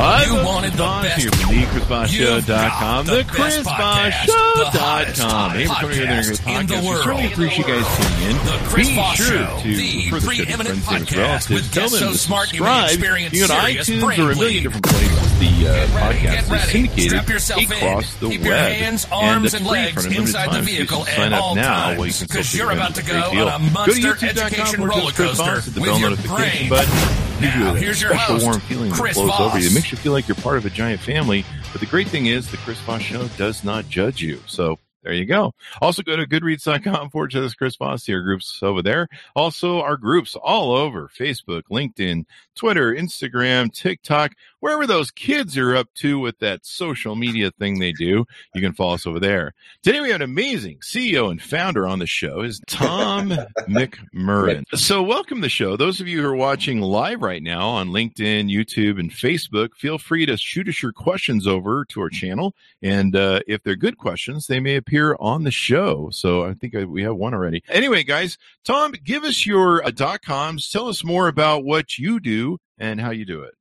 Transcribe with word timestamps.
You 0.00 0.44
wanted 0.46 0.72
the 0.72 0.78
best. 0.78 1.20
Here 1.20 1.30
from 1.30 1.54
You've 1.54 1.68
thechrisvossshow.com, 1.68 2.46
got 2.46 3.06
the 3.06 3.12
the 3.16 3.24
best 3.36 3.68
podcast, 3.68 4.26
the 4.26 4.32
hottest 4.78 5.20
chrisvossshow.com. 5.20 5.50
Hey, 5.50 5.66
we're 5.68 5.74
coming 5.74 5.96
here 5.96 6.06
great 6.06 6.38
podcast 6.40 6.48
in 6.48 6.66
the 6.66 6.74
podcast. 6.74 6.88
We 6.88 7.02
certainly 7.02 7.26
appreciate 7.32 7.68
you 7.68 7.74
guys 7.74 7.96
tuning 7.96 8.30
in. 8.30 8.36
The 8.46 8.58
Chris 8.70 8.88
Be 8.88 8.94
Voss 8.96 9.16
sure 9.16 9.26
Show, 9.26 9.58
to 9.60 9.68
the 9.68 10.10
refer 10.10 10.20
the 10.20 10.36
to 10.36 10.44
preeminent 10.44 10.78
friends, 10.80 11.10
famous 11.10 11.10
podcast 11.10 11.16
relatives. 11.18 11.50
with 11.50 11.72
Tell 11.72 11.88
them 11.90 11.98
so 12.00 12.12
to 12.12 12.18
smart 12.18 12.52
you 12.54 12.62
may 12.62 12.88
subscribe. 12.88 13.34
You 13.34 13.44
iTunes 13.44 14.18
or 14.18 14.30
a 14.32 14.36
million 14.36 14.62
different 14.62 14.84
places. 14.86 15.29
The 15.40 15.46
uh, 15.46 15.72
ready, 15.72 16.18
podcast 16.18 16.22
get 16.22 16.42
is 16.44 16.50
ready. 16.50 16.70
syndicated 16.70 17.12
across 17.18 17.50
in. 17.50 18.28
the 18.28 18.28
Keep 18.30 18.40
web. 18.42 18.44
your 18.44 18.56
hands, 18.56 19.04
and 19.04 19.12
arms, 19.14 19.44
it's 19.46 19.54
and 19.54 19.64
free 19.66 19.72
legs 19.78 20.04
inside 20.06 20.48
the. 20.50 20.52
So 20.56 20.60
vehicle 20.62 21.04
sign 21.06 21.18
at 21.20 21.32
up 21.32 21.42
all 21.42 21.54
now. 21.54 21.74
times, 21.86 21.98
Well, 21.98 22.06
you 22.06 22.12
can 22.12 22.28
still 22.28 22.36
'cause 22.36 22.50
take 22.52 22.58
you're 22.60 22.70
about 22.72 22.94
to 22.96 23.02
go 23.02 23.30
deal. 23.32 23.48
on 23.48 23.62
a 23.62 23.64
Go 23.64 23.66
to 23.66 23.72
monster 23.72 24.26
education 24.26 24.82
roller 24.84 25.10
coaster 25.12 25.42
Voss, 25.42 25.64
the 25.66 25.80
with 25.80 25.88
bell 25.88 25.98
your 25.98 26.10
notification 26.10 26.68
brain. 26.68 26.68
button. 26.68 26.94
Now, 27.40 27.74
a 27.74 27.78
here's 27.78 28.02
your 28.02 28.10
special 28.10 28.34
host, 28.34 28.44
warm 28.44 28.60
feeling 28.60 28.90
that 28.90 28.98
Chris 29.00 29.14
flows 29.16 29.30
over 29.40 29.58
you. 29.58 29.66
It 29.68 29.72
makes 29.72 29.90
you 29.90 29.96
feel 29.96 30.12
like 30.12 30.28
you're 30.28 30.34
part 30.34 30.58
of 30.58 30.66
a 30.66 30.70
giant 30.70 31.00
family. 31.00 31.46
But 31.72 31.80
the 31.80 31.86
great 31.86 32.08
thing 32.08 32.26
is, 32.26 32.48
the 32.50 32.58
Chris 32.58 32.78
Voss 32.80 33.00
Show 33.00 33.28
does 33.38 33.64
not 33.64 33.88
judge 33.88 34.20
you. 34.20 34.42
So 34.46 34.78
there 35.02 35.14
you 35.14 35.24
go. 35.24 35.54
Also, 35.80 36.02
go 36.02 36.14
to 36.14 36.26
goodreads.com 36.26 37.08
forward 37.08 37.32
slash 37.32 37.54
Chris 37.54 37.76
Voss. 37.76 38.04
See 38.04 38.12
our 38.12 38.20
groups 38.20 38.58
over 38.62 38.82
there. 38.82 39.08
Also, 39.34 39.80
our 39.80 39.96
groups 39.96 40.36
all 40.36 40.72
over 40.72 41.08
Facebook, 41.08 41.62
LinkedIn, 41.70 42.24
Twitter, 42.54 42.94
Instagram, 42.94 43.72
TikTok, 43.72 44.32
wherever 44.58 44.86
those 44.86 45.10
kids 45.10 45.56
are 45.56 45.74
up 45.74 45.88
to 45.94 46.18
with 46.18 46.38
that 46.40 46.66
social 46.66 47.16
media 47.16 47.50
thing 47.52 47.78
they 47.78 47.92
do. 47.92 48.26
You 48.54 48.60
can 48.60 48.74
follow 48.74 48.94
us 48.94 49.06
over 49.06 49.18
there. 49.18 49.54
Today, 49.82 50.02
we 50.02 50.10
have 50.10 50.20
an 50.20 50.30
amazing 50.30 50.80
CEO 50.80 51.30
and 51.30 51.40
founder 51.40 51.88
on 51.88 51.98
the 51.98 52.06
show 52.06 52.42
is 52.42 52.60
Tom 52.66 53.30
McMurrain. 53.60 54.64
So 54.74 55.02
welcome 55.02 55.38
to 55.38 55.42
the 55.42 55.48
show. 55.48 55.78
Those 55.78 56.02
of 56.02 56.08
you 56.08 56.20
who 56.20 56.28
are 56.28 56.36
watching 56.36 56.82
live 56.82 57.22
right 57.22 57.42
now 57.42 57.70
on 57.70 57.88
LinkedIn, 57.88 58.52
YouTube, 58.52 59.00
and 59.00 59.10
Facebook, 59.10 59.70
feel 59.76 59.96
free 59.96 60.26
to 60.26 60.36
shoot 60.36 60.68
us 60.68 60.82
your 60.82 60.92
questions 60.92 61.46
over 61.46 61.86
to 61.86 62.02
our 62.02 62.10
channel. 62.10 62.54
And 62.82 63.16
uh, 63.16 63.40
if 63.46 63.62
they're 63.62 63.76
good 63.76 63.96
questions, 63.96 64.46
they 64.46 64.60
may 64.60 64.76
appear 64.76 64.89
on 65.20 65.44
the 65.44 65.50
show. 65.50 66.10
So 66.12 66.44
I 66.44 66.54
think 66.54 66.74
we 66.88 67.02
have 67.02 67.16
one 67.16 67.34
already. 67.34 67.62
Anyway, 67.68 68.02
guys, 68.02 68.38
Tom, 68.64 68.92
give 69.04 69.24
us 69.24 69.46
your 69.46 69.84
uh, 69.84 69.90
dot 69.90 70.22
coms. 70.22 70.70
Tell 70.70 70.88
us 70.88 71.04
more 71.04 71.28
about 71.28 71.64
what 71.64 71.98
you 71.98 72.20
do 72.20 72.58
and 72.78 73.00
how 73.00 73.10
you 73.10 73.24
do 73.24 73.42
it. 73.42 73.54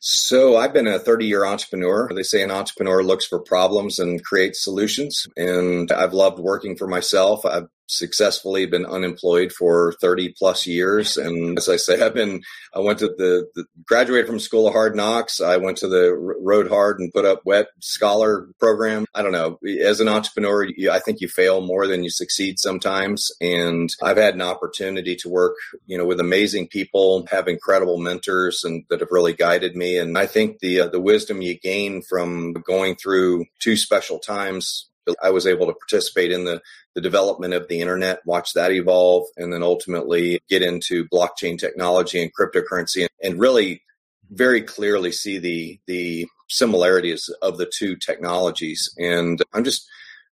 So 0.00 0.56
I've 0.56 0.72
been 0.72 0.86
a 0.86 0.98
30 0.98 1.26
year 1.26 1.44
entrepreneur. 1.44 2.08
They 2.14 2.22
say 2.22 2.42
an 2.42 2.50
entrepreneur 2.50 3.02
looks 3.02 3.26
for 3.26 3.40
problems 3.40 3.98
and 3.98 4.24
creates 4.24 4.62
solutions. 4.62 5.26
And 5.36 5.90
I've 5.90 6.12
loved 6.12 6.38
working 6.38 6.76
for 6.76 6.86
myself. 6.86 7.44
I've 7.44 7.68
successfully 7.88 8.66
been 8.66 8.86
unemployed 8.86 9.52
for 9.52 9.94
30 10.00 10.34
plus 10.38 10.66
years. 10.66 11.16
And 11.16 11.58
as 11.58 11.68
I 11.68 11.76
say, 11.76 12.00
I've 12.00 12.14
been, 12.14 12.42
I 12.74 12.80
went 12.80 12.98
to 13.00 13.08
the, 13.08 13.48
the 13.54 13.64
graduated 13.86 14.26
from 14.26 14.38
School 14.38 14.66
of 14.66 14.74
Hard 14.74 14.94
Knocks. 14.94 15.40
I 15.40 15.56
went 15.56 15.78
to 15.78 15.88
the 15.88 16.14
Road 16.14 16.68
Hard 16.68 17.00
and 17.00 17.12
put 17.12 17.24
up 17.24 17.40
wet 17.44 17.68
scholar 17.80 18.48
program. 18.60 19.06
I 19.14 19.22
don't 19.22 19.32
know. 19.32 19.58
As 19.82 20.00
an 20.00 20.08
entrepreneur, 20.08 20.64
you, 20.64 20.90
I 20.90 21.00
think 21.00 21.20
you 21.20 21.28
fail 21.28 21.60
more 21.60 21.86
than 21.86 22.04
you 22.04 22.10
succeed 22.10 22.58
sometimes. 22.58 23.30
And 23.40 23.90
I've 24.02 24.18
had 24.18 24.34
an 24.34 24.42
opportunity 24.42 25.16
to 25.16 25.28
work, 25.28 25.56
you 25.86 25.96
know, 25.96 26.04
with 26.04 26.20
amazing 26.20 26.68
people, 26.68 27.26
have 27.30 27.48
incredible 27.48 27.98
mentors 27.98 28.64
and 28.64 28.84
that 28.90 29.00
have 29.00 29.08
really 29.10 29.32
guided 29.32 29.74
me. 29.74 29.98
And 29.98 30.16
I 30.18 30.26
think 30.26 30.58
the, 30.60 30.80
uh, 30.80 30.88
the 30.88 31.00
wisdom 31.00 31.42
you 31.42 31.58
gain 31.58 32.02
from 32.02 32.52
going 32.52 32.96
through 32.96 33.46
two 33.60 33.76
special 33.76 34.18
times 34.18 34.88
I 35.22 35.30
was 35.30 35.46
able 35.46 35.66
to 35.66 35.74
participate 35.74 36.32
in 36.32 36.44
the, 36.44 36.60
the 36.94 37.00
development 37.00 37.54
of 37.54 37.68
the 37.68 37.80
internet, 37.80 38.24
watch 38.26 38.52
that 38.54 38.72
evolve, 38.72 39.26
and 39.36 39.52
then 39.52 39.62
ultimately 39.62 40.40
get 40.48 40.62
into 40.62 41.06
blockchain 41.08 41.58
technology 41.58 42.22
and 42.22 42.32
cryptocurrency 42.34 43.02
and, 43.02 43.10
and 43.22 43.40
really 43.40 43.82
very 44.30 44.62
clearly 44.62 45.12
see 45.12 45.38
the 45.38 45.80
the 45.86 46.26
similarities 46.50 47.28
of 47.42 47.58
the 47.58 47.70
two 47.72 47.96
technologies. 47.96 48.92
And 48.98 49.40
I'm 49.52 49.64
just 49.64 49.88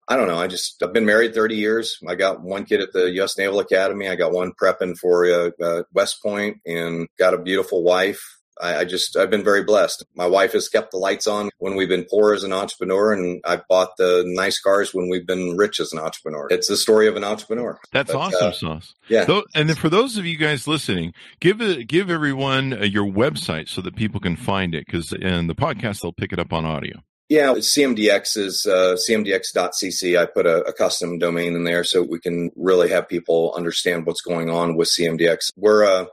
I 0.08 0.16
don't 0.16 0.28
know. 0.28 0.40
I 0.40 0.48
just 0.48 0.82
I've 0.82 0.92
been 0.94 1.06
married 1.06 1.36
30 1.36 1.56
years. 1.56 2.00
I 2.08 2.16
got 2.16 2.42
one 2.42 2.66
kid 2.66 2.82
at 2.82 2.94
the 2.94 3.12
U.S. 3.12 3.38
Naval 3.38 3.60
Academy. 3.60 4.10
I 4.10 4.16
got 4.16 4.32
one 4.32 4.54
prepping 4.60 4.98
for 4.98 5.26
uh, 5.26 5.52
uh, 5.64 5.84
West 5.94 6.24
Point, 6.24 6.58
and 6.66 7.08
got 7.20 7.36
a 7.36 7.38
beautiful 7.38 7.84
wife. 7.84 8.39
I, 8.60 8.78
I 8.80 8.86
just 8.86 9.16
I've 9.18 9.30
been 9.30 9.44
very 9.44 9.64
blessed. 9.64 10.06
My 10.16 10.28
wife 10.28 10.54
has 10.54 10.68
kept 10.70 10.92
the 10.92 10.98
lights 10.98 11.28
on 11.28 11.50
when 11.60 11.76
we've 11.76 11.90
been 11.90 12.06
poor 12.10 12.34
as 12.34 12.44
an 12.44 12.54
entrepreneur, 12.54 13.14
and 13.14 13.42
I've 13.46 13.68
bought 13.68 13.98
the 13.98 14.24
nice 14.26 14.60
cars 14.60 14.94
when 14.94 15.10
we've 15.10 15.26
been 15.28 15.56
rich 15.58 15.80
as 15.80 15.94
an 15.94 16.00
entrepreneur. 16.00 16.48
It's 16.50 16.68
the 16.68 16.78
story 16.78 17.08
of 17.08 17.16
an 17.16 17.24
entrepreneur. 17.24 17.80
That's 17.92 18.12
But, 18.12 18.20
awesome 18.20 18.48
uh, 18.48 18.52
sauce. 18.52 18.94
yeah. 19.08 19.26
Tho- 19.26 19.46
and 19.56 19.70
then 19.70 19.76
for 19.76 19.90
those 19.90 20.18
of 20.18 20.26
you 20.26 20.38
guys 20.38 20.68
listening, 20.68 21.14
give 21.40 21.62
it, 21.62 21.88
give 21.88 22.10
everyone 22.10 22.74
uh, 22.74 22.84
your 22.86 23.06
website 23.10 23.70
so 23.70 23.82
that 23.82 23.96
people 23.96 24.20
can 24.20 24.36
find 24.36 24.76
it 24.76 24.86
because 24.86 25.14
in 25.14 25.48
the 25.48 25.56
podcast 25.56 26.02
they'll 26.02 26.14
pick 26.14 26.34
it 26.34 26.40
up 26.40 26.52
on 26.54 26.66
audio. 26.66 26.98
Yeah, 27.30 27.54
CMDX 27.54 28.38
is 28.38 28.66
uh, 28.66 28.96
cmdx.cc. 29.08 30.20
I 30.20 30.26
put 30.26 30.48
a, 30.48 30.64
a 30.64 30.74
custom 30.74 31.20
domain 31.20 31.56
in 31.56 31.64
there 31.64 31.84
so 31.84 32.02
we 32.02 32.20
can 32.20 32.50
really 32.56 32.90
have 32.90 33.08
people 33.08 33.54
understand 33.56 34.08
what's 34.08 34.22
going 34.22 34.50
on 34.50 34.76
with 34.76 34.90
CMDX. 34.90 35.52
We're 35.56 35.84
uh, 35.86 36.06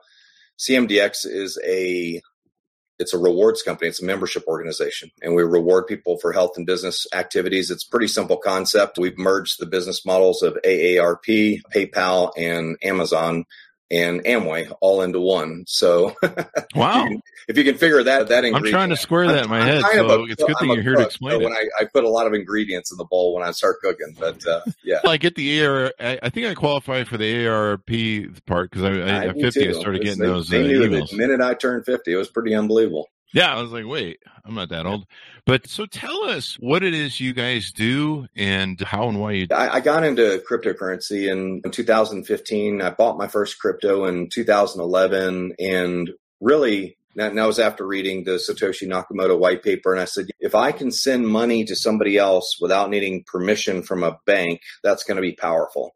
CMDX 0.58 1.26
is 1.26 1.58
a 1.66 2.20
it's 2.98 3.14
a 3.14 3.18
rewards 3.18 3.62
company. 3.62 3.88
It's 3.88 4.02
a 4.02 4.06
membership 4.06 4.44
organization, 4.46 5.10
and 5.22 5.34
we 5.34 5.42
reward 5.42 5.86
people 5.86 6.18
for 6.18 6.32
health 6.32 6.52
and 6.56 6.66
business 6.66 7.06
activities. 7.14 7.70
It's 7.70 7.84
pretty 7.84 8.08
simple 8.08 8.36
concept. 8.36 8.98
We've 8.98 9.18
merged 9.18 9.58
the 9.58 9.66
business 9.66 10.04
models 10.06 10.42
of 10.42 10.58
AARP, 10.64 11.60
PayPal, 11.74 12.32
and 12.36 12.76
Amazon 12.82 13.44
and 13.90 14.24
Amway 14.24 14.72
all 14.80 15.02
into 15.02 15.20
one. 15.20 15.64
So 15.66 16.14
Wow. 16.22 16.22
if, 16.22 16.74
you 16.74 17.08
can, 17.08 17.22
if 17.48 17.58
you 17.58 17.64
can 17.64 17.76
figure 17.76 18.02
that 18.02 18.28
that 18.28 18.44
ingredient, 18.44 18.66
I'm 18.66 18.70
trying 18.70 18.88
to 18.90 18.96
square 18.96 19.26
that 19.28 19.44
in 19.44 19.50
my 19.50 19.60
I'm 19.60 19.66
head. 19.66 19.84
of 19.84 19.90
So 19.92 20.22
a- 20.22 20.24
it's 20.24 20.42
good 20.42 20.56
thing 20.58 20.70
I'm 20.70 20.74
you're 20.74 20.82
here 20.82 20.96
to 20.96 21.02
explain 21.04 21.34
so 21.34 21.40
it. 21.40 21.44
When 21.44 21.52
I, 21.52 21.64
I 21.80 21.84
put 21.84 22.04
a 22.04 22.08
lot 22.08 22.26
of 22.26 22.34
ingredients 22.34 22.90
in 22.90 22.98
the 22.98 23.04
bowl 23.04 23.34
when 23.34 23.46
I 23.46 23.52
start 23.52 23.80
cooking, 23.80 24.14
but 24.18 24.44
uh, 24.46 24.60
yeah, 24.82 25.00
I 25.06 25.16
get 25.16 25.34
the 25.36 25.64
AR. 25.64 25.92
I 26.00 26.18
I 26.22 26.28
think 26.30 26.46
I 26.46 26.54
qualify 26.54 27.04
for 27.04 27.16
the 27.16 27.46
ARP 27.46 27.86
part 28.46 28.70
because 28.70 28.84
I, 28.84 28.90
I, 28.92 29.26
at 29.26 29.34
do 29.34 29.40
50 29.42 29.68
I 29.68 29.72
started 29.72 30.02
getting 30.02 30.20
they, 30.20 30.26
those 30.26 30.52
uh, 30.52 30.56
They 30.56 30.62
knew 30.66 30.82
it 30.82 30.90
emails. 30.90 31.10
the 31.10 31.16
minute 31.16 31.40
I 31.40 31.54
turned 31.54 31.84
fifty. 31.86 32.12
It 32.12 32.16
was 32.16 32.28
pretty 32.28 32.54
unbelievable. 32.54 33.08
Yeah, 33.36 33.54
I 33.54 33.60
was 33.60 33.70
like, 33.70 33.84
wait, 33.84 34.20
I'm 34.46 34.54
not 34.54 34.70
that 34.70 34.86
old. 34.86 35.04
But 35.44 35.68
so 35.68 35.84
tell 35.84 36.24
us 36.24 36.54
what 36.58 36.82
it 36.82 36.94
is 36.94 37.20
you 37.20 37.34
guys 37.34 37.70
do 37.70 38.28
and 38.34 38.80
how 38.80 39.10
and 39.10 39.20
why 39.20 39.32
you. 39.32 39.46
I, 39.50 39.74
I 39.74 39.80
got 39.80 40.04
into 40.04 40.42
cryptocurrency 40.50 41.30
in, 41.30 41.60
in 41.62 41.70
2015. 41.70 42.80
I 42.80 42.88
bought 42.88 43.18
my 43.18 43.28
first 43.28 43.58
crypto 43.58 44.06
in 44.06 44.30
2011, 44.30 45.52
and 45.58 46.10
really. 46.40 46.96
That, 47.16 47.34
that 47.34 47.46
was 47.46 47.58
after 47.58 47.86
reading 47.86 48.24
the 48.24 48.32
Satoshi 48.32 48.86
Nakamoto 48.86 49.38
white 49.38 49.62
paper. 49.62 49.90
And 49.90 50.02
I 50.02 50.04
said, 50.04 50.26
if 50.38 50.54
I 50.54 50.70
can 50.70 50.92
send 50.92 51.26
money 51.26 51.64
to 51.64 51.74
somebody 51.74 52.18
else 52.18 52.58
without 52.60 52.90
needing 52.90 53.24
permission 53.26 53.82
from 53.82 54.02
a 54.02 54.18
bank, 54.26 54.60
that's 54.82 55.02
going 55.02 55.16
to 55.16 55.22
be 55.22 55.32
powerful. 55.32 55.94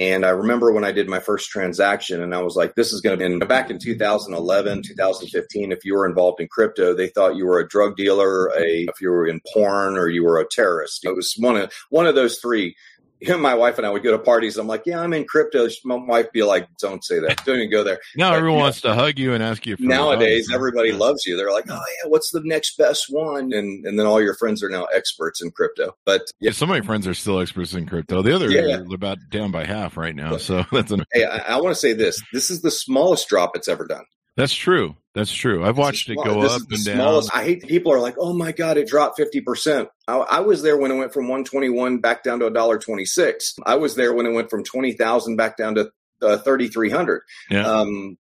And 0.00 0.24
I 0.24 0.30
remember 0.30 0.72
when 0.72 0.82
I 0.82 0.92
did 0.92 1.10
my 1.10 1.20
first 1.20 1.50
transaction, 1.50 2.22
and 2.22 2.34
I 2.34 2.40
was 2.40 2.56
like, 2.56 2.74
this 2.74 2.90
is 2.90 3.02
going 3.02 3.18
to 3.18 3.38
be 3.38 3.46
back 3.46 3.68
in 3.68 3.78
2011, 3.78 4.82
2015. 4.82 5.72
If 5.72 5.84
you 5.84 5.94
were 5.94 6.08
involved 6.08 6.40
in 6.40 6.48
crypto, 6.48 6.94
they 6.94 7.08
thought 7.08 7.36
you 7.36 7.44
were 7.44 7.60
a 7.60 7.68
drug 7.68 7.96
dealer, 7.98 8.48
a, 8.56 8.86
if 8.88 9.02
you 9.02 9.10
were 9.10 9.26
in 9.26 9.42
porn, 9.52 9.98
or 9.98 10.08
you 10.08 10.24
were 10.24 10.40
a 10.40 10.48
terrorist. 10.48 11.04
It 11.04 11.14
was 11.14 11.34
one 11.36 11.58
of, 11.58 11.72
one 11.90 12.06
of 12.06 12.14
those 12.14 12.38
three. 12.38 12.74
Him, 13.20 13.40
my 13.40 13.54
wife 13.54 13.76
and 13.78 13.86
I 13.86 13.90
would 13.90 14.02
go 14.02 14.12
to 14.12 14.18
parties. 14.18 14.56
I'm 14.56 14.66
like, 14.66 14.82
yeah, 14.86 15.00
I'm 15.00 15.12
in 15.12 15.24
crypto. 15.24 15.68
My 15.84 15.96
wife 15.96 16.26
would 16.26 16.32
be 16.32 16.42
like, 16.42 16.68
don't 16.78 17.04
say 17.04 17.18
that. 17.20 17.44
Don't 17.44 17.56
even 17.58 17.70
go 17.70 17.84
there. 17.84 17.98
Now 18.16 18.30
But, 18.30 18.36
everyone 18.38 18.58
yeah. 18.58 18.62
wants 18.64 18.80
to 18.82 18.94
hug 18.94 19.18
you 19.18 19.34
and 19.34 19.42
ask 19.42 19.66
you. 19.66 19.76
For 19.76 19.82
Nowadays, 19.82 20.50
everybody 20.52 20.92
loves 20.92 21.24
you. 21.26 21.36
They're 21.36 21.52
like, 21.52 21.66
oh 21.70 21.74
yeah, 21.74 22.08
what's 22.08 22.30
the 22.30 22.40
next 22.44 22.76
best 22.76 23.06
one? 23.08 23.52
And 23.52 23.84
and 23.86 23.98
then 23.98 24.06
all 24.06 24.20
your 24.20 24.34
friends 24.36 24.62
are 24.62 24.70
now 24.70 24.84
experts 24.86 25.42
in 25.42 25.50
crypto. 25.50 25.94
But 26.06 26.22
Yeah, 26.40 26.48
yeah, 26.48 26.52
some 26.52 26.70
of 26.70 26.76
my 26.76 26.84
friends 26.86 27.06
are 27.06 27.14
still 27.14 27.40
experts 27.40 27.74
in 27.74 27.86
crypto. 27.86 28.22
The 28.22 28.34
other 28.34 28.50
Yeah. 28.50 28.78
are 28.78 28.94
about 28.94 29.18
down 29.30 29.50
by 29.50 29.64
half 29.64 29.96
right 29.96 30.14
now. 30.14 30.36
So 30.38 30.64
that's 30.72 30.90
an, 30.90 31.04
hey, 31.12 31.24
I, 31.24 31.56
I 31.56 31.60
want 31.60 31.74
to 31.74 31.80
say 31.80 31.92
this. 31.92 32.20
This 32.32 32.50
is 32.50 32.62
the 32.62 32.70
smallest 32.70 33.28
drop 33.28 33.52
it's 33.54 33.68
ever 33.68 33.86
done. 33.86 34.04
That's 34.40 34.54
true. 34.54 34.96
That's 35.14 35.32
true. 35.32 35.64
I've 35.64 35.76
watched 35.76 36.08
it 36.08 36.16
go 36.16 36.40
this 36.42 36.52
up 36.52 36.62
and 36.70 36.84
down. 36.84 37.22
I 37.34 37.44
hate 37.44 37.66
people 37.66 37.92
are 37.92 38.00
like, 38.00 38.14
oh 38.18 38.32
my 38.32 38.52
god, 38.52 38.76
it 38.76 38.86
dropped 38.86 39.16
fifty 39.16 39.40
percent. 39.40 39.88
I, 40.06 40.18
I 40.18 40.40
was 40.40 40.62
there 40.62 40.76
when 40.76 40.90
it 40.90 40.96
went 40.96 41.12
from 41.12 41.28
one 41.28 41.44
twenty 41.44 41.68
one 41.68 41.98
back 41.98 42.22
down 42.22 42.38
to 42.40 42.46
a 42.46 42.50
dollar 42.50 42.78
twenty 42.78 43.04
six. 43.04 43.54
I 43.66 43.74
was 43.74 43.96
there 43.96 44.14
when 44.14 44.26
it 44.26 44.32
went 44.32 44.50
from 44.50 44.62
twenty 44.62 44.92
thousand 44.92 45.36
back 45.36 45.56
down 45.56 45.74
to 45.74 45.90
uh, 46.22 46.38
thirty 46.38 46.68
three 46.68 46.90
hundred. 46.90 47.22
Yeah. 47.50 47.66
Um, 47.66 48.18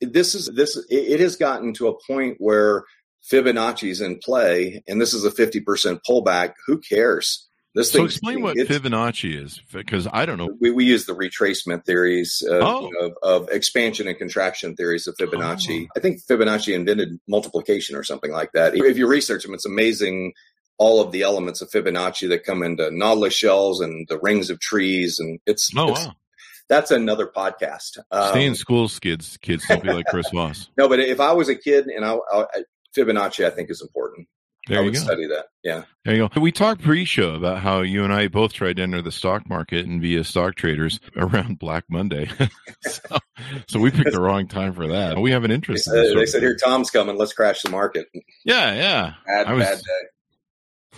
this 0.00 0.34
is 0.34 0.50
this. 0.54 0.76
It, 0.90 1.12
it 1.12 1.20
has 1.20 1.36
gotten 1.36 1.72
to 1.74 1.88
a 1.88 1.98
point 2.06 2.36
where 2.38 2.84
Fibonacci's 3.30 4.00
in 4.00 4.18
play, 4.18 4.82
and 4.86 5.00
this 5.00 5.14
is 5.14 5.24
a 5.24 5.30
fifty 5.30 5.60
percent 5.60 6.00
pullback. 6.08 6.52
Who 6.66 6.78
cares? 6.78 7.45
This 7.76 7.92
So 7.92 8.04
explain 8.06 8.40
what 8.40 8.56
Fibonacci 8.56 9.40
is 9.40 9.60
because 9.70 10.08
I 10.10 10.24
don't 10.24 10.38
know. 10.38 10.48
we, 10.58 10.70
we 10.70 10.84
use 10.86 11.04
the 11.04 11.12
retracement 11.14 11.84
theories 11.84 12.42
uh, 12.50 12.54
Oh. 12.56 12.90
of, 13.00 13.12
of 13.22 13.48
expansion 13.50 14.08
and 14.08 14.16
contraction 14.16 14.74
theories 14.74 15.06
of 15.06 15.14
Fibonacci. 15.20 15.84
Oh. 15.84 15.88
I 15.94 16.00
think 16.00 16.22
Fibonacci 16.24 16.74
invented 16.74 17.20
multiplication 17.28 17.94
or 17.94 18.02
something 18.02 18.32
like 18.32 18.52
that. 18.52 18.74
If 18.74 18.96
you 18.96 19.06
research 19.06 19.42
them, 19.44 19.52
it's 19.52 19.66
amazing 19.66 20.32
all 20.78 21.02
of 21.02 21.12
the 21.12 21.20
elements 21.22 21.60
of 21.60 21.70
Fibonacci 21.70 22.28
that 22.30 22.44
come 22.44 22.62
into 22.62 22.90
nautilus 22.90 23.34
shells 23.34 23.80
and 23.82 24.08
the 24.08 24.18
rings 24.20 24.48
of 24.48 24.58
trees, 24.58 25.18
and 25.18 25.38
it's, 25.46 25.70
Oh 25.76 25.90
it's 25.92 26.06
wow! 26.06 26.12
that's 26.70 26.90
another 26.90 27.26
podcast. 27.26 27.98
Um, 28.10 28.30
Stay 28.30 28.46
in 28.46 28.54
school, 28.54 28.88
kids. 28.88 29.36
Kids, 29.42 29.66
don't 29.68 29.82
be 29.82 29.92
like 29.92 30.06
Chris 30.06 30.28
Voss. 30.30 30.68
no, 30.78 30.88
but 30.88 30.98
if 31.00 31.20
I 31.20 31.32
was 31.32 31.48
a 31.50 31.54
kid 31.56 31.86
and 31.88 32.04
I, 32.06 32.16
I 32.32 32.46
Fibonacci, 32.96 33.44
I 33.44 33.50
think, 33.50 33.70
is 33.70 33.82
important. 33.82 34.28
There 34.66 34.78
I 34.80 34.82
would 34.82 34.94
go. 34.94 35.00
study 35.00 35.26
that. 35.28 35.46
Yeah. 35.62 35.82
There 36.04 36.14
you 36.16 36.28
go. 36.28 36.40
We 36.40 36.52
talked 36.52 36.82
pre-show 36.82 37.34
about 37.34 37.58
how 37.60 37.82
you 37.82 38.04
and 38.04 38.12
I 38.12 38.28
both 38.28 38.52
tried 38.52 38.76
to 38.76 38.82
enter 38.82 39.00
the 39.02 39.12
stock 39.12 39.48
market 39.48 39.86
and 39.86 40.00
be 40.00 40.16
a 40.16 40.24
stock 40.24 40.54
traders 40.56 40.98
around 41.16 41.58
Black 41.58 41.84
Monday. 41.88 42.28
so, 42.82 43.00
so 43.68 43.78
we 43.80 43.90
picked 43.90 44.12
the 44.12 44.20
wrong 44.20 44.46
time 44.48 44.72
for 44.72 44.88
that. 44.88 45.18
We 45.20 45.30
have 45.30 45.44
an 45.44 45.50
They 45.50 45.54
interest. 45.56 45.86
in 45.88 45.92
said, 45.94 46.16
they 46.16 46.26
said 46.26 46.42
"Here, 46.42 46.56
Tom's 46.56 46.90
coming. 46.90 47.16
Let's 47.16 47.32
crash 47.32 47.62
the 47.62 47.70
market." 47.70 48.06
Yeah, 48.44 48.74
yeah. 48.74 49.12
Bad, 49.26 49.46
I 49.46 49.52
was- 49.54 49.64
bad 49.64 49.78
day. 49.78 50.08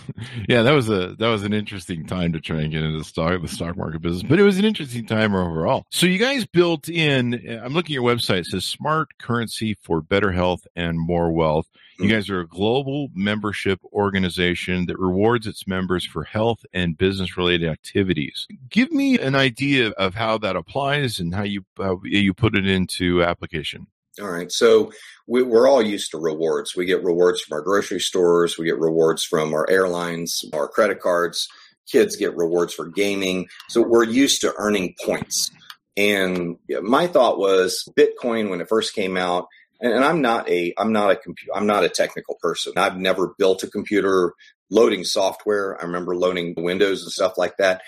yeah, 0.49 0.61
that 0.63 0.71
was 0.71 0.89
a 0.89 1.15
that 1.19 1.27
was 1.27 1.43
an 1.43 1.53
interesting 1.53 2.05
time 2.05 2.33
to 2.33 2.39
try 2.39 2.61
and 2.61 2.71
get 2.71 2.83
into 2.83 2.97
the 2.97 3.03
stock 3.03 3.41
the 3.41 3.47
stock 3.47 3.77
market 3.77 4.01
business, 4.01 4.23
but 4.23 4.39
it 4.39 4.43
was 4.43 4.57
an 4.59 4.65
interesting 4.65 5.05
time 5.05 5.33
overall. 5.35 5.85
So 5.91 6.05
you 6.05 6.17
guys 6.17 6.45
built 6.45 6.89
in. 6.89 7.33
I'm 7.63 7.73
looking 7.73 7.93
at 7.95 8.01
your 8.01 8.03
website. 8.15 8.39
It 8.39 8.45
says 8.47 8.65
smart 8.65 9.17
currency 9.17 9.75
for 9.81 10.01
better 10.01 10.31
health 10.31 10.65
and 10.75 10.99
more 10.99 11.31
wealth. 11.31 11.67
You 11.99 12.05
Mhm. 12.05 12.09
guys 12.11 12.29
are 12.29 12.39
a 12.39 12.47
global 12.47 13.09
membership 13.13 13.79
organization 13.91 14.85
that 14.85 14.97
rewards 14.97 15.45
its 15.47 15.67
members 15.67 16.05
for 16.05 16.23
health 16.23 16.65
and 16.73 16.97
business 16.97 17.35
related 17.37 17.69
activities. 17.69 18.47
Give 18.69 18.91
me 18.91 19.19
an 19.19 19.35
idea 19.35 19.89
of 19.91 20.15
how 20.15 20.37
that 20.39 20.55
applies 20.55 21.19
and 21.19 21.35
how 21.35 21.43
you 21.43 21.65
how 21.77 21.99
you 22.05 22.33
put 22.33 22.55
it 22.55 22.65
into 22.67 23.23
application. 23.23 23.87
All 24.19 24.29
right. 24.29 24.51
So 24.51 24.91
we, 25.27 25.43
we're 25.43 25.67
all 25.67 25.81
used 25.81 26.11
to 26.11 26.17
rewards. 26.17 26.75
We 26.75 26.85
get 26.85 27.03
rewards 27.03 27.41
from 27.41 27.55
our 27.55 27.61
grocery 27.61 27.99
stores. 27.99 28.57
We 28.57 28.65
get 28.65 28.79
rewards 28.79 29.23
from 29.23 29.53
our 29.53 29.69
airlines, 29.69 30.43
our 30.53 30.67
credit 30.67 30.99
cards. 30.99 31.47
Kids 31.89 32.15
get 32.15 32.35
rewards 32.35 32.73
for 32.73 32.87
gaming. 32.87 33.47
So 33.69 33.81
we're 33.81 34.03
used 34.03 34.41
to 34.41 34.53
earning 34.57 34.95
points. 35.03 35.51
And 35.97 36.57
my 36.81 37.07
thought 37.07 37.39
was 37.39 37.87
Bitcoin 37.97 38.49
when 38.49 38.61
it 38.61 38.69
first 38.69 38.93
came 38.93 39.17
out. 39.17 39.47
And, 39.81 39.93
and 39.93 40.03
I'm 40.03 40.21
not 40.21 40.49
a 40.49 40.73
I'm 40.77 40.91
not 40.91 41.11
a 41.11 41.15
computer 41.15 41.51
I'm 41.55 41.67
not 41.67 41.83
a 41.83 41.89
technical 41.89 42.37
person. 42.41 42.73
I've 42.77 42.97
never 42.97 43.33
built 43.37 43.63
a 43.63 43.67
computer 43.67 44.33
loading 44.69 45.03
software. 45.03 45.79
I 45.79 45.85
remember 45.85 46.15
loading 46.15 46.53
Windows 46.57 47.03
and 47.03 47.11
stuff 47.11 47.37
like 47.37 47.57
that. 47.57 47.81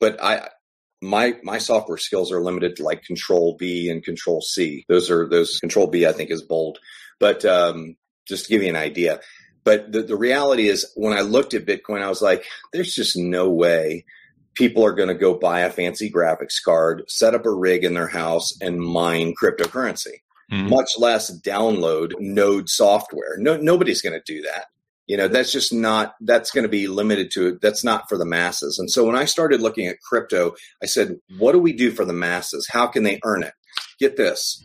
But 0.00 0.22
I 0.22 0.48
my 1.00 1.34
my 1.42 1.58
software 1.58 1.98
skills 1.98 2.32
are 2.32 2.40
limited 2.42 2.76
to 2.76 2.82
like 2.82 3.02
control 3.04 3.56
B 3.58 3.88
and 3.88 4.02
control 4.02 4.40
C. 4.40 4.84
Those 4.88 5.10
are 5.10 5.28
those 5.28 5.58
control 5.58 5.86
B 5.86 6.06
I 6.06 6.12
think 6.12 6.30
is 6.30 6.42
bold. 6.42 6.78
But 7.20 7.44
um, 7.44 7.96
just 8.26 8.44
to 8.46 8.50
give 8.50 8.62
you 8.62 8.68
an 8.68 8.76
idea. 8.76 9.20
But 9.64 9.92
the, 9.92 10.02
the 10.02 10.16
reality 10.16 10.68
is 10.68 10.90
when 10.96 11.12
I 11.12 11.20
looked 11.20 11.52
at 11.54 11.66
Bitcoin, 11.66 12.02
I 12.02 12.08
was 12.08 12.22
like, 12.22 12.44
there's 12.72 12.94
just 12.94 13.16
no 13.16 13.50
way 13.50 14.04
people 14.54 14.84
are 14.84 14.94
going 14.94 15.08
to 15.08 15.14
go 15.14 15.34
buy 15.34 15.60
a 15.60 15.70
fancy 15.70 16.10
graphics 16.10 16.54
card, 16.64 17.02
set 17.08 17.34
up 17.34 17.44
a 17.44 17.50
rig 17.52 17.84
in 17.84 17.94
their 17.94 18.08
house 18.08 18.50
and 18.60 18.80
mine 18.80 19.34
cryptocurrency, 19.40 20.22
Mhm. 20.50 20.68
much 20.70 20.90
less 20.98 21.30
download 21.42 22.12
node 22.18 22.68
software. 22.68 23.36
No, 23.38 23.56
nobody's 23.56 24.00
going 24.00 24.18
to 24.18 24.32
do 24.32 24.42
that. 24.42 24.66
You 25.08 25.16
know, 25.16 25.26
that's 25.26 25.50
just 25.50 25.72
not, 25.72 26.14
that's 26.20 26.50
going 26.50 26.64
to 26.64 26.68
be 26.68 26.86
limited 26.86 27.30
to, 27.32 27.48
it. 27.48 27.60
that's 27.62 27.82
not 27.82 28.08
for 28.10 28.16
the 28.18 28.26
masses. 28.26 28.78
And 28.78 28.90
so 28.90 29.04
when 29.06 29.16
I 29.16 29.24
started 29.24 29.60
looking 29.62 29.86
at 29.88 30.00
crypto, 30.02 30.54
I 30.82 30.86
said, 30.86 31.16
what 31.38 31.52
do 31.52 31.58
we 31.58 31.72
do 31.72 31.90
for 31.90 32.04
the 32.04 32.12
masses? 32.12 32.68
How 32.70 32.86
can 32.86 33.02
they 33.04 33.18
earn 33.24 33.42
it? 33.42 33.54
Get 33.98 34.16
this. 34.18 34.62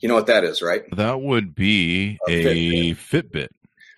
You 0.00 0.08
know 0.08 0.14
what 0.14 0.26
that 0.26 0.44
is, 0.44 0.62
right? 0.62 0.82
That 0.96 1.20
would 1.20 1.54
be 1.54 2.18
A 2.28 2.46
a 2.46 2.94
Fitbit, 2.94 3.48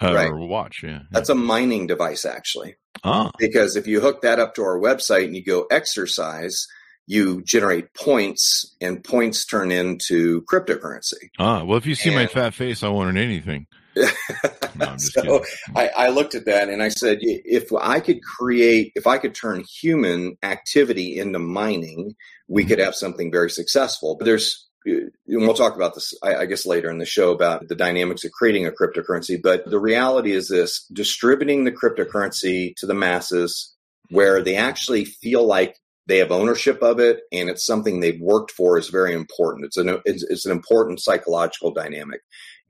uh, 0.02 0.12
Right. 0.12 0.29
or 0.29 0.46
watch. 0.46 0.82
Yeah. 0.82 1.02
That's 1.12 1.29
a 1.31 1.35
mining 1.35 1.87
device, 1.87 2.25
actually. 2.26 2.75
ah. 3.05 3.31
because 3.38 3.76
if 3.76 3.87
you 3.87 4.00
hook 4.00 4.23
that 4.23 4.38
up 4.41 4.55
to 4.56 4.62
our 4.62 4.79
website 4.79 5.25
and 5.26 5.37
you 5.37 5.44
go 5.44 5.67
exercise, 5.70 6.67
you 7.06 7.41
generate 7.43 7.94
points, 7.94 8.75
and 8.81 9.05
points 9.05 9.46
turn 9.46 9.70
into 9.70 10.43
cryptocurrency. 10.43 11.31
Ah, 11.38 11.62
well, 11.64 11.79
if 11.79 11.87
you 11.87 11.94
see 11.94 12.12
my 12.14 12.26
fat 12.26 12.52
face, 12.55 12.82
I 12.82 12.88
won't 12.88 13.08
earn 13.11 13.17
anything. 13.17 13.67
No, 13.96 14.96
so. 14.96 15.44
I, 15.75 15.88
I 15.88 16.08
looked 16.08 16.35
at 16.35 16.46
that 16.46 16.69
and 16.69 16.82
I 16.82 16.88
said, 16.88 17.19
if 17.20 17.73
I 17.73 18.00
could 18.00 18.23
create, 18.23 18.93
if 18.94 19.06
I 19.06 19.19
could 19.19 19.35
turn 19.35 19.64
human 19.64 20.37
activity 20.43 21.19
into 21.19 21.38
mining, 21.38 22.14
we 22.49 22.64
could 22.64 22.79
have 22.79 22.94
something 22.94 23.31
very 23.31 23.50
successful. 23.50 24.17
But 24.17 24.26
there's, 24.26 24.69
uh, 24.88 24.93
and 24.93 25.43
we'll 25.43 25.55
talk 25.55 25.76
about 25.76 25.94
this, 25.94 26.12
I, 26.23 26.37
I 26.37 26.46
guess, 26.46 26.67
later 26.67 26.91
in 26.91 26.99
the 26.99 27.06
show 27.06 27.32
about 27.32 27.69
the 27.69 27.75
dynamics 27.75 28.25
of 28.25 28.32
creating 28.32 28.67
a 28.67 28.70
cryptocurrency. 28.70 29.41
But 29.43 29.69
the 29.70 29.81
reality 29.81 30.32
is 30.32 30.49
this 30.49 30.87
distributing 30.93 31.64
the 31.64 31.73
cryptocurrency 31.73 32.75
to 32.76 32.87
the 32.87 32.94
masses 32.94 33.75
where 34.11 34.43
they 34.43 34.56
actually 34.56 35.05
feel 35.05 35.46
like 35.46 35.76
they 36.06 36.19
have 36.19 36.31
ownership 36.31 36.82
of 36.82 37.00
it 37.00 37.20
and 37.32 37.49
it's 37.49 37.64
something 37.64 38.00
they've 38.00 38.20
worked 38.20 38.50
for 38.50 38.76
is 38.76 38.91
very 38.91 39.14
important. 39.14 39.64
It's 39.64 39.79
an, 39.79 40.00
it's, 40.05 40.23
it's 40.25 40.44
an 40.44 40.52
important 40.52 41.00
psychological 41.00 41.73
dynamic. 41.73 42.20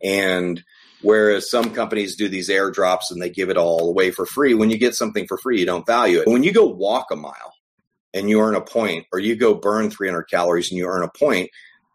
And 0.00 0.62
Whereas 1.04 1.50
some 1.50 1.74
companies 1.74 2.16
do 2.16 2.28
these 2.28 2.48
airdrops 2.48 3.10
and 3.10 3.20
they 3.20 3.28
give 3.28 3.50
it 3.50 3.58
all 3.58 3.90
away 3.90 4.10
for 4.10 4.24
free. 4.24 4.54
When 4.54 4.70
you 4.70 4.78
get 4.78 4.94
something 4.94 5.26
for 5.26 5.36
free, 5.36 5.60
you 5.60 5.66
don't 5.66 5.86
value 5.86 6.20
it. 6.20 6.26
When 6.26 6.42
you 6.42 6.52
go 6.52 6.64
walk 6.64 7.10
a 7.12 7.16
mile 7.16 7.52
and 8.14 8.30
you 8.30 8.40
earn 8.40 8.54
a 8.54 8.62
point, 8.62 9.04
or 9.12 9.18
you 9.18 9.36
go 9.36 9.54
burn 9.54 9.90
300 9.90 10.22
calories 10.24 10.70
and 10.70 10.78
you 10.78 10.86
earn 10.86 11.02
a 11.02 11.10
point, 11.10 11.50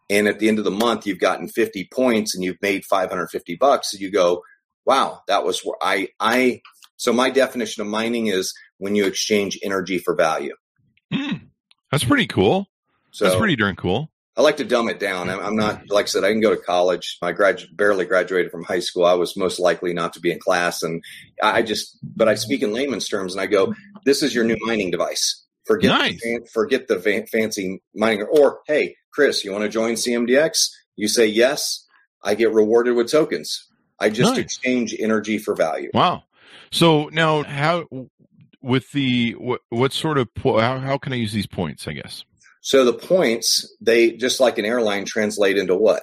and 0.08 0.28
at 0.28 0.38
the 0.38 0.48
end 0.48 0.58
of 0.58 0.64
the 0.64 0.70
month 0.70 1.06
you've 1.06 1.18
gotten 1.18 1.48
50 1.48 1.88
points 1.92 2.36
and 2.36 2.44
you've 2.44 2.62
made 2.62 2.84
550 2.84 3.56
bucks, 3.56 3.92
you 3.94 4.10
go, 4.10 4.44
"Wow, 4.84 5.22
that 5.26 5.44
was 5.44 5.60
where 5.64 5.76
I 5.82 6.08
I." 6.20 6.62
So 6.96 7.12
my 7.12 7.30
definition 7.30 7.80
of 7.80 7.88
mining 7.88 8.28
is 8.28 8.54
when 8.78 8.94
you 8.94 9.06
exchange 9.06 9.58
energy 9.62 9.98
for 9.98 10.14
value. 10.14 10.54
Hmm. 11.12 11.46
That's 11.90 12.04
pretty 12.04 12.28
cool. 12.28 12.68
So 13.10 13.24
That's 13.24 13.36
pretty 13.36 13.56
darn 13.56 13.74
cool. 13.74 14.10
I 14.36 14.42
like 14.42 14.58
to 14.58 14.64
dumb 14.64 14.88
it 14.88 15.00
down. 15.00 15.28
I'm, 15.28 15.40
I'm 15.40 15.56
not, 15.56 15.82
like 15.90 16.04
I 16.04 16.08
said, 16.08 16.24
I 16.24 16.30
can 16.30 16.40
go 16.40 16.54
to 16.54 16.60
college. 16.60 17.18
I 17.20 17.32
grad, 17.32 17.62
barely 17.74 18.04
graduated 18.04 18.50
from 18.52 18.62
high 18.64 18.78
school. 18.80 19.04
I 19.04 19.14
was 19.14 19.36
most 19.36 19.58
likely 19.58 19.92
not 19.92 20.12
to 20.14 20.20
be 20.20 20.30
in 20.30 20.38
class. 20.38 20.82
And 20.82 21.02
I 21.42 21.62
just, 21.62 21.98
but 22.02 22.28
I 22.28 22.36
speak 22.36 22.62
in 22.62 22.72
layman's 22.72 23.08
terms 23.08 23.34
and 23.34 23.40
I 23.40 23.46
go, 23.46 23.74
this 24.04 24.22
is 24.22 24.34
your 24.34 24.44
new 24.44 24.56
mining 24.60 24.90
device. 24.90 25.44
Forget, 25.66 25.90
Nice. 25.90 26.20
the, 26.22 26.48
forget 26.52 26.88
the 26.88 27.00
fa- 27.00 27.26
fancy 27.26 27.82
mining. 27.94 28.22
Or, 28.30 28.60
hey, 28.66 28.94
Chris, 29.12 29.44
you 29.44 29.52
want 29.52 29.62
to 29.64 29.68
join 29.68 29.94
CMDX? 29.94 30.68
You 30.96 31.08
say 31.08 31.26
yes. 31.26 31.86
I 32.22 32.34
get 32.34 32.52
rewarded 32.52 32.94
with 32.96 33.10
tokens. 33.10 33.66
I 33.98 34.10
just 34.10 34.30
Nice. 34.34 34.44
exchange 34.44 34.94
energy 34.98 35.38
for 35.38 35.54
value. 35.54 35.90
Wow. 35.92 36.22
So 36.70 37.08
now, 37.12 37.42
how 37.42 37.86
with 38.62 38.90
the 38.92 39.32
what 39.32 39.60
what 39.70 39.92
sort 39.92 40.18
of 40.18 40.32
po- 40.34 40.60
how 40.60 40.78
how 40.78 40.98
can 40.98 41.12
I 41.12 41.16
use 41.16 41.32
these 41.32 41.46
points? 41.46 41.88
I 41.88 41.92
guess. 41.94 42.24
So 42.60 42.84
the 42.84 42.92
points, 42.92 43.74
they 43.80 44.12
just 44.12 44.40
like 44.40 44.58
an 44.58 44.64
airline 44.64 45.04
translate 45.04 45.56
into 45.56 45.74
what? 45.74 46.02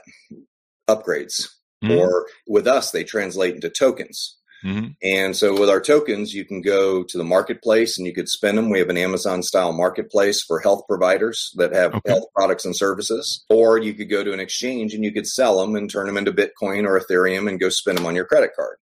Upgrades. 0.90 1.48
Mhm. 1.84 1.98
Or 1.98 2.26
with 2.48 2.68
us, 2.68 2.92
they 2.92 3.04
translate 3.04 3.54
into 3.56 3.70
tokens. 3.70 4.38
Mhm. 4.66 4.96
And 5.04 5.38
so 5.38 5.60
with 5.60 5.70
our 5.70 5.80
tokens, 5.80 6.34
you 6.34 6.44
can 6.44 6.62
go 6.62 7.04
to 7.04 7.18
the 7.18 7.24
marketplace 7.24 7.98
and 7.98 8.08
you 8.08 8.14
could 8.14 8.28
spend 8.28 8.58
them. 8.58 8.72
We 8.72 8.80
have 8.80 8.90
an 8.90 8.98
Amazon 8.98 9.44
style 9.44 9.72
marketplace 9.72 10.42
for 10.42 10.60
health 10.60 10.86
providers 10.90 11.52
that 11.58 11.74
have 11.74 11.94
Okay. 11.94 12.10
health 12.10 12.26
products 12.36 12.66
and 12.66 12.76
services. 12.76 13.46
Or 13.50 13.78
you 13.78 13.94
could 13.94 14.10
go 14.10 14.24
to 14.24 14.34
an 14.34 14.40
exchange 14.40 14.96
and 14.96 15.04
you 15.04 15.14
could 15.14 15.28
sell 15.28 15.60
them 15.62 15.76
and 15.76 15.88
turn 15.90 16.08
them 16.08 16.18
into 16.18 16.32
Bitcoin 16.34 16.88
or 16.88 17.00
Ethereum 17.00 17.48
and 17.48 17.60
go 17.60 17.70
spend 17.70 18.00
them 18.00 18.08
on 18.08 18.16
your 18.16 18.26
credit 18.26 18.52
card. 18.56 18.78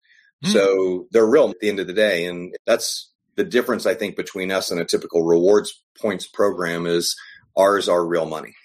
Hmm. 0.44 0.52
So 0.52 1.08
they're 1.12 1.26
real 1.26 1.50
at 1.50 1.60
the 1.62 1.70
end 1.70 1.80
of 1.80 1.88
the 1.88 1.94
day. 1.94 2.26
And 2.26 2.54
that's 2.66 3.10
the 3.38 3.46
difference, 3.46 3.86
I 3.86 3.94
think, 3.94 4.18
between 4.18 4.52
us 4.52 4.72
and 4.72 4.82
a 4.82 4.86
typical 4.86 5.24
rewards 5.24 5.82
points 5.98 6.28
program 6.28 6.86
is 6.86 7.16
ours 7.58 7.90
are 7.90 8.06
real 8.06 8.26
money. 8.26 8.56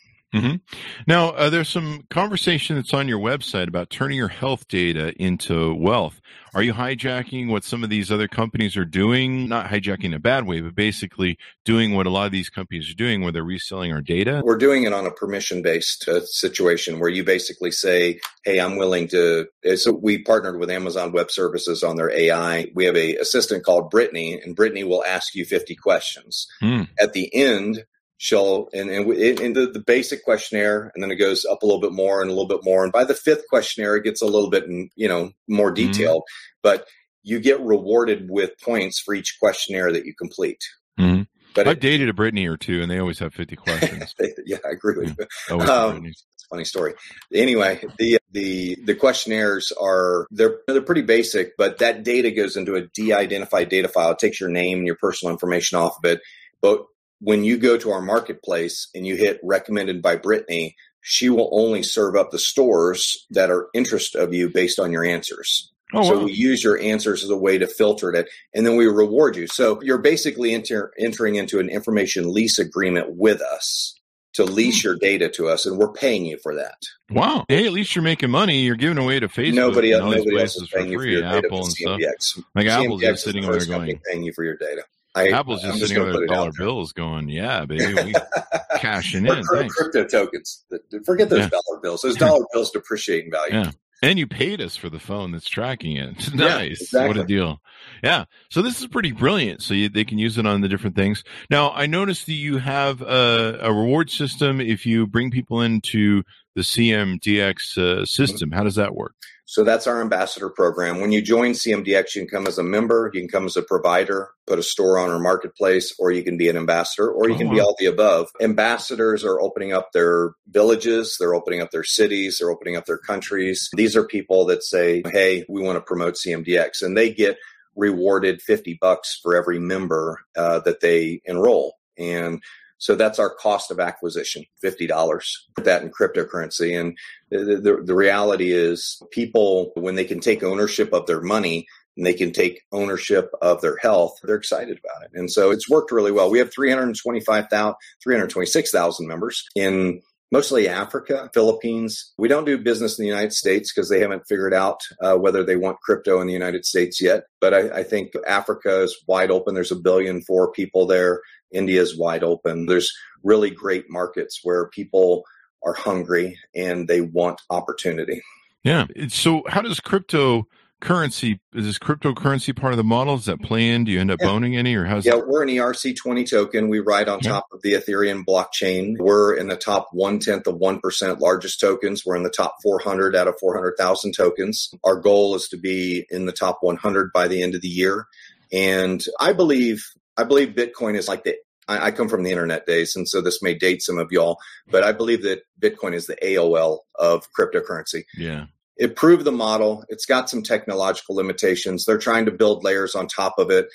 Now, 1.06 1.30
uh, 1.30 1.50
there's 1.50 1.68
some 1.68 2.04
conversation 2.10 2.76
that's 2.76 2.92
on 2.92 3.08
your 3.08 3.18
website 3.18 3.68
about 3.68 3.90
turning 3.90 4.18
your 4.18 4.28
health 4.28 4.68
data 4.68 5.12
into 5.22 5.74
wealth. 5.74 6.20
Are 6.54 6.62
you 6.62 6.72
hijacking 6.72 7.48
what 7.48 7.64
some 7.64 7.84
of 7.84 7.90
these 7.90 8.10
other 8.10 8.28
companies 8.28 8.76
are 8.76 8.84
doing? 8.84 9.48
Not 9.48 9.66
hijacking 9.66 10.04
in 10.04 10.14
a 10.14 10.18
bad 10.18 10.46
way, 10.46 10.60
but 10.60 10.74
basically 10.74 11.38
doing 11.64 11.94
what 11.94 12.06
a 12.06 12.10
lot 12.10 12.26
of 12.26 12.32
these 12.32 12.48
companies 12.48 12.90
are 12.90 12.94
doing, 12.94 13.22
where 13.22 13.30
they're 13.30 13.44
reselling 13.44 13.92
our 13.92 14.00
data. 14.00 14.42
We're 14.44 14.56
doing 14.56 14.84
it 14.84 14.92
on 14.92 15.06
a 15.06 15.10
permission 15.10 15.62
based 15.62 16.08
uh, 16.08 16.24
situation 16.24 16.98
where 16.98 17.10
you 17.10 17.24
basically 17.24 17.70
say, 17.70 18.20
Hey, 18.44 18.58
I'm 18.58 18.76
willing 18.76 19.08
to. 19.08 19.46
So 19.76 19.92
we 19.92 20.22
partnered 20.22 20.58
with 20.58 20.70
Amazon 20.70 21.12
Web 21.12 21.30
Services 21.30 21.82
on 21.82 21.96
their 21.96 22.10
AI. 22.10 22.70
We 22.74 22.86
have 22.86 22.96
a 22.96 23.16
assistant 23.16 23.64
called 23.64 23.90
Brittany, 23.90 24.40
and 24.42 24.56
Brittany 24.56 24.84
will 24.84 25.04
ask 25.04 25.34
you 25.34 25.44
50 25.44 25.74
questions. 25.76 26.46
Hmm. 26.60 26.82
At 26.98 27.12
the 27.12 27.34
end, 27.34 27.84
she'll, 28.18 28.68
and, 28.72 28.90
and 28.90 29.10
in 29.12 29.52
the, 29.52 29.66
the 29.66 29.80
basic 29.80 30.24
questionnaire, 30.24 30.90
and 30.94 31.02
then 31.02 31.10
it 31.10 31.16
goes 31.16 31.44
up 31.44 31.62
a 31.62 31.66
little 31.66 31.80
bit 31.80 31.92
more 31.92 32.22
and 32.22 32.30
a 32.30 32.34
little 32.34 32.48
bit 32.48 32.64
more. 32.64 32.84
And 32.84 32.92
by 32.92 33.04
the 33.04 33.14
fifth 33.14 33.44
questionnaire, 33.48 33.96
it 33.96 34.04
gets 34.04 34.22
a 34.22 34.26
little 34.26 34.50
bit, 34.50 34.64
you 34.94 35.08
know, 35.08 35.32
more 35.48 35.70
detailed, 35.70 36.22
but 36.62 36.86
you 37.22 37.40
get 37.40 37.60
rewarded 37.60 38.30
with 38.30 38.52
points 38.62 39.00
for 39.00 39.14
each 39.14 39.36
questionnaire 39.40 39.92
that 39.92 40.06
you 40.06 40.14
complete. 40.14 40.62
Mhm. 40.98 41.26
But 41.54 41.66
I've 41.66 41.78
it, 41.78 41.80
dated 41.80 42.08
a 42.08 42.12
Brittany 42.12 42.46
or 42.46 42.56
two, 42.56 42.82
and 42.82 42.90
they 42.90 42.98
always 42.98 43.18
have 43.18 43.34
50 43.34 43.56
questions. 43.56 44.14
yeah, 44.46 44.58
I 44.64 44.72
agree 44.72 44.96
with 44.96 45.16
you. 45.18 45.26
Always 45.50 45.68
Um, 45.68 46.04
It's 46.04 46.24
a 46.44 46.48
funny 46.48 46.64
story. 46.64 46.94
Anyway, 47.32 47.82
the 47.98 48.18
the 48.30 48.76
the 48.84 48.94
questionnaires 48.94 49.72
are 49.80 50.26
they're 50.30 50.58
they're 50.68 50.82
pretty 50.82 51.02
basic, 51.02 51.56
but 51.56 51.78
that 51.78 52.04
data 52.04 52.30
goes 52.30 52.56
into 52.56 52.74
a 52.74 52.82
de-identified 52.82 53.70
data 53.70 53.88
file. 53.88 54.12
It 54.12 54.18
takes 54.18 54.38
your 54.38 54.50
name 54.50 54.78
and 54.78 54.86
your 54.86 54.96
personal 54.96 55.32
information 55.32 55.78
off 55.78 55.96
of 55.96 56.10
it. 56.10 56.20
But 56.60 56.84
when 57.20 57.44
you 57.44 57.56
go 57.56 57.76
to 57.78 57.90
our 57.90 58.02
marketplace 58.02 58.88
and 58.94 59.06
you 59.06 59.16
hit 59.16 59.40
recommended 59.42 60.02
by 60.02 60.16
Brittany, 60.16 60.76
she 61.00 61.28
will 61.28 61.48
only 61.52 61.82
serve 61.82 62.16
up 62.16 62.30
the 62.30 62.38
stores 62.38 63.26
that 63.30 63.50
are 63.50 63.68
interest 63.74 64.14
of 64.16 64.34
you 64.34 64.50
based 64.50 64.78
on 64.80 64.92
your 64.92 65.04
answers. 65.04 65.72
Oh, 65.94 66.02
so 66.02 66.18
wow. 66.18 66.24
we 66.24 66.32
use 66.32 66.64
your 66.64 66.78
answers 66.80 67.22
as 67.22 67.30
a 67.30 67.36
way 67.36 67.58
to 67.58 67.66
filter 67.68 68.12
it, 68.12 68.28
and 68.52 68.66
then 68.66 68.76
we 68.76 68.86
reward 68.86 69.36
you. 69.36 69.46
So 69.46 69.80
you're 69.82 69.98
basically 69.98 70.52
enter, 70.52 70.92
entering 70.98 71.36
into 71.36 71.60
an 71.60 71.68
information 71.68 72.32
lease 72.34 72.58
agreement 72.58 73.10
with 73.16 73.40
us 73.40 73.94
to 74.34 74.44
lease 74.44 74.82
Hmm. 74.82 74.88
your 74.88 74.96
data 74.96 75.28
to 75.30 75.46
us, 75.48 75.64
and 75.64 75.78
we're 75.78 75.92
paying 75.92 76.26
you 76.26 76.38
for 76.42 76.56
that. 76.56 76.76
wow. 77.08 77.44
Hey, 77.48 77.66
at 77.66 77.72
least 77.72 77.94
you're 77.94 78.02
making 78.02 78.30
money. 78.32 78.58
You're 78.62 78.74
giving 78.74 78.98
away 78.98 79.20
to 79.20 79.28
Facebook. 79.28 79.54
nobody 79.54 79.92
and 79.92 80.02
else, 80.02 80.16
nobody 80.16 80.40
else 80.40 80.56
is 80.56 80.68
paying 80.74 80.90
you 80.90 80.98
for 80.98 81.06
your 81.06 81.22
data. 81.22 81.36
Apple 81.38 81.50
but 81.50 81.64
and 81.66 81.72
stuff. 81.72 82.00
CMDX. 82.00 82.42
Like 82.56 82.66
Apple's 82.66 83.00
CMDX 83.00 83.06
just 83.06 83.18
is 83.18 83.22
sitting 83.22 83.44
over 83.44 83.58
there 83.60 83.78
going. 83.78 84.00
paying 84.10 84.24
you 84.24 84.32
for 84.32 84.42
your 84.44 84.56
data. 84.56 84.82
I, 85.16 85.28
Apple's 85.30 85.64
I'm 85.64 85.72
just 85.78 85.88
sitting 85.88 85.96
gonna 86.04 86.18
there 86.18 86.26
dollar 86.26 86.52
bills 86.56 86.92
going, 86.92 87.28
yeah, 87.28 87.64
baby, 87.64 87.94
we 87.94 88.14
cashing 88.78 89.26
in. 89.26 89.42
crypto- 89.44 89.68
crypto 89.68 90.04
tokens. 90.06 90.64
Forget 91.04 91.28
those 91.30 91.40
Yeah. 91.40 91.48
dollar 91.48 91.80
bills. 91.82 92.02
Those 92.02 92.16
dollar 92.16 92.44
bills 92.52 92.70
depreciate 92.70 93.24
in 93.24 93.30
value. 93.30 93.54
Yeah. 93.54 93.70
And 94.02 94.18
you 94.18 94.26
paid 94.26 94.60
us 94.60 94.76
for 94.76 94.90
the 94.90 94.98
phone 95.00 95.32
that's 95.32 95.48
tracking 95.48 95.96
it. 95.96 96.28
Yeah, 96.34 96.48
nice. 96.58 96.92
What 96.92 97.16
a 97.16 97.24
deal. 97.24 97.60
Yeah. 98.04 98.24
So 98.50 98.60
this 98.60 98.78
is 98.80 98.86
pretty 98.88 99.10
brilliant. 99.12 99.62
So 99.62 99.72
you, 99.72 99.88
they 99.88 100.04
can 100.04 100.18
use 100.18 100.36
it 100.36 100.46
on 100.46 100.60
the 100.60 100.68
different 100.68 100.96
things. 100.96 101.24
Now, 101.48 101.70
I 101.72 101.86
noticed 101.86 102.26
that 102.26 102.34
you 102.34 102.58
have 102.58 103.00
a, 103.00 103.58
a 103.62 103.72
reward 103.72 104.10
system 104.10 104.60
if 104.60 104.84
you 104.84 105.06
bring 105.06 105.30
people 105.30 105.62
into 105.62 106.24
the 106.56 106.62
CMDX 106.62 107.78
uh, 107.78 108.04
system. 108.06 108.50
How 108.50 108.64
does 108.64 108.74
that 108.76 108.94
work? 108.94 109.14
So 109.44 109.62
that's 109.62 109.86
our 109.86 110.00
ambassador 110.00 110.48
program. 110.50 111.00
When 111.00 111.12
you 111.12 111.22
join 111.22 111.52
CMDX, 111.52 112.16
you 112.16 112.22
can 112.22 112.28
come 112.28 112.46
as 112.48 112.58
a 112.58 112.64
member, 112.64 113.10
you 113.14 113.20
can 113.20 113.28
come 113.28 113.44
as 113.44 113.56
a 113.56 113.62
provider, 113.62 114.30
put 114.48 114.58
a 114.58 114.62
store 114.62 114.98
on 114.98 115.08
our 115.08 115.20
marketplace, 115.20 115.94
or 116.00 116.10
you 116.10 116.24
can 116.24 116.36
be 116.36 116.48
an 116.48 116.56
ambassador, 116.56 117.08
or 117.08 117.28
you 117.28 117.36
Oh, 117.36 117.38
can 117.38 117.50
be 117.50 117.60
all 117.60 117.76
the 117.78 117.86
above. 117.86 118.28
Ambassadors 118.40 119.22
are 119.22 119.40
opening 119.40 119.72
up 119.72 119.92
their 119.92 120.32
villages, 120.48 121.16
they're 121.20 121.34
opening 121.34 121.60
up 121.60 121.70
their 121.70 121.84
cities, 121.84 122.38
they're 122.40 122.50
opening 122.50 122.74
up 122.74 122.86
their 122.86 122.98
countries. 122.98 123.68
These 123.76 123.94
are 123.94 124.04
people 124.04 124.46
that 124.46 124.64
say, 124.64 125.02
Hey, 125.12 125.44
we 125.48 125.62
want 125.62 125.76
to 125.76 125.82
promote 125.82 126.14
CMDX, 126.14 126.82
and 126.82 126.96
they 126.96 127.12
get 127.12 127.36
rewarded 127.76 128.42
50 128.42 128.78
bucks 128.80 129.20
for 129.22 129.36
every 129.36 129.60
member 129.60 130.20
uh, 130.36 130.58
that 130.60 130.80
they 130.80 131.20
enroll. 131.24 131.74
And 131.98 132.42
so 132.78 132.94
that's 132.94 133.18
our 133.18 133.30
cost 133.30 133.70
of 133.70 133.80
acquisition, 133.80 134.44
$50. 134.64 135.22
Put 135.54 135.64
that 135.64 135.82
in 135.82 135.90
cryptocurrency. 135.90 136.78
And 136.78 136.96
the, 137.30 137.56
the, 137.56 137.82
the 137.84 137.94
reality 137.94 138.52
is 138.52 139.00
people, 139.10 139.72
when 139.74 139.94
they 139.94 140.04
can 140.04 140.20
take 140.20 140.42
ownership 140.42 140.92
of 140.92 141.06
their 141.06 141.20
money 141.22 141.66
and 141.96 142.04
they 142.04 142.14
can 142.14 142.32
take 142.32 142.62
ownership 142.72 143.30
of 143.40 143.62
their 143.62 143.78
health, 143.78 144.18
they're 144.22 144.36
excited 144.36 144.78
about 144.78 145.04
it. 145.04 145.18
And 145.18 145.30
so 145.30 145.50
it's 145.50 145.70
worked 145.70 145.90
really 145.90 146.12
well. 146.12 146.30
We 146.30 146.38
have 146.38 146.52
325,000, 146.52 147.74
326,000 148.02 149.06
members 149.06 149.44
in 149.54 150.02
mostly 150.32 150.68
Africa, 150.68 151.30
Philippines. 151.32 152.12
We 152.18 152.28
don't 152.28 152.44
do 152.44 152.58
business 152.58 152.98
in 152.98 153.04
the 153.04 153.08
United 153.08 153.32
States 153.32 153.72
because 153.72 153.88
they 153.88 154.00
haven't 154.00 154.26
figured 154.28 154.54
out 154.54 154.80
uh, 155.00 155.16
whether 155.16 155.42
they 155.44 155.56
want 155.56 155.80
crypto 155.80 156.20
in 156.20 156.26
the 156.26 156.32
United 156.32 156.64
States 156.64 157.00
yet. 157.00 157.24
But 157.40 157.54
I, 157.54 157.78
I 157.78 157.82
think 157.82 158.12
Africa 158.26 158.82
is 158.82 158.96
wide 159.06 159.30
open. 159.30 159.54
There's 159.54 159.72
a 159.72 159.76
billion 159.76 160.22
four 160.22 160.52
people 160.52 160.86
there. 160.86 161.22
India 161.52 161.80
is 161.80 161.98
wide 161.98 162.22
open. 162.24 162.66
There's 162.66 162.92
really 163.22 163.50
great 163.50 163.86
markets 163.88 164.40
where 164.42 164.68
people 164.68 165.24
are 165.64 165.74
hungry 165.74 166.38
and 166.54 166.86
they 166.88 167.00
want 167.00 167.40
opportunity. 167.50 168.22
Yeah. 168.62 168.86
So 169.08 169.42
how 169.48 169.62
does 169.62 169.80
cryptocurrency, 169.80 171.38
is 171.54 171.64
this 171.66 171.78
cryptocurrency 171.78 172.54
part 172.54 172.72
of 172.72 172.76
the 172.76 172.84
model? 172.84 173.16
Does 173.16 173.26
that 173.26 173.40
play 173.42 173.68
in? 173.70 173.84
Do 173.84 173.92
you 173.92 174.00
end 174.00 174.10
up 174.10 174.20
Yeah. 174.20 174.30
owning 174.30 174.56
any 174.56 174.74
or 174.74 174.84
how's 174.84 175.06
Yeah, 175.06 175.16
that? 175.16 175.28
we're 175.28 175.42
an 175.42 175.48
ERC20 175.48 176.24
token. 176.24 176.68
We 176.68 176.80
ride 176.80 177.08
on 177.08 177.20
Yeah. 177.22 177.30
top 177.30 177.46
of 177.52 177.62
the 177.62 177.72
Ethereum 177.74 178.24
blockchain. 178.24 178.96
We're 178.98 179.34
in 179.34 179.48
the 179.48 179.56
top 179.56 179.88
one 179.92 180.18
tenth 180.18 180.46
of 180.46 180.56
1% 180.56 181.20
largest 181.20 181.58
tokens. 181.60 182.04
We're 182.04 182.16
in 182.16 182.22
the 182.24 182.30
top 182.30 182.56
400 182.62 183.16
out 183.16 183.28
of 183.28 183.38
400,000 183.40 184.12
tokens. 184.12 184.70
Our 184.84 184.96
goal 184.96 185.34
is 185.36 185.48
to 185.48 185.56
be 185.56 186.06
in 186.10 186.26
the 186.26 186.32
top 186.32 186.58
100 186.62 187.12
by 187.12 187.28
the 187.28 187.42
end 187.42 187.54
of 187.54 187.62
the 187.62 187.68
year. 187.68 188.06
And 188.52 189.04
I 189.18 189.32
believe, 189.32 189.84
I 190.16 190.24
believe 190.24 190.50
Bitcoin 190.50 190.96
is 190.96 191.08
like 191.08 191.24
the 191.24 191.36
I 191.68 191.86
I 191.86 191.90
come 191.90 192.08
from 192.08 192.22
the 192.22 192.30
internet 192.30 192.66
days, 192.66 192.94
and 192.96 193.08
so 193.08 193.20
this 193.20 193.42
may 193.42 193.54
date 193.54 193.82
some 193.82 193.98
of 193.98 194.12
y'all, 194.12 194.38
but 194.70 194.82
I 194.84 194.92
believe 194.92 195.22
that 195.24 195.42
Bitcoin 195.60 195.94
is 195.94 196.06
the 196.06 196.16
AOL 196.22 196.80
of 196.94 197.26
cryptocurrency 197.38 198.04
Yeah. 198.16 198.46
it 198.76 198.94
proved 198.96 199.24
the 199.24 199.32
model. 199.32 199.84
It's 199.88 200.06
got 200.06 200.28
some 200.30 200.42
technological 200.42 201.14
limitations. 201.16 201.84
They're 201.84 201.98
trying 201.98 202.26
to 202.26 202.30
build 202.32 202.62
layers 202.64 202.94
on 202.94 203.06
top 203.08 203.38
of 203.38 203.50
it. 203.50 203.68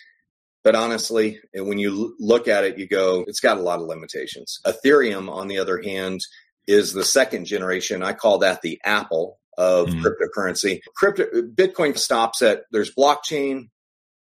But 0.64 0.76
honestly, 0.76 1.40
when 1.56 1.80
you 1.80 2.16
look 2.20 2.48
at 2.48 2.64
it, 2.64 2.78
you 2.78 2.88
go, 2.88 3.26
it's 3.28 3.40
got 3.40 3.58
a 3.58 3.62
lot 3.62 3.80
of 3.82 3.88
limitations. 3.88 4.60
Ethereum, 4.64 5.28
on 5.28 5.48
the 5.48 5.58
other 5.58 5.82
hand, 5.82 6.22
is 6.68 6.94
the 6.94 7.04
second 7.04 7.46
generation. 7.46 8.04
I 8.04 8.14
call 8.14 8.38
that 8.40 8.62
the 8.62 8.80
Apple 8.86 9.40
of 9.58 9.88
Mhm. 9.90 10.04
cryptocurrency. 10.04 10.82
Crypto 10.96 11.24
Bitcoin 11.42 11.98
stops 11.98 12.44
at 12.44 12.66
there's 12.72 12.94
blockchain 12.94 13.70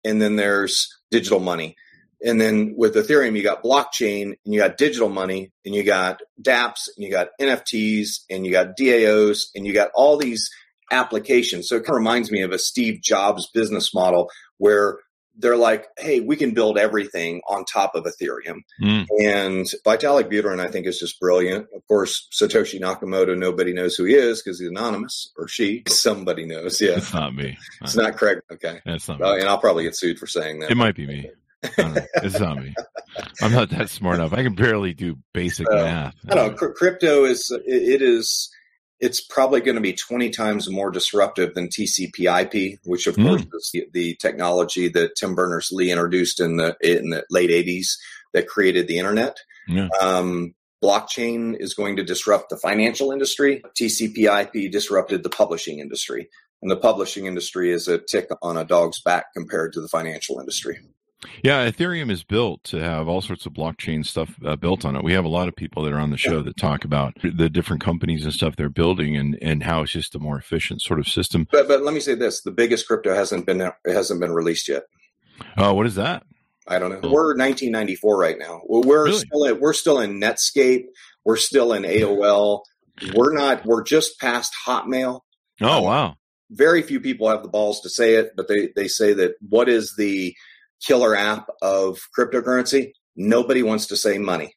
and 0.05 0.23
then 0.23 0.37
there's 0.37 0.89
digital 1.11 1.41
money. 1.41 1.77
And 2.23 2.41
then 2.41 2.75
with 2.77 2.95
Ethereum, 2.95 3.37
you 3.37 3.43
got 3.43 3.63
blockchain 3.63 4.35
and 4.45 4.55
you 4.55 4.61
got 4.61 4.77
digital 4.77 5.09
money 5.09 5.53
and 5.65 5.75
you 5.75 5.85
got 5.85 6.21
dApps 6.43 6.89
and 6.97 7.05
you 7.05 7.11
got 7.11 7.29
NFTs 7.41 8.21
and 8.29 8.45
you 8.45 8.53
got 8.53 8.77
DAOs 8.77 9.47
and 9.55 9.67
you 9.67 9.73
got 9.73 9.91
all 9.95 10.17
these 10.17 10.51
applications. 10.91 11.69
So 11.69 11.77
it 11.77 11.85
kind 11.85 11.91
of 11.91 11.97
reminds 11.97 12.31
me 12.31 12.43
of 12.43 12.51
a 12.51 12.59
Steve 12.59 13.01
Jobs 13.03 13.49
business 13.53 13.95
model 13.95 14.31
where 14.57 14.99
they're 15.41 15.57
like, 15.57 15.87
hey, 15.97 16.21
we 16.21 16.35
can 16.35 16.53
build 16.53 16.77
everything 16.77 17.41
on 17.49 17.65
top 17.65 17.95
of 17.95 18.05
Ethereum. 18.05 18.63
Mm. 18.83 19.07
And 19.23 19.67
Vitalik 19.87 20.31
Buterin, 20.31 20.59
I 20.59 20.69
think, 20.69 20.87
is 20.87 20.99
just 20.99 21.21
brilliant. 21.21 21.69
Of 21.75 21.87
course, 21.87 22.29
Satoshi 22.33 22.81
Nakamoto, 22.81 23.39
nobody 23.39 23.73
knows 23.73 23.95
who 23.95 24.05
he 24.05 24.15
is 24.15 24.43
because 24.43 24.59
he's 24.59 24.69
anonymous 24.69 25.31
or 25.37 25.47
she. 25.47 25.85
Somebody 25.87 26.45
knows. 26.45 26.81
Yeah. 26.81 26.97
It's 26.97 27.15
not 27.15 27.35
me. 27.35 27.57
It's 27.83 27.95
not 27.95 28.17
Craig. 28.17 28.41
Okay. 28.51 28.81
That's 28.85 29.09
not 29.09 29.23
Uh, 29.23 29.35
and 29.35 29.45
I'll 29.45 29.61
probably 29.61 29.85
get 29.85 29.97
sued 29.97 30.19
for 30.19 30.27
saying 30.27 30.59
that. 30.61 30.73
It 30.73 30.77
might 30.77 30.97
be 30.97 31.07
me. 31.07 31.31
I 31.63 31.69
don't 31.77 31.95
know. 31.95 32.03
It's 32.17 32.39
not 32.41 32.59
me. 32.63 32.75
I'm 33.43 33.53
not 33.53 33.71
that 33.71 33.91
smart 33.91 34.17
enough. 34.17 34.33
I 34.33 34.43
can 34.43 34.55
barely 34.55 34.95
do 34.95 35.17
basic 35.35 35.67
math. 35.71 36.15
I 36.31 36.35
don't 36.35 36.53
know. 36.53 36.57
Cr- 36.57 36.73
Crypto 36.73 37.25
is 37.25 37.51
it, 37.51 37.63
it 37.67 38.03
is 38.03 38.51
it's 39.01 39.21
probably 39.21 39.61
going 39.61 39.77
to 39.77 39.81
be 39.81 39.93
20 39.93 40.31
times 40.31 40.69
more 40.69 40.91
disruptive 40.91 41.55
than 41.55 41.69
TCP/IP, 41.69 42.79
which 42.85 43.07
of 43.07 43.17
Mm. 43.17 43.27
course 43.29 43.43
is 43.53 43.71
the, 43.73 43.87
the 43.93 44.15
technology 44.21 44.89
that 44.89 45.15
Tim 45.17 45.35
Berners 45.35 45.69
Lee 45.73 45.91
introduced 45.91 46.41
in 46.41 46.57
the 46.57 46.77
in 46.81 47.11
the 47.11 47.25
late 47.31 47.51
80s 47.51 47.89
that 48.35 48.49
created 48.49 48.87
the 48.89 48.99
internet. 48.99 49.37
Yeah. 49.69 49.89
Um, 50.01 50.55
blockchain 50.83 51.57
is 51.59 51.75
going 51.75 51.97
to 51.97 52.05
disrupt 52.05 52.51
the 52.51 52.57
financial 52.57 53.11
industry. 53.11 53.63
TCP/IP 53.77 54.71
disrupted 54.71 55.23
the 55.23 55.31
publishing 55.31 55.81
industry, 55.81 56.29
and 56.63 56.71
the 56.71 56.77
publishing 56.77 57.27
industry 57.27 57.73
is 57.73 57.89
a 57.89 57.99
tick 57.99 58.29
on 58.43 58.57
a 58.57 58.65
dog's 58.65 59.01
back 59.03 59.27
compared 59.35 59.73
to 59.75 59.81
the 59.81 59.89
financial 59.89 60.39
industry. 60.41 60.79
Yeah, 61.43 61.69
Ethereum 61.69 62.11
is 62.11 62.23
built 62.23 62.63
to 62.65 62.79
have 62.79 63.09
all 63.09 63.21
sorts 63.21 63.45
of 63.45 63.53
blockchain 63.53 64.07
stuff 64.07 64.35
uh, 64.45 64.55
built 64.55 64.85
on 64.85 64.95
it. 64.95 65.03
We 65.03 65.15
have 65.15 65.25
a 65.25 65.29
lot 65.29 65.49
of 65.49 65.57
people 65.57 65.83
that 65.83 65.93
are 65.93 65.99
on 65.99 66.11
the 66.11 66.17
show 66.17 66.43
that 66.43 66.57
talk 66.57 66.85
about 66.85 67.15
the 67.23 67.49
different 67.49 67.83
companies 67.83 68.25
and 68.25 68.33
stuff 68.33 68.55
they're 68.55 68.69
building 68.69 69.17
and, 69.17 69.37
and 69.43 69.65
how 69.65 69.83
it's 69.83 69.91
just 69.93 70.15
a 70.15 70.21
more 70.21 70.39
efficient 70.39 70.81
sort 70.81 71.01
of 71.01 71.09
system. 71.09 71.49
But 71.51 71.67
but 71.67 71.83
let 71.83 71.93
me 71.93 72.01
say 72.01 72.15
this: 72.15 72.43
the 72.43 72.53
biggest 72.53 72.87
crypto 72.87 73.15
hasn't 73.15 73.47
been 73.47 73.61
it 73.61 73.73
hasn't 73.87 74.21
been 74.21 74.31
released 74.33 74.69
yet. 74.69 74.85
Oh, 75.57 75.75
what 75.75 75.87
is 75.87 75.97
that? 75.97 76.23
I 76.69 76.79
don't 76.79 76.91
know. 76.91 77.01
Oh. 77.03 77.11
We're 77.11 77.37
1994 77.37 78.17
right 78.19 78.39
now. 78.39 78.61
We're 78.69 79.07
Really? 79.07 79.19
still 79.19 79.45
in, 79.45 79.59
we're 79.61 79.73
still 79.73 79.99
in 80.01 80.21
Netscape. 80.21 80.85
We're 81.25 81.37
still 81.37 81.73
in 81.73 81.83
AOL. 81.83 82.63
We're 83.15 83.33
not. 83.35 83.65
We're 83.65 83.83
just 83.83 84.21
past 84.21 84.53
Hotmail. 84.67 85.21
Oh, 85.61 85.79
Um, 85.79 85.85
wow. 85.85 86.15
Very 86.51 86.83
few 86.83 87.01
people 87.01 87.29
have 87.29 87.43
the 87.43 87.49
balls 87.49 87.81
to 87.83 87.91
say 87.91 88.15
it, 88.15 88.33
but 88.37 88.47
they 88.49 88.69
they 88.77 88.87
say 88.89 89.13
that 89.15 89.33
what 89.49 89.69
is 89.69 89.95
the 89.97 90.35
killer 90.85 91.15
app 91.15 91.49
of 91.63 91.99
cryptocurrency? 92.17 92.93
Nobody 93.17 93.63
wants 93.63 93.87
to 93.87 93.97
say 93.97 94.19
money. 94.19 94.55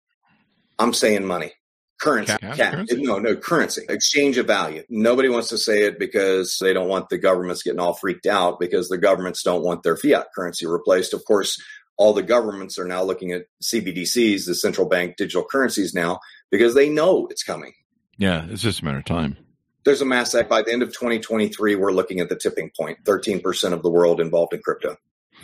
I'm 0.78 0.94
saying 0.94 1.26
money. 1.26 1.54
Currency. 2.02 2.36
Cash 2.42 2.58
Ca- 2.58 2.72
currency? 2.72 3.04
No, 3.04 3.20
no, 3.20 3.36
currency. 3.36 3.84
Exchange 3.88 4.38
of 4.38 4.48
value. 4.48 4.84
Nobody 4.90 5.30
wants 5.30 5.50
to 5.50 5.58
say 5.58 5.84
it 5.84 6.00
because 6.00 6.58
they 6.60 6.74
don't 6.74 6.88
want 6.88 7.10
the 7.10 7.20
governments 7.20 7.62
getting 7.62 7.80
all 7.80 7.94
freaked 7.94 8.26
out 8.26 8.60
because 8.60 8.90
the 8.90 8.98
governments 8.98 9.44
don't 9.44 9.64
want 9.64 9.84
their 9.84 9.96
fiat 9.96 10.28
currency 10.36 10.66
replaced. 10.66 11.14
Of 11.14 11.24
course, 11.26 11.62
all 11.98 12.14
the 12.14 12.24
governments 12.24 12.80
are 12.80 12.86
now 12.86 13.04
looking 13.04 13.32
at 13.32 13.46
CBDCs, 13.64 14.48
the 14.48 14.56
central 14.56 14.88
bank 14.88 15.18
digital 15.18 15.44
currencies 15.44 15.94
now, 15.94 16.20
because 16.50 16.74
they 16.74 16.90
know 16.90 17.28
it's 17.28 17.44
coming. 17.44 17.74
Yeah, 18.18 18.48
it's 18.50 18.64
just 18.64 18.82
a 18.82 18.86
matter 18.86 18.98
of 18.98 19.06
time. 19.06 19.38
There's 19.84 20.02
a 20.02 20.06
mass 20.06 20.34
act 20.34 20.50
by 20.50 20.64
the 20.64 20.72
end 20.72 20.82
of 20.82 20.90
2023. 20.90 21.76
We're 21.76 21.92
looking 21.92 22.20
at 22.20 22.30
the 22.30 22.36
tipping 22.36 22.72
point 22.76 23.04
13% 23.04 23.74
of 23.74 23.84
the 23.84 23.90
world 23.90 24.20
involved 24.20 24.54
in 24.54 24.62
crypto. 24.62 24.98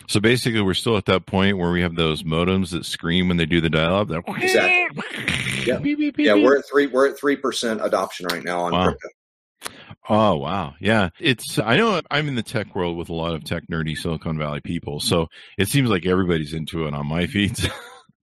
So 0.08 0.20
basically, 0.20 0.62
we're 0.62 0.74
still 0.74 0.96
at 0.98 1.06
that 1.06 1.25
point 1.25 1.58
where 1.58 1.72
we 1.72 1.82
have 1.82 1.96
those 1.96 2.24
modems 2.24 2.72
that 2.72 2.86
scream 2.86 3.27
when 3.27 3.38
they 3.38 3.46
do 3.46 3.60
the 3.62 3.70
dial-up. 3.70 4.08
They're- 4.08 4.24
Exactly. 4.38 5.04
Yeah. 5.68 5.80
Beep, 5.80 5.98
beep, 5.98 6.16
beep, 6.16 6.25
Yeah, 6.27 6.36
we're 6.36 6.60
at 6.60 6.63
three. 6.72 6.88
We're 6.88 7.10
at 7.10 7.20
three 7.20 7.36
percent 7.36 7.82
adoption 7.84 8.25
right 8.32 8.42
now 8.44 8.62
on 8.62 8.72
Wow. 8.72 8.84
crypto. 8.86 9.10
Oh 10.08 10.38
wow, 10.38 10.75
yeah. 10.80 11.10
It's 11.20 11.60
I 11.60 11.75
know 11.75 12.00
I'm 12.10 12.30
in 12.30 12.36
the 12.36 12.44
tech 12.44 12.74
world 12.74 12.96
with 12.96 13.10
a 13.10 13.13
lot 13.13 13.34
of 13.36 13.44
tech 13.44 13.63
nerdy 13.70 13.98
Silicon 13.98 14.38
Valley 14.38 14.62
people, 14.62 15.01
so 15.01 15.27
it 15.58 15.68
seems 15.68 15.89
like 15.89 16.06
everybody's 16.06 16.54
into 16.54 16.88
it 16.88 16.94
on 16.94 17.06
my 17.08 17.27
feeds. 17.27 17.68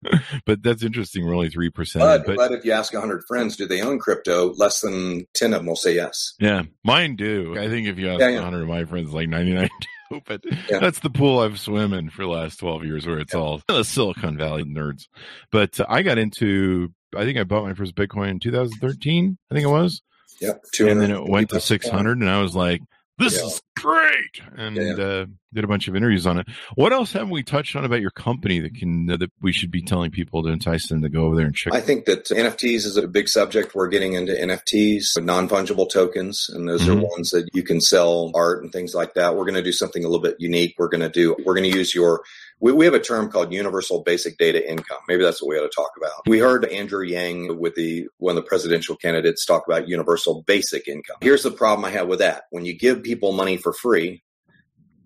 but 0.47 0.63
that's 0.63 0.83
interesting. 0.83 1.27
We're 1.27 1.35
only 1.35 1.51
three 1.51 1.69
percent. 1.69 2.03
But, 2.03 2.25
But, 2.25 2.37
but 2.37 2.53
if 2.53 2.65
you 2.65 2.73
ask 2.73 2.95
100 2.95 3.25
friends, 3.29 3.57
do 3.57 3.67
they 3.67 3.83
own 3.83 3.99
crypto? 3.99 4.55
Less 4.55 4.81
than 4.81 5.27
10 5.35 5.53
of 5.53 5.59
them 5.61 5.67
will 5.67 5.77
say 5.77 5.95
yes. 5.97 6.33
yeah, 6.41 6.63
mine 6.83 7.15
do. 7.17 7.59
I 7.59 7.69
think 7.69 7.89
if 7.89 7.99
you 7.99 8.09
ask 8.09 8.21
Yeah, 8.21 8.29
yeah. 8.29 8.37
100 8.41 8.63
of 8.63 8.69
my 8.69 8.85
friends, 8.87 9.13
like 9.13 9.29
99 9.29 9.69
do. 9.81 9.87
But 10.27 10.43
Yeah. 10.71 10.79
that's 10.79 11.01
the 11.01 11.11
pool 11.11 11.41
I've 11.41 11.59
swim 11.61 11.93
in 11.93 12.11
for 12.11 12.23
the 12.23 12.29
last 12.29 12.59
12 12.61 12.85
years, 12.85 13.07
where 13.07 13.19
it's 13.19 13.35
all 13.35 13.61
the 13.69 13.83
Silicon 13.85 14.37
Valley 14.37 14.65
nerds. 14.65 15.09
But 15.51 15.79
uh, 15.81 15.87
I 15.89 16.03
got 16.03 16.19
into. 16.19 16.93
I 17.17 17.25
think 17.25 17.39
I 17.39 17.45
bought 17.45 17.65
my 17.65 17.75
first 17.75 17.95
Bitcoin 17.95 18.31
in 18.31 18.39
2013. 18.41 19.39
I 19.51 19.55
think 19.55 19.65
it 19.65 19.71
was. 19.71 20.03
Yep. 20.41 20.65
and 20.81 21.01
then 21.01 21.11
it 21.13 21.25
went 21.29 21.51
to 21.51 21.61
600 21.61 22.19
and 22.19 22.29
i 22.29 22.43
was 22.43 22.57
like 22.57 22.83
this 23.19 23.37
Yeah. 23.37 23.47
is 23.47 23.63
great 23.77 24.41
and 24.57 24.77
Yeah. 24.77 24.93
uh, 24.95 25.27
did 25.53 25.63
a 25.65 25.69
bunch 25.69 25.89
of 25.89 25.95
interviews 25.95 26.27
on 26.27 26.39
it 26.39 26.47
what 26.75 26.93
else 26.93 27.13
haven't 27.13 27.31
we 27.31 27.43
touched 27.43 27.77
on 27.77 27.85
about 27.85 28.01
your 28.01 28.11
company 28.11 28.59
that 28.61 28.75
can 28.75 29.09
uh, 29.11 29.17
that 29.19 29.31
we 29.43 29.53
should 29.53 29.71
be 29.71 29.83
telling 29.83 30.11
people 30.11 30.43
to 30.43 30.49
entice 30.49 30.89
them 30.89 31.03
to 31.03 31.09
go 31.09 31.25
over 31.27 31.37
there 31.37 31.47
and 31.47 31.55
check 31.55 31.73
I 31.75 31.81
think 31.81 32.07
that 32.07 32.25
NFTs 32.27 32.87
is 32.87 32.97
a 32.97 33.07
big 33.07 33.29
subject. 33.29 33.75
We're 33.75 33.89
getting 33.89 34.15
into 34.15 34.33
NFTs, 34.33 35.23
non 35.23 35.49
fungible 35.49 35.89
tokens, 35.91 36.49
and 36.53 36.69
those 36.69 36.83
Mhm. 36.83 36.97
are 37.03 37.07
ones 37.07 37.31
that 37.31 37.49
you 37.53 37.63
can 37.63 37.81
sell 37.81 38.33
art 38.35 38.63
and 38.63 38.73
things 38.73 38.95
like 38.95 39.15
that. 39.15 39.37
We're 39.37 39.45
going 39.45 39.55
to 39.55 39.63
do 39.63 39.73
something 39.73 40.05
a 40.05 40.09
little 40.09 40.23
bit 40.23 40.37
unique. 40.39 40.75
We're 40.79 40.89
going 40.89 41.01
to 41.03 41.09
do, 41.11 41.37
we're 41.45 41.55
going 41.55 41.71
to 41.71 41.77
use 41.77 41.95
your, 41.95 42.23
we, 42.65 42.73
we 42.73 42.87
have 42.87 42.95
a 42.95 42.99
term 42.99 43.31
called 43.31 43.53
universal 43.53 44.03
basic 44.03 44.39
data 44.39 44.67
income. 44.67 44.97
Maybe 45.07 45.23
that's 45.23 45.43
what 45.43 45.51
we 45.51 45.59
ought 45.59 45.65
to 45.65 45.77
talk 45.77 45.91
about. 45.99 46.27
We 46.27 46.39
heard 46.39 46.65
Andrew 46.65 47.05
Yang 47.05 47.61
with 47.61 47.75
the, 47.75 48.09
one 48.17 48.39
of 48.39 48.43
the 48.43 48.49
presidential 48.49 48.97
candidates 48.97 49.45
talk 49.45 49.65
about 49.69 49.87
universal 49.87 50.43
basic 50.47 50.89
income. 50.89 51.19
Here's 51.21 51.43
the 51.43 51.51
problem 51.51 51.85
I 51.85 51.91
have 51.91 52.09
with 52.09 52.21
that. 52.21 52.45
When 52.49 52.65
you 52.65 52.73
give 52.73 53.03
people 53.03 53.33
money 53.33 53.59
for 53.59 53.75
free, 53.75 54.23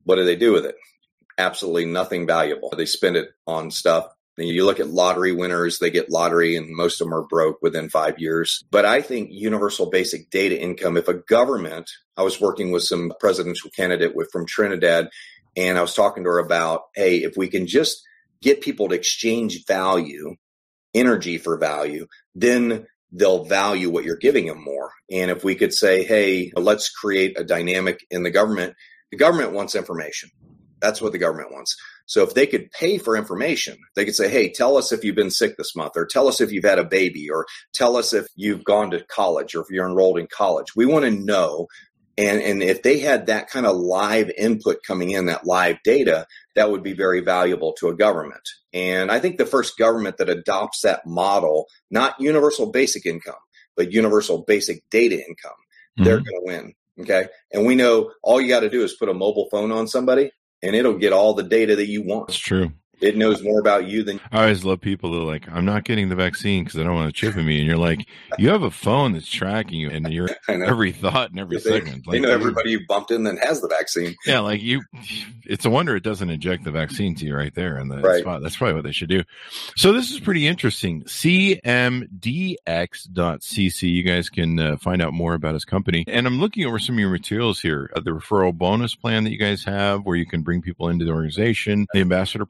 what 0.05 0.17
do 0.17 0.25
they 0.25 0.37
do 0.37 0.53
with 0.53 0.67
it? 0.67 0.77
Absolutely 1.37 1.87
nothing 1.87 2.29
valuable. 2.29 2.73
They 2.77 2.87
spend 2.87 3.17
it 3.17 3.31
on 3.45 3.73
stuff 3.73 4.07
you 4.47 4.65
look 4.65 4.81
at 4.81 4.88
lottery 4.88 5.33
winners, 5.33 5.79
they 5.79 5.91
get 5.91 6.11
lottery 6.11 6.57
and 6.57 6.71
most 6.71 7.00
of 7.00 7.07
them 7.07 7.15
are 7.15 7.27
broke 7.27 7.61
within 7.62 7.88
five 7.88 8.19
years. 8.19 8.62
But 8.71 8.85
I 8.85 9.03
think 9.03 9.31
universal 9.33 9.91
basic 9.91 10.31
data 10.31 10.61
income, 10.61 10.97
if 10.97 11.09
a 11.09 11.15
government, 11.15 11.91
I 12.17 12.23
was 12.23 12.41
working 12.41 12.71
with 12.71 12.85
some 12.85 13.12
presidential 13.19 13.71
candidate 13.71 14.15
with 14.15 14.31
from 14.31 14.47
Trinidad 14.47 15.09
and 15.59 15.77
I 15.77 15.81
was 15.81 15.95
talking 15.95 16.23
to 16.23 16.31
her 16.31 16.38
about, 16.38 16.83
hey, 16.95 17.17
if 17.19 17.37
we 17.37 17.49
can 17.49 17.67
just 17.67 18.00
get 18.41 18.61
people 18.61 18.88
to 18.88 18.95
exchange 18.95 19.65
value, 19.67 20.37
energy 20.95 21.37
for 21.37 21.59
value, 21.59 22.07
then 22.37 22.87
they'll 23.11 23.45
value 23.45 23.91
what 23.91 24.05
you're 24.05 24.17
giving 24.17 24.47
them 24.47 24.62
more. 24.62 24.93
And 25.11 25.33
if 25.33 25.43
we 25.43 25.57
could 25.57 25.75
say, 25.75 26.05
hey, 26.05 26.53
let's 26.55 26.91
create 26.91 27.38
a 27.38 27.43
dynamic 27.43 28.07
in 28.09 28.23
the 28.23 28.31
government, 28.31 28.77
the 29.11 29.17
government 29.17 29.53
wants 29.53 29.75
information. 29.75 30.31
That's 30.81 31.03
what 31.03 31.11
the 31.11 31.19
government 31.19 31.53
wants. 31.53 31.77
So 32.07 32.23
if 32.23 32.35
they 32.35 32.47
could 32.47 32.71
pay 32.71 32.99
for 32.99 33.17
information, 33.17 33.77
they 33.97 34.05
could 34.05 34.15
say, 34.15 34.29
Hey, 34.29 34.50
tell 34.50 34.77
us 34.77 34.93
if 34.93 35.05
you've 35.05 35.17
been 35.17 35.31
sick 35.31 35.57
this 35.57 35.75
month, 35.75 35.93
or 35.97 36.07
tell 36.07 36.29
us 36.29 36.41
if 36.41 36.53
you've 36.53 36.65
had 36.65 36.79
a 36.79 36.85
baby, 36.85 37.29
or 37.29 37.47
tell 37.75 37.97
us 37.97 38.12
if 38.12 38.27
you've 38.37 38.65
gone 38.65 38.91
to 38.93 39.05
college 39.05 39.55
or 39.55 39.61
if 39.61 39.71
you're 39.71 39.88
enrolled 39.88 40.19
in 40.19 40.27
college. 40.27 40.77
We 40.77 40.87
want 40.87 41.05
to 41.05 41.11
know. 41.11 41.67
And, 42.19 42.43
and 42.43 42.63
if 42.65 42.83
they 42.83 42.99
had 42.99 43.27
that 43.27 43.49
kind 43.49 43.65
of 43.65 43.77
live 43.77 44.31
input 44.37 44.83
coming 44.85 45.13
in, 45.13 45.27
that 45.27 45.47
live 45.47 45.79
data, 45.85 46.27
that 46.57 46.71
would 46.71 46.83
be 46.83 46.93
very 46.93 47.21
valuable 47.21 47.73
to 47.75 47.89
a 47.89 47.95
government. 47.97 48.43
And 48.73 49.13
I 49.13 49.21
think 49.21 49.39
the 49.39 49.47
first 49.47 49.79
government 49.79 50.19
that 50.19 50.29
adopts 50.29 50.81
that 50.83 51.07
model, 51.07 51.69
not 51.91 52.21
universal 52.21 52.71
basic 52.73 53.07
income, 53.07 53.37
but 53.77 53.93
universal 53.93 54.43
basic 54.43 54.83
data 54.91 55.15
income, 55.15 55.53
they're 55.97 56.19
Mhm. 56.19 56.25
going 56.25 56.41
to 56.41 56.43
win. 56.45 56.75
Okay. 57.01 57.29
And 57.53 57.65
we 57.65 57.77
know 57.77 58.11
all 58.25 58.41
you 58.41 58.49
got 58.49 58.61
to 58.61 58.69
do 58.69 58.83
is 58.83 58.95
put 58.95 59.09
a 59.09 59.15
mobile 59.15 59.49
phone 59.51 59.71
on 59.71 59.87
somebody 59.87 60.33
and 60.61 60.75
it'll 60.75 60.99
get 60.99 61.13
all 61.13 61.35
the 61.35 61.45
data 61.45 61.77
that 61.77 61.87
you 61.87 62.03
want. 62.03 62.27
That's 62.29 62.39
true. 62.39 62.73
It 63.00 63.17
knows 63.17 63.43
more 63.43 63.61
about 63.61 63.87
you 63.87 64.02
than 64.02 64.21
I 64.33 64.40
always 64.43 64.64
love 64.64 64.81
people 64.81 65.12
that 65.12 65.19
are 65.19 65.25
like, 65.25 65.49
I'm 65.50 65.64
not 65.64 65.85
getting 65.85 66.09
the 66.09 66.17
vaccine 66.17 66.64
because 66.64 66.81
I 66.81 66.83
don't 66.83 66.95
want 66.95 67.14
to 67.14 67.19
chip 67.19 67.37
in 67.37 67.47
me. 67.47 67.59
And 67.59 67.67
you're 67.67 67.76
like, 67.76 68.07
you 68.38 68.49
have 68.49 68.62
a 68.62 68.71
phone 68.71 69.12
that's 69.12 69.31
tracking 69.31 69.78
you 69.81 69.90
and 69.90 70.12
your 70.12 70.28
every 70.49 70.93
thought 70.93 71.31
and 71.31 71.38
every 71.38 71.59
They- 71.59 71.71
second. 71.71 72.05
They 72.07 72.12
Like, 72.19 72.23
know 72.23 72.31
everybody 72.31 72.71
you 72.73 72.81
bumped 72.87 73.11
in 73.11 73.25
that 73.25 73.38
has 73.38 73.61
the 73.61 73.69
vaccine. 73.69 74.14
Yeah, 74.26 74.40
like 74.40 74.62
you, 74.62 74.83
it's 75.45 75.64
a 75.64 75.71
wonder 75.71 75.95
it 75.97 76.02
doesn't 76.02 76.28
inject 76.31 76.64
the 76.64 76.71
vaccine 76.71 77.14
to 77.17 77.25
you 77.25 77.35
right 77.37 77.55
there 77.55 77.78
in 77.78 77.88
the 77.88 77.99
Right. 77.99 78.21
spot. 78.21 78.43
That's 78.43 78.57
probably 78.57 78.75
what 78.75 78.85
they 78.85 78.92
should 78.92 79.09
do. 79.11 79.23
So 79.77 79.92
this 79.92 80.11
is 80.11 80.20
pretty 80.20 80.46
interesting. 80.46 81.03
CMDX.cc. 81.05 83.83
You 83.83 84.03
guys 84.03 84.29
can 84.29 84.59
uh, 84.59 84.77
find 84.77 85.03
out 85.03 85.12
more 85.12 85.35
about 85.35 85.55
his 85.55 85.64
company. 85.64 86.05
And 86.09 86.27
I'm 86.27 86.40
looking 86.40 86.64
over 86.66 86.79
some 86.79 86.96
of 86.96 87.01
your 87.01 87.11
materials 87.11 87.61
here. 87.61 87.90
Uh, 87.94 88.01
the 88.01 88.11
referral 88.11 88.53
bonus 88.53 88.94
plan 88.94 89.25
that 89.25 89.31
you 89.31 89.38
guys 89.38 89.64
have, 89.64 90.05
where 90.05 90.16
you 90.16 90.27
can 90.27 90.42
bring 90.42 90.62
people 90.62 90.88
into 90.88 91.05
the 91.05 91.12
organization, 91.12 91.87
the 91.92 92.01
ambassador 92.01 92.46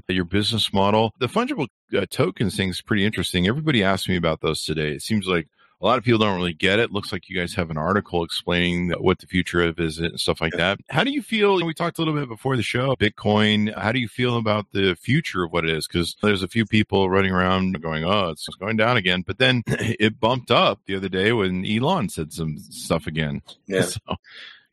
program, 0.00 0.16
your 0.16 0.24
business 0.24 0.72
model, 0.72 1.12
the 1.18 1.26
fungible 1.26 1.68
uh, 1.96 2.06
tokens 2.10 2.56
thing 2.56 2.70
is 2.70 2.80
pretty 2.80 3.04
interesting. 3.04 3.46
Everybody 3.46 3.82
asked 3.82 4.08
me 4.08 4.16
about 4.16 4.40
those 4.40 4.64
today. 4.64 4.92
It 4.92 5.02
seems 5.02 5.26
like 5.26 5.48
a 5.80 5.84
lot 5.84 5.98
of 5.98 6.04
people 6.04 6.20
don't 6.20 6.36
really 6.36 6.52
get 6.52 6.78
it. 6.78 6.92
Looks 6.92 7.10
like 7.10 7.28
you 7.28 7.36
guys 7.36 7.54
have 7.54 7.68
an 7.70 7.76
article 7.76 8.22
explaining 8.22 8.90
what 9.00 9.18
the 9.18 9.26
future 9.26 9.62
of 9.62 9.80
is 9.80 9.98
and 9.98 10.18
stuff 10.18 10.40
like 10.40 10.52
that. 10.52 10.78
How 10.90 11.02
do 11.02 11.10
you 11.10 11.22
feel? 11.22 11.64
We 11.64 11.74
talked 11.74 11.98
a 11.98 12.00
little 12.00 12.14
bit 12.14 12.28
before 12.28 12.56
the 12.56 12.62
show, 12.62 12.94
Bitcoin. 12.94 13.76
How 13.76 13.90
do 13.90 13.98
you 13.98 14.06
feel 14.06 14.36
about 14.36 14.66
the 14.72 14.94
future 14.94 15.44
of 15.44 15.52
what 15.52 15.64
it 15.64 15.76
is? 15.76 15.88
Because 15.88 16.16
there's 16.22 16.42
a 16.44 16.48
few 16.48 16.64
people 16.64 17.10
running 17.10 17.32
around 17.32 17.82
going, 17.82 18.04
"Oh, 18.04 18.30
it's 18.30 18.46
going 18.60 18.76
down 18.76 18.96
again," 18.96 19.24
but 19.26 19.38
then 19.38 19.62
it 19.66 20.20
bumped 20.20 20.52
up 20.52 20.80
the 20.86 20.94
other 20.94 21.08
day 21.08 21.32
when 21.32 21.66
Elon 21.66 22.08
said 22.08 22.32
some 22.32 22.58
stuff 22.58 23.06
again. 23.06 23.42
Yeah. 23.66 23.86
So, 23.92 24.16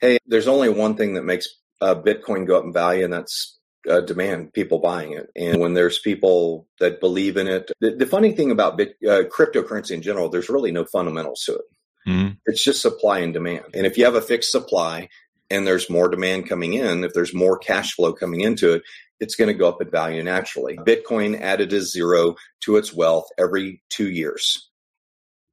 Hey, 0.02 0.18
there's 0.28 0.48
only 0.48 0.70
one 0.70 0.96
thing 0.96 1.16
that 1.16 1.24
makes 1.24 1.50
uh, 1.82 1.94
Bitcoin 1.94 2.48
go 2.48 2.58
up 2.58 2.64
in 2.64 2.72
value, 2.72 3.04
and 3.04 3.12
that's 3.12 3.59
uh, 3.90 4.02
demand, 4.02 4.54
people 4.54 4.80
buying 4.80 5.14
it. 5.14 5.30
And 5.36 5.60
when 5.60 5.74
there's 5.74 6.00
people 6.00 6.68
that 6.80 7.00
believe 7.00 7.38
in 7.38 7.48
it, 7.48 7.72
the, 7.80 7.92
the 7.92 8.06
funny 8.06 8.32
thing 8.34 8.52
about 8.52 8.78
Bit, 8.78 8.96
uh, 9.08 9.24
cryptocurrency 9.30 9.92
in 9.92 10.02
general, 10.02 10.30
there's 10.30 10.50
really 10.50 10.72
no 10.72 10.86
fundamentals 10.86 11.44
to 11.46 11.54
it. 11.56 11.66
mhm. 12.08 12.38
It's 12.46 12.64
just 12.64 12.82
supply 12.82 13.20
and 13.20 13.34
demand. 13.34 13.66
And 13.74 13.86
if 13.86 13.98
you 13.98 14.06
have 14.06 14.16
a 14.16 14.22
fixed 14.22 14.52
supply 14.52 15.10
and 15.50 15.66
there's 15.66 15.90
more 15.90 16.10
demand 16.10 16.50
coming 16.50 16.74
in, 16.74 17.04
if 17.04 17.14
there's 17.14 17.34
more 17.34 17.58
cash 17.58 17.94
flow 17.94 18.14
coming 18.14 18.42
into 18.42 18.74
it, 18.74 18.84
it's 19.20 19.36
going 19.36 19.50
to 19.50 19.54
go 19.54 19.68
up 19.68 19.82
in 19.82 19.90
value 19.90 20.24
naturally. 20.24 20.78
Bitcoin 20.78 21.40
added 21.40 21.74
a 21.74 21.82
zero 21.82 22.36
to 22.62 22.78
its 22.78 22.94
wealth 22.94 23.28
every 23.38 23.82
two 23.90 24.10
years. 24.10 24.70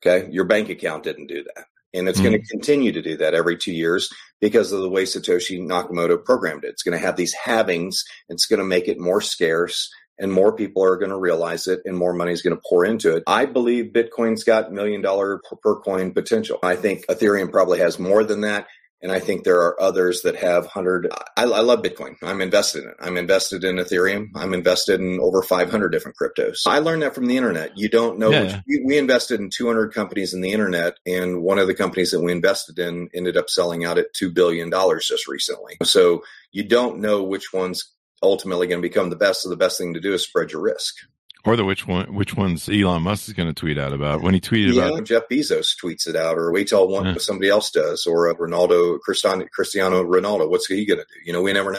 Okay. 0.05 0.31
Your 0.31 0.45
bank 0.45 0.69
account 0.69 1.03
didn't 1.05 1.27
do 1.27 1.43
that. 1.43 1.65
And 1.97 2.09
it's 2.09 2.21
going 2.21 2.33
to 2.33 2.39
mm. 2.39 2.49
continue 2.49 2.93
to 2.93 3.03
do 3.03 3.17
that 3.17 3.35
every 3.35 3.57
two 3.57 3.73
years 3.73 4.11
because 4.41 4.71
of 4.73 4.81
the 4.81 4.91
way 4.91 5.05
Satoshi 5.05 5.61
Nakamoto 5.61 6.23
programmed 6.23 6.65
it. 6.65 6.69
It's 6.69 6.83
going 6.83 6.99
to 6.99 7.05
have 7.05 7.17
these 7.17 7.35
halvings. 7.35 7.97
It's 8.29 8.47
going 8.47 8.59
to 8.61 8.67
make 8.67 8.87
it 8.87 9.01
more 9.01 9.21
scarce 9.21 9.91
and 10.19 10.33
more 10.33 10.53
people 10.53 10.83
are 10.83 10.97
going 10.97 11.11
to 11.11 11.19
realize 11.19 11.67
it 11.67 11.81
and 11.85 11.97
more 11.97 12.13
money 12.13 12.33
is 12.33 12.43
going 12.43 12.57
to 12.57 12.63
pour 12.69 12.85
into 12.85 13.17
it. 13.17 13.23
I 13.27 13.47
believe 13.47 13.93
Bitcoin's 13.93 14.45
got 14.45 14.73
million 14.73 15.03
dollar 15.03 15.41
per, 15.49 15.57
per 15.57 15.81
coin 15.81 16.13
potential. 16.13 16.59
I 16.63 16.77
think 16.77 17.07
Ethereum 17.07 17.51
probably 17.51 17.81
has 17.81 17.99
more 17.99 18.25
than 18.25 18.43
that. 18.43 18.67
And 19.07 19.15
I 19.15 19.21
think 19.21 19.45
there 19.45 19.61
are 19.61 19.81
others 19.81 20.23
that 20.23 20.35
have 20.35 20.67
hundred. 20.67 21.07
I, 21.37 21.45
I 21.45 21.61
love 21.61 21.81
Bitcoin. 21.81 22.17
I'm 22.25 22.41
invested 22.41 22.83
in 22.83 22.91
it. 22.91 22.97
I'm 22.99 23.17
invested 23.17 23.63
in 23.63 23.77
Ethereum. 23.77 24.31
I'm 24.35 24.53
invested 24.53 24.99
in 25.01 25.21
over 25.21 25.43
500 25.43 25.91
different 25.91 26.17
cryptos. 26.21 26.63
I 26.67 26.81
learned 26.81 27.03
that 27.03 27.15
from 27.15 27.27
the 27.27 27.37
internet. 27.37 27.79
You 27.79 27.89
don't 27.89 28.19
know. 28.19 28.31
Yeah. 28.31 28.43
Which, 28.43 28.55
we, 28.67 28.83
we 28.85 28.99
invested 28.99 29.39
in 29.39 29.49
200 29.49 29.95
companies 29.95 30.35
in 30.35 30.41
the 30.41 30.51
internet, 30.51 30.97
and 31.07 31.41
one 31.41 31.61
of 31.61 31.69
the 31.69 31.75
companies 31.75 32.11
that 32.11 32.21
we 32.21 32.33
invested 32.33 32.81
in 32.81 33.09
ended 33.15 33.37
up 33.37 33.49
selling 33.49 33.85
out 33.85 33.97
at 33.97 34.13
two 34.13 34.33
billion 34.33 34.71
dollars 34.71 35.07
just 35.07 35.29
recently. 35.29 35.77
So 35.85 36.25
you 36.51 36.65
don't 36.65 36.99
know 36.99 37.23
which 37.23 37.53
one's 37.53 37.93
ultimately 38.25 38.67
going 38.67 38.83
to 38.83 38.89
become 38.89 39.11
the 39.11 39.15
best. 39.15 39.43
So 39.43 39.51
the 39.51 39.57
best 39.57 39.79
thing 39.79 39.95
to 39.95 40.01
do 40.01 40.15
is 40.15 40.25
spread 40.25 40.51
your 40.51 40.63
risk. 40.63 40.97
Or 41.47 41.57
the 41.57 41.65
which 41.65 41.87
one? 41.87 42.13
Which 42.15 42.35
one's 42.35 42.69
Elon 42.69 43.03
Musk 43.03 43.29
is 43.29 43.35
going 43.35 43.49
to 43.49 43.55
tweet 43.55 43.79
out 43.79 43.93
about 43.93 44.21
when 44.23 44.35
he 44.35 44.41
tweeted 44.41 44.75
Yeah, 44.75 44.89
about? 44.89 45.05
Jeff 45.05 45.23
Bezos 45.31 45.75
tweets 45.83 46.07
it 46.07 46.17
out, 46.17 46.37
or 46.39 46.53
wait 46.53 46.69
till 46.69 46.87
one 46.89 47.07
Yeah. 47.07 47.15
somebody 47.19 47.49
else 47.49 47.71
does, 47.71 48.07
or 48.07 48.29
uh, 48.31 48.35
Ronaldo, 48.35 48.99
Cristiano, 49.01 49.47
Cristiano 49.53 50.03
Ronaldo. 50.05 50.49
What's 50.51 50.67
he 50.67 50.85
going 50.85 50.99
to 51.01 51.05
do? 51.05 51.21
You 51.25 51.33
know, 51.33 51.43
we 51.43 51.53
never 51.53 51.73
know. 51.73 51.79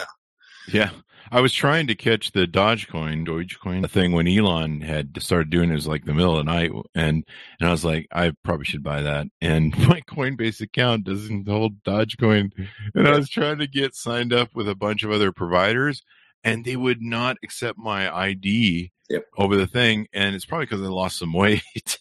Yeah. 0.72 0.90
I 1.30 1.42
was 1.42 1.52
trying 1.52 1.88
to 1.88 1.94
catch 1.94 2.32
the 2.32 2.46
Dogecoin, 2.46 3.26
Dogecoin 3.26 3.88
thing 3.90 4.12
when 4.12 4.26
Elon 4.26 4.80
had 4.80 5.22
started 5.22 5.50
doing 5.50 5.68
it. 5.68 5.72
It 5.72 5.76
was 5.76 5.86
like 5.86 6.06
the 6.06 6.14
middle 6.14 6.38
of 6.38 6.46
the 6.46 6.50
night. 6.50 6.70
And, 6.94 7.22
and 7.60 7.68
I 7.68 7.70
was 7.70 7.84
like, 7.84 8.08
I 8.10 8.32
probably 8.44 8.64
should 8.64 8.82
buy 8.82 9.02
that. 9.02 9.26
And 9.42 9.76
my 9.88 10.00
Coinbase 10.08 10.62
account 10.62 11.04
doesn't 11.04 11.46
hold 11.46 11.82
Dogecoin. 11.84 12.52
And 12.94 13.06
I 13.06 13.18
was 13.18 13.28
trying 13.28 13.58
to 13.58 13.66
get 13.66 13.94
signed 13.94 14.32
up 14.32 14.54
with 14.54 14.70
a 14.70 14.74
bunch 14.74 15.02
of 15.02 15.10
other 15.10 15.30
providers 15.30 16.02
and 16.44 16.64
they 16.64 16.76
would 16.76 17.02
not 17.02 17.36
accept 17.42 17.76
my 17.78 18.10
ID 18.14 18.90
Yep. 19.08 19.24
over 19.38 19.56
the 19.56 19.66
thing. 19.66 20.06
And 20.12 20.34
it's 20.34 20.44
probably 20.44 20.66
because 20.66 20.82
I 20.82 20.86
lost 20.86 21.18
some 21.18 21.32
weight, 21.34 21.98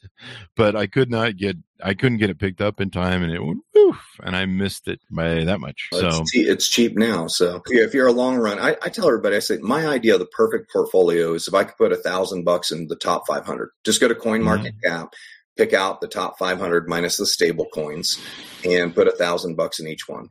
but 0.55 0.75
I 0.75 0.87
could 0.87 1.09
not 1.09 1.37
get, 1.37 1.57
I 1.81 1.93
couldn't 1.93 2.17
get 2.17 2.29
it 2.29 2.39
picked 2.39 2.61
up 2.61 2.81
in 2.81 2.89
time 2.89 3.23
and 3.23 3.31
it 3.31 3.43
went 3.43 3.61
woof 3.73 4.01
and 4.23 4.35
I 4.35 4.45
missed 4.45 4.87
it 4.87 4.99
by 5.09 5.43
that 5.43 5.59
much. 5.59 5.87
So 5.93 6.07
it's, 6.07 6.31
che- 6.31 6.41
it's 6.41 6.69
cheap 6.69 6.97
now. 6.97 7.27
So 7.27 7.61
yeah, 7.69 7.83
if 7.83 7.93
you're 7.93 8.07
a 8.07 8.11
long 8.11 8.37
run, 8.37 8.59
I, 8.59 8.75
I 8.81 8.89
tell 8.89 9.07
everybody, 9.07 9.35
I 9.35 9.39
say 9.39 9.57
my 9.57 9.87
idea 9.87 10.13
of 10.13 10.19
the 10.19 10.25
perfect 10.25 10.71
portfolio 10.71 11.33
is 11.33 11.47
if 11.47 11.53
I 11.53 11.63
could 11.63 11.77
put 11.77 11.91
a 11.91 11.97
thousand 11.97 12.43
bucks 12.43 12.71
in 12.71 12.87
the 12.87 12.95
top 12.95 13.27
500, 13.27 13.69
just 13.83 14.01
go 14.01 14.07
to 14.07 14.13
mm-hmm. 14.13 14.23
Coin 14.23 14.43
Market 14.43 14.73
Cap, 14.83 15.13
pick 15.57 15.73
out 15.73 16.01
the 16.01 16.07
top 16.07 16.37
500 16.37 16.87
minus 16.87 17.17
the 17.17 17.25
stable 17.25 17.67
coins, 17.73 18.19
and 18.65 18.93
put 18.93 19.07
a 19.07 19.11
thousand 19.11 19.55
bucks 19.55 19.79
in 19.79 19.87
each 19.87 20.07
one. 20.07 20.29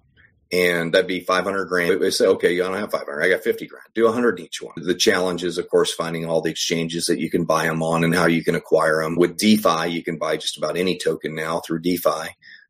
And 0.53 0.95
that'd 0.95 1.09
be 1.09 1.21
500 1.21 1.65
grand. 1.67 2.01
They 2.01 2.11
say, 2.11 2.27
okay, 2.27 2.53
you 2.53 2.63
don't 2.63 2.77
have 2.77 2.91
500. 2.91 3.23
I 3.23 3.29
got 3.29 3.43
50 3.43 3.67
grand. 3.67 3.87
Do 3.95 4.05
100 4.05 4.39
each 4.41 4.63
one. 4.63 4.75
The 4.77 4.95
challenge 4.95 5.43
is, 5.43 5.59
of 5.59 5.69
course, 5.69 5.93
finding 5.93 6.25
all 6.25 6.41
the 6.41 6.51
exchanges 6.51 7.07
that 7.07 7.19
you 7.19 7.31
can 7.31 7.45
buy 7.45 7.65
them 7.65 7.83
on 7.83 8.05
and 8.05 8.15
how 8.15 8.27
you 8.27 8.45
can 8.45 8.55
acquire 8.55 9.03
them. 9.03 9.17
With 9.17 9.37
DeFi, 9.37 9.89
you 9.89 10.03
can 10.03 10.19
buy 10.19 10.37
just 10.37 10.57
about 10.57 10.77
any 10.77 10.99
token 10.99 11.35
now 11.35 11.61
through 11.61 11.81
DeFi. 11.81 12.09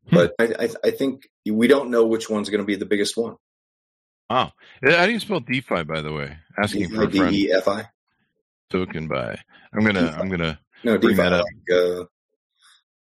Hmm. 0.09 0.15
But 0.15 0.33
I, 0.39 0.45
I, 0.45 0.69
I, 0.85 0.91
think 0.91 1.29
we 1.45 1.67
don't 1.67 1.91
know 1.91 2.07
which 2.07 2.29
one's 2.29 2.49
going 2.49 2.61
to 2.61 2.65
be 2.65 2.75
the 2.75 2.85
biggest 2.85 3.15
one. 3.15 3.35
Oh, 4.29 4.49
how 4.83 5.05
do 5.05 5.11
you 5.11 5.19
spell 5.19 5.39
DeFi, 5.39 5.83
by 5.83 6.01
the 6.01 6.11
way? 6.11 6.37
Asking 6.57 6.89
for 6.89 7.03
a 7.03 7.11
friend. 7.11 7.31
D-E-F-I. 7.31 7.89
Token 8.69 9.07
buy. 9.07 9.39
I'm 9.73 9.85
gonna. 9.85 10.13
I'm 10.19 10.29
gonna. 10.29 10.59
No, 10.83 10.97
bring 10.97 11.15
DeFi, 11.15 11.23
that 11.23 11.33
up. 11.33 11.45
Like, 11.69 11.77
uh, 11.77 12.05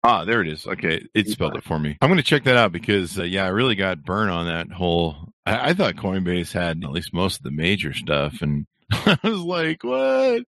Ah, 0.05 0.25
there 0.25 0.41
it 0.41 0.49
is. 0.49 0.67
Okay, 0.67 1.07
it 1.13 1.29
spelled 1.29 1.55
it 1.55 1.63
for 1.63 1.79
me. 1.79 1.97
I'm 2.01 2.09
going 2.09 2.17
to 2.17 2.23
check 2.23 2.43
that 2.43 2.57
out 2.57 2.73
because 2.73 3.17
uh, 3.17 3.23
yeah, 3.23 3.45
I 3.45 3.49
really 3.49 3.75
got 3.75 4.03
burned 4.03 4.31
on 4.31 4.47
that 4.47 4.69
whole. 4.69 5.33
I, 5.45 5.69
I, 5.69 5.73
thought 5.73 5.95
Coinbase 5.95 6.51
had 6.51 6.83
at 6.83 6.91
least 6.91 7.13
most 7.13 7.37
of 7.37 7.43
the 7.43 7.51
major 7.51 7.93
stuff, 7.93 8.41
and 8.41 8.65
I 8.91 9.17
was 9.23 9.39
like, 9.39 9.81
what? 9.83 10.43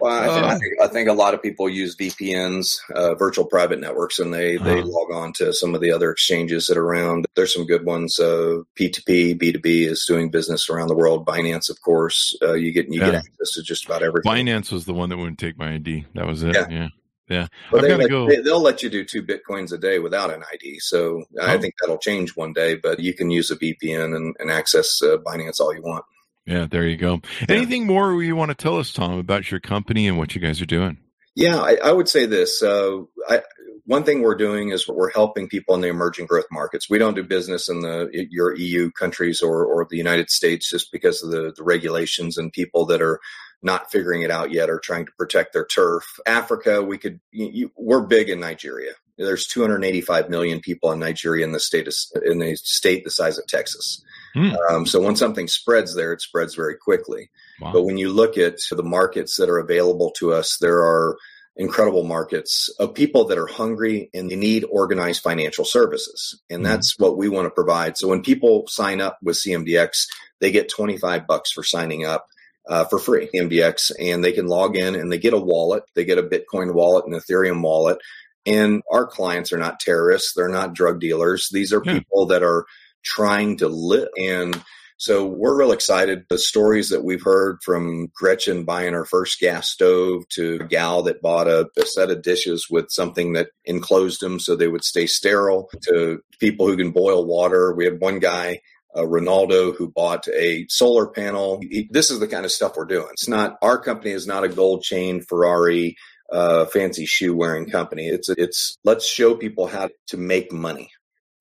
Well, 0.00 0.12
I, 0.12 0.26
uh, 0.26 0.46
I, 0.46 0.58
think, 0.58 0.80
I 0.80 0.86
think, 0.86 1.08
a 1.08 1.12
lot 1.12 1.34
of 1.34 1.42
people 1.42 1.68
use 1.68 1.96
VPNs, 1.96 2.78
uh, 2.94 3.14
virtual 3.16 3.44
private 3.44 3.80
networks, 3.80 4.20
and 4.20 4.32
they 4.32 4.56
they 4.58 4.78
uh-huh. 4.78 4.86
log 4.86 5.12
on 5.12 5.32
to 5.34 5.52
some 5.52 5.74
of 5.74 5.80
the 5.80 5.90
other 5.90 6.12
exchanges 6.12 6.68
that 6.68 6.78
are 6.78 6.84
around. 6.84 7.26
There's 7.34 7.52
some 7.52 7.66
good 7.66 7.84
ones. 7.84 8.16
P2P, 8.16 9.34
uh, 9.34 9.38
B2B 9.38 9.88
is 9.88 10.04
doing 10.06 10.30
business 10.30 10.70
around 10.70 10.86
the 10.86 10.96
world. 10.96 11.26
Binance, 11.26 11.68
of 11.68 11.80
course, 11.82 12.36
uh, 12.42 12.54
you 12.54 12.72
get 12.72 12.86
you 12.86 13.00
yeah. 13.00 13.06
get 13.06 13.14
access 13.16 13.54
to 13.54 13.62
just 13.62 13.86
about 13.86 14.04
everything. 14.04 14.30
Binance 14.30 14.70
was 14.70 14.84
the 14.84 14.94
one 14.94 15.08
that 15.08 15.16
wouldn't 15.16 15.40
take 15.40 15.58
my 15.58 15.74
ID. 15.74 16.06
That 16.14 16.26
was 16.26 16.44
it. 16.44 16.54
Yeah. 16.54 16.68
yeah. 16.70 16.88
Yeah, 17.30 17.46
but 17.70 17.82
they 17.82 17.94
let, 17.94 18.10
go. 18.10 18.28
they, 18.28 18.40
will 18.40 18.60
let 18.60 18.82
you 18.82 18.90
do 18.90 19.04
two 19.04 19.22
bitcoins 19.22 19.72
a 19.72 19.78
day 19.78 20.00
without 20.00 20.32
an 20.34 20.42
ID. 20.52 20.80
So 20.80 21.22
oh. 21.40 21.46
I 21.46 21.58
think 21.58 21.74
that'll 21.80 21.98
change 21.98 22.34
one 22.34 22.52
day. 22.52 22.74
But 22.74 22.98
you 22.98 23.14
can 23.14 23.30
use 23.30 23.52
a 23.52 23.56
VPN 23.56 24.16
and, 24.16 24.34
and 24.40 24.50
access 24.50 25.00
uh, 25.00 25.18
Binance 25.18 25.60
all 25.60 25.72
you 25.72 25.80
want. 25.80 26.04
Yeah, 26.44 26.66
there 26.68 26.86
you 26.86 26.96
go. 26.96 27.20
Yeah. 27.42 27.56
Anything 27.56 27.86
more 27.86 28.20
you 28.20 28.34
want 28.34 28.50
to 28.50 28.56
tell 28.56 28.78
us, 28.78 28.92
Tom, 28.92 29.18
about 29.18 29.50
your 29.52 29.60
company 29.60 30.08
and 30.08 30.18
what 30.18 30.34
you 30.34 30.40
guys 30.40 30.60
are 30.60 30.66
doing? 30.66 30.98
Yeah, 31.36 31.60
I, 31.60 31.76
I 31.76 31.92
would 31.92 32.08
say 32.08 32.26
this. 32.26 32.60
Uh, 32.60 33.02
I, 33.28 33.42
one 33.86 34.04
thing 34.04 34.22
we're 34.22 34.34
doing 34.36 34.70
is 34.70 34.86
we're 34.88 35.10
helping 35.10 35.48
people 35.48 35.74
in 35.74 35.80
the 35.80 35.88
emerging 35.88 36.26
growth 36.26 36.46
markets. 36.50 36.90
We 36.90 36.98
don't 36.98 37.14
do 37.14 37.22
business 37.22 37.68
in 37.68 37.80
the 37.80 38.08
your 38.30 38.56
EU 38.56 38.90
countries 38.90 39.42
or, 39.42 39.64
or 39.64 39.86
the 39.88 39.96
United 39.96 40.30
States 40.30 40.68
just 40.68 40.92
because 40.92 41.22
of 41.22 41.30
the, 41.30 41.52
the 41.56 41.62
regulations 41.62 42.36
and 42.36 42.52
people 42.52 42.86
that 42.86 43.02
are 43.02 43.20
not 43.62 43.90
figuring 43.90 44.22
it 44.22 44.30
out 44.30 44.50
yet 44.50 44.70
or 44.70 44.78
trying 44.78 45.06
to 45.06 45.12
protect 45.12 45.52
their 45.52 45.66
turf. 45.66 46.04
Africa, 46.26 46.82
we 46.82 46.98
could, 46.98 47.20
you, 47.30 47.70
we're 47.76 48.00
big 48.00 48.28
in 48.28 48.40
Nigeria. 48.40 48.92
There's 49.18 49.46
285 49.46 50.30
million 50.30 50.60
people 50.60 50.90
in 50.92 50.98
Nigeria 50.98 51.44
in 51.44 51.52
the 51.52 51.60
state 51.60 51.86
of, 51.86 51.94
in 52.24 52.40
a 52.40 52.56
state 52.56 53.04
the 53.04 53.10
size 53.10 53.38
of 53.38 53.46
Texas. 53.46 54.02
Hmm. 54.34 54.54
Um, 54.70 54.86
so 54.86 55.00
when 55.02 55.16
something 55.16 55.46
spreads 55.46 55.94
there, 55.94 56.12
it 56.12 56.22
spreads 56.22 56.54
very 56.54 56.76
quickly. 56.76 57.30
Wow. 57.60 57.72
But 57.72 57.82
when 57.82 57.98
you 57.98 58.10
look 58.10 58.38
at 58.38 58.56
the 58.70 58.82
markets 58.82 59.36
that 59.36 59.50
are 59.50 59.58
available 59.58 60.10
to 60.12 60.32
us, 60.32 60.56
there 60.60 60.78
are 60.78 61.18
incredible 61.56 62.04
markets 62.04 62.70
of 62.78 62.94
people 62.94 63.26
that 63.26 63.36
are 63.36 63.46
hungry 63.46 64.08
and 64.14 64.30
they 64.30 64.36
need 64.36 64.64
organized 64.70 65.22
financial 65.22 65.66
services. 65.66 66.40
And 66.48 66.60
hmm. 66.60 66.64
that's 66.64 66.98
what 66.98 67.18
we 67.18 67.28
want 67.28 67.44
to 67.44 67.50
provide. 67.50 67.98
So 67.98 68.08
when 68.08 68.22
people 68.22 68.64
sign 68.68 69.02
up 69.02 69.18
with 69.22 69.36
CMDX, 69.36 70.06
they 70.40 70.50
get 70.50 70.70
25 70.70 71.26
bucks 71.26 71.52
for 71.52 71.62
signing 71.62 72.06
up 72.06 72.26
uh, 72.70 72.84
for 72.84 73.00
free, 73.00 73.28
MDX, 73.34 73.90
and 73.98 74.24
they 74.24 74.32
can 74.32 74.46
log 74.46 74.76
in 74.76 74.94
and 74.94 75.10
they 75.10 75.18
get 75.18 75.34
a 75.34 75.38
wallet. 75.38 75.82
They 75.94 76.04
get 76.04 76.18
a 76.18 76.22
Bitcoin 76.22 76.72
wallet 76.72 77.04
and 77.04 77.14
Ethereum 77.14 77.60
wallet. 77.62 77.98
And 78.46 78.80
our 78.90 79.06
clients 79.06 79.52
are 79.52 79.58
not 79.58 79.80
terrorists. 79.80 80.32
They're 80.34 80.48
not 80.48 80.72
drug 80.72 81.00
dealers. 81.00 81.48
These 81.52 81.72
are 81.72 81.82
yeah. 81.84 81.94
people 81.94 82.26
that 82.26 82.42
are 82.42 82.64
trying 83.02 83.58
to 83.58 83.68
live. 83.68 84.08
And 84.16 84.62
so 84.98 85.26
we're 85.26 85.58
real 85.58 85.72
excited. 85.72 86.26
The 86.28 86.38
stories 86.38 86.90
that 86.90 87.02
we've 87.02 87.22
heard 87.22 87.58
from 87.64 88.08
Gretchen 88.14 88.64
buying 88.64 88.92
her 88.92 89.04
first 89.04 89.40
gas 89.40 89.68
stove 89.68 90.28
to 90.30 90.58
a 90.60 90.64
gal 90.64 91.02
that 91.02 91.22
bought 91.22 91.48
a, 91.48 91.68
a, 91.76 91.86
set 91.86 92.10
of 92.10 92.22
dishes 92.22 92.68
with 92.70 92.90
something 92.90 93.32
that 93.32 93.48
enclosed 93.64 94.20
them 94.20 94.38
so 94.38 94.54
they 94.54 94.68
would 94.68 94.84
stay 94.84 95.06
sterile 95.06 95.70
to 95.88 96.20
people 96.38 96.66
who 96.66 96.76
can 96.76 96.92
boil 96.92 97.24
water. 97.24 97.74
We 97.74 97.86
had 97.86 98.00
one 98.00 98.20
guy 98.20 98.60
uh, 98.96 99.02
Ronaldo 99.02 99.76
who 99.76 99.90
bought 99.90 100.26
a 100.28 100.66
solar 100.68 101.06
panel. 101.06 101.60
He, 101.60 101.88
this 101.90 102.10
is 102.10 102.18
the 102.18 102.28
kind 102.28 102.44
of 102.44 102.52
stuff 102.52 102.76
we're 102.76 102.84
doing. 102.84 103.08
It's 103.12 103.28
not 103.28 103.56
our 103.62 103.78
company 103.78 104.10
is 104.10 104.26
not 104.26 104.44
a 104.44 104.48
gold 104.48 104.82
chain 104.82 105.22
Ferrari 105.22 105.96
uh, 106.30 106.66
fancy 106.66 107.06
shoe 107.06 107.34
wearing 107.34 107.68
company. 107.68 108.08
It's 108.08 108.28
it's 108.28 108.78
let's 108.84 109.06
show 109.06 109.34
people 109.34 109.66
how 109.66 109.90
to 110.08 110.16
make 110.16 110.52
money. 110.52 110.90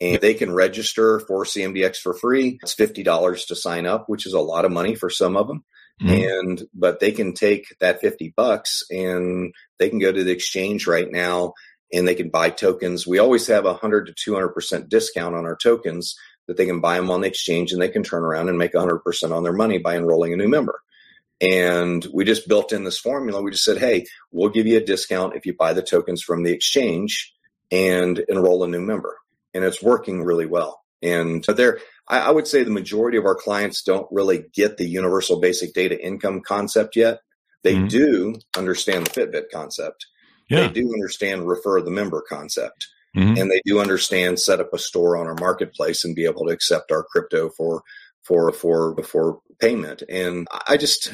And 0.01 0.21
they 0.21 0.33
can 0.33 0.53
register 0.53 1.19
for 1.19 1.43
CMDX 1.43 1.97
for 1.97 2.13
free. 2.13 2.57
It's 2.63 2.73
fifty 2.73 3.03
dollars 3.03 3.45
to 3.45 3.55
sign 3.55 3.85
up, 3.85 4.05
which 4.07 4.25
is 4.25 4.33
a 4.33 4.39
lot 4.39 4.65
of 4.65 4.71
money 4.71 4.95
for 4.95 5.09
some 5.09 5.35
of 5.35 5.47
them. 5.47 5.63
Mm-hmm. 6.01 6.49
And 6.49 6.63
but 6.73 6.99
they 6.99 7.11
can 7.11 7.33
take 7.33 7.75
that 7.81 7.99
fifty 7.99 8.33
bucks 8.35 8.83
and 8.89 9.53
they 9.77 9.89
can 9.89 9.99
go 9.99 10.11
to 10.11 10.23
the 10.23 10.31
exchange 10.31 10.87
right 10.87 11.11
now 11.11 11.53
and 11.91 12.07
they 12.07 12.15
can 12.15 12.29
buy 12.29 12.49
tokens. 12.49 13.05
We 13.05 13.19
always 13.19 13.47
have 13.47 13.65
a 13.65 13.73
hundred 13.73 14.05
to 14.07 14.13
two 14.13 14.33
hundred 14.33 14.49
percent 14.49 14.89
discount 14.89 15.35
on 15.35 15.45
our 15.45 15.57
tokens 15.57 16.15
that 16.49 16.57
they 16.57 16.65
can 16.65 16.81
buy 16.81 16.95
them 16.95 17.11
on 17.11 17.21
the 17.21 17.27
exchange 17.27 17.71
and 17.71 17.79
they 17.79 17.89
can 17.89 18.01
turn 18.01 18.23
around 18.23 18.49
and 18.49 18.57
make 18.57 18.73
100% 18.73 19.31
on 19.31 19.43
their 19.43 19.53
money 19.53 19.77
by 19.77 19.95
enrolling 19.95 20.33
a 20.33 20.35
new 20.35 20.47
member. 20.47 20.81
And 21.39 22.03
we 22.11 22.25
just 22.25 22.47
built 22.47 22.73
in 22.73 22.85
this 22.85 22.97
formula. 22.97 23.39
We 23.43 23.51
just 23.51 23.63
said, 23.63 23.77
hey, 23.77 24.07
we'll 24.31 24.49
give 24.49 24.65
you 24.65 24.77
a 24.77 24.83
discount 24.83 25.35
if 25.35 25.45
you 25.45 25.53
buy 25.53 25.73
the 25.73 25.83
tokens 25.83 26.23
from 26.23 26.41
the 26.41 26.51
exchange 26.51 27.31
and 27.69 28.17
enroll 28.27 28.63
a 28.63 28.67
new 28.67 28.81
member. 28.81 29.19
And 29.53 29.63
it's 29.63 29.81
working 29.81 30.23
really 30.23 30.47
well. 30.47 30.83
And 31.03 31.45
there, 31.45 31.77
I, 32.07 32.21
I 32.21 32.31
would 32.31 32.47
say 32.47 32.63
the 32.63 32.71
majority 32.71 33.19
of 33.19 33.25
our 33.25 33.35
clients 33.35 33.83
don't 33.83 34.07
really 34.11 34.45
get 34.51 34.77
the 34.77 34.87
universal 34.87 35.39
basic 35.39 35.75
data 35.75 36.03
income 36.03 36.41
concept 36.41 36.95
yet. 36.95 37.19
They 37.61 37.75
mm-hmm. 37.75 37.87
do 37.89 38.35
understand 38.57 39.05
the 39.05 39.11
Fitbit 39.11 39.51
concept. 39.53 40.07
Yeah. 40.49 40.61
They 40.61 40.81
do 40.81 40.93
understand 40.95 41.47
refer 41.47 41.79
the 41.83 41.91
member 41.91 42.23
concept. 42.27 42.87
Mm-hmm. 43.15 43.37
And 43.37 43.51
they 43.51 43.61
do 43.65 43.79
understand 43.79 44.39
set 44.39 44.59
up 44.59 44.73
a 44.73 44.77
store 44.77 45.17
on 45.17 45.27
our 45.27 45.35
marketplace 45.39 46.05
and 46.05 46.15
be 46.15 46.25
able 46.25 46.45
to 46.45 46.53
accept 46.53 46.91
our 46.91 47.03
crypto 47.03 47.49
for 47.49 47.83
for 48.23 48.51
for 48.51 48.95
for 49.03 49.39
payment. 49.59 50.03
And 50.09 50.47
I 50.67 50.77
just 50.77 51.11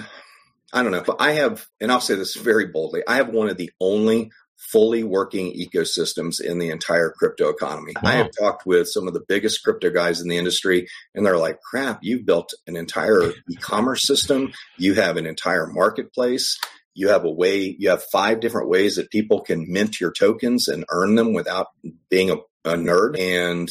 I 0.75 0.83
don't 0.83 0.91
know. 0.91 1.03
But 1.05 1.17
I 1.19 1.31
have, 1.33 1.67
and 1.79 1.89
I'll 1.91 2.01
say 2.01 2.15
this 2.15 2.35
very 2.35 2.67
boldly, 2.67 3.01
I 3.07 3.15
have 3.15 3.29
one 3.29 3.49
of 3.49 3.55
the 3.55 3.71
only 3.79 4.29
fully 4.57 5.03
working 5.03 5.53
ecosystems 5.53 6.41
in 6.41 6.59
the 6.59 6.69
entire 6.69 7.11
crypto 7.11 7.49
economy. 7.49 7.93
Wow. 8.01 8.09
I 8.09 8.13
have 8.15 8.31
talked 8.37 8.65
with 8.65 8.89
some 8.89 9.07
of 9.07 9.13
the 9.13 9.23
biggest 9.25 9.63
crypto 9.63 9.89
guys 9.89 10.21
in 10.21 10.27
the 10.27 10.37
industry, 10.37 10.87
and 11.13 11.25
they're 11.25 11.37
like, 11.37 11.61
crap, 11.61 11.99
you've 12.01 12.25
built 12.25 12.53
an 12.67 12.75
entire 12.75 13.31
e 13.49 13.55
commerce 13.59 14.05
system, 14.05 14.51
you 14.77 14.95
have 14.95 15.15
an 15.15 15.25
entire 15.25 15.67
marketplace, 15.67 16.59
you 16.95 17.09
have 17.09 17.25
a 17.25 17.31
way, 17.31 17.75
you 17.77 17.89
have 17.89 18.03
five 18.03 18.39
different 18.39 18.69
ways 18.69 18.95
that 18.95 19.11
people 19.11 19.41
can 19.41 19.71
mint 19.71 19.99
your 19.99 20.11
tokens 20.11 20.67
and 20.67 20.85
earn 20.89 21.15
them 21.15 21.33
without 21.33 21.67
being 22.09 22.31
a, 22.31 22.37
a 22.63 22.75
nerd. 22.75 23.19
And 23.19 23.69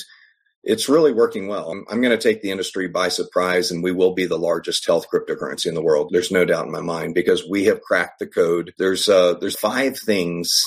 it's 0.63 0.89
really 0.89 1.13
working 1.13 1.49
well. 1.49 1.71
I'm, 1.71 1.85
I'm 1.91 2.01
going 2.01 2.17
to 2.17 2.23
take 2.23 2.43
the 2.43 2.51
industry 2.51 2.87
by 2.87 3.09
surprise 3.09 3.71
and 3.71 3.83
we 3.83 3.93
will 3.93 4.15
be 4.15 4.27
the 4.27 4.39
largest 4.39 4.87
health 4.87 5.07
cryptocurrency 5.13 5.67
in 5.67 5.75
the 5.75 5.83
world. 5.83 6.11
There's 6.13 6.31
no 6.31 6.45
doubt 6.45 6.67
in 6.67 6.73
my 6.73 6.81
mind 6.81 7.15
because 7.15 7.49
we 7.49 7.65
have 7.65 7.81
cracked 7.81 8.19
the 8.19 8.27
code. 8.27 8.75
There's, 8.79 9.09
uh, 9.09 9.35
there's 9.41 9.59
five 9.59 9.99
things 9.99 10.63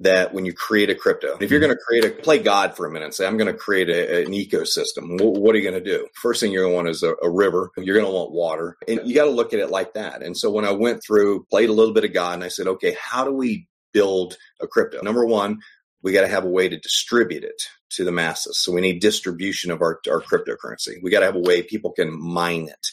that 0.00 0.34
when 0.34 0.44
you 0.44 0.52
create 0.52 0.90
a 0.90 0.94
crypto, 0.94 1.38
if 1.40 1.50
you're 1.50 1.58
mm-hmm. 1.58 1.68
going 1.68 1.76
to 1.76 1.82
create 1.82 2.04
a 2.04 2.22
play 2.22 2.38
God 2.38 2.76
for 2.76 2.86
a 2.86 2.90
minute 2.90 3.14
say, 3.14 3.26
I'm 3.26 3.38
going 3.38 3.52
to 3.52 3.58
create 3.58 3.88
a, 3.88 4.24
an 4.24 4.32
ecosystem, 4.32 5.20
what, 5.20 5.40
what, 5.40 5.54
are 5.54 5.58
you 5.58 5.68
going 5.68 5.82
to 5.82 5.90
do? 5.90 6.06
First 6.14 6.40
thing 6.40 6.52
you're 6.52 6.64
going 6.64 6.72
to 6.72 6.76
want 6.76 6.88
is 6.88 7.02
a, 7.02 7.14
a 7.22 7.30
river. 7.30 7.70
You're 7.78 7.96
going 7.96 8.06
to 8.06 8.12
want 8.12 8.32
water. 8.32 8.76
And 8.86 9.00
you 9.04 9.14
got 9.14 9.24
to 9.24 9.30
look 9.30 9.54
at 9.54 9.60
it 9.60 9.70
like 9.70 9.94
that. 9.94 10.22
And 10.22 10.36
so 10.36 10.50
when 10.50 10.66
I 10.66 10.72
went 10.72 11.02
through, 11.02 11.44
played 11.44 11.70
a 11.70 11.72
little 11.72 11.94
bit 11.94 12.04
of 12.04 12.12
God 12.12 12.34
and 12.34 12.44
I 12.44 12.48
said, 12.48 12.66
okay, 12.66 12.96
how 13.00 13.24
do 13.24 13.32
we 13.32 13.68
build 13.92 14.36
a 14.60 14.66
crypto? 14.66 15.00
Number 15.02 15.24
one, 15.24 15.60
we 16.02 16.12
got 16.12 16.22
to 16.22 16.28
have 16.28 16.44
a 16.44 16.50
way 16.50 16.68
to 16.68 16.78
distribute 16.78 17.44
it 17.44 17.62
to 17.90 18.04
the 18.04 18.12
masses. 18.12 18.58
So 18.62 18.72
we 18.72 18.82
need 18.82 19.00
distribution 19.00 19.70
of 19.70 19.80
our, 19.80 20.00
our 20.10 20.20
cryptocurrency. 20.20 21.02
We 21.02 21.10
got 21.10 21.20
to 21.20 21.26
have 21.26 21.36
a 21.36 21.40
way 21.40 21.62
people 21.62 21.92
can 21.92 22.12
mine 22.12 22.68
it. 22.68 22.88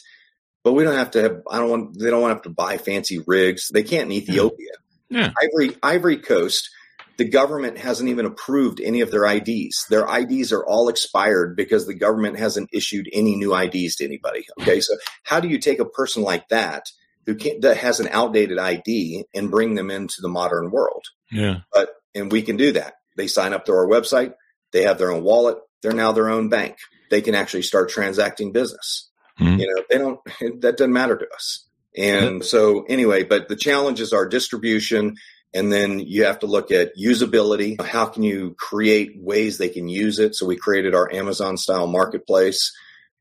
But 0.62 0.72
we 0.72 0.84
don't 0.84 0.96
have 0.96 1.10
to 1.10 1.22
have, 1.22 1.42
I 1.50 1.58
don't 1.58 1.68
want, 1.68 1.98
they 1.98 2.08
don't 2.08 2.22
want 2.22 2.30
to 2.30 2.36
have 2.36 2.42
to 2.44 2.50
buy 2.50 2.78
fancy 2.78 3.22
rigs. 3.26 3.68
They 3.68 3.82
can't 3.82 4.10
in 4.10 4.18
mm-hmm. 4.18 4.30
Ethiopia. 4.30 4.72
Yeah. 5.10 5.30
Ivory, 5.40 5.76
Ivory 5.82 6.16
Coast 6.16 6.70
the 7.16 7.28
government 7.28 7.78
hasn't 7.78 8.08
even 8.08 8.26
approved 8.26 8.80
any 8.80 9.00
of 9.00 9.10
their 9.10 9.24
IDs. 9.24 9.86
Their 9.88 10.06
IDs 10.06 10.52
are 10.52 10.64
all 10.64 10.88
expired 10.88 11.56
because 11.56 11.86
the 11.86 11.94
government 11.94 12.38
hasn't 12.38 12.70
issued 12.72 13.08
any 13.12 13.36
new 13.36 13.54
IDs 13.54 13.96
to 13.96 14.04
anybody. 14.04 14.44
Okay, 14.60 14.80
so 14.80 14.94
how 15.22 15.40
do 15.40 15.48
you 15.48 15.58
take 15.58 15.78
a 15.78 15.84
person 15.84 16.22
like 16.22 16.48
that 16.48 16.86
who 17.26 17.34
can't, 17.34 17.60
that 17.62 17.76
has 17.76 18.00
an 18.00 18.08
outdated 18.08 18.58
ID 18.58 19.24
and 19.34 19.50
bring 19.50 19.74
them 19.74 19.90
into 19.90 20.16
the 20.20 20.28
modern 20.28 20.70
world? 20.70 21.04
Yeah, 21.30 21.60
but 21.72 21.90
and 22.14 22.30
we 22.30 22.42
can 22.42 22.56
do 22.56 22.72
that. 22.72 22.94
They 23.16 23.28
sign 23.28 23.52
up 23.52 23.66
through 23.66 23.76
our 23.76 23.88
website. 23.88 24.34
They 24.72 24.82
have 24.82 24.98
their 24.98 25.12
own 25.12 25.22
wallet. 25.22 25.58
They're 25.82 25.92
now 25.92 26.12
their 26.12 26.30
own 26.30 26.48
bank. 26.48 26.76
They 27.10 27.20
can 27.20 27.34
actually 27.34 27.62
start 27.62 27.90
transacting 27.90 28.52
business. 28.52 29.10
Mm-hmm. 29.38 29.60
You 29.60 29.74
know, 29.74 29.82
they 29.90 29.98
don't. 29.98 30.20
That 30.62 30.76
doesn't 30.78 30.92
matter 30.92 31.16
to 31.16 31.26
us. 31.34 31.68
And 31.96 32.44
so 32.44 32.84
anyway, 32.88 33.22
but 33.22 33.48
the 33.48 33.56
challenges 33.56 34.12
are 34.12 34.26
distribution 34.28 35.14
and 35.54 35.72
then 35.72 36.00
you 36.00 36.24
have 36.24 36.40
to 36.40 36.46
look 36.46 36.70
at 36.72 36.96
usability. 36.96 37.80
How 37.80 38.06
can 38.06 38.24
you 38.24 38.56
create 38.58 39.12
ways 39.16 39.56
they 39.56 39.68
can 39.68 39.88
use 39.88 40.18
it? 40.18 40.34
So 40.34 40.46
we 40.46 40.56
created 40.56 40.94
our 40.94 41.12
Amazon 41.12 41.56
style 41.56 41.86
marketplace. 41.86 42.72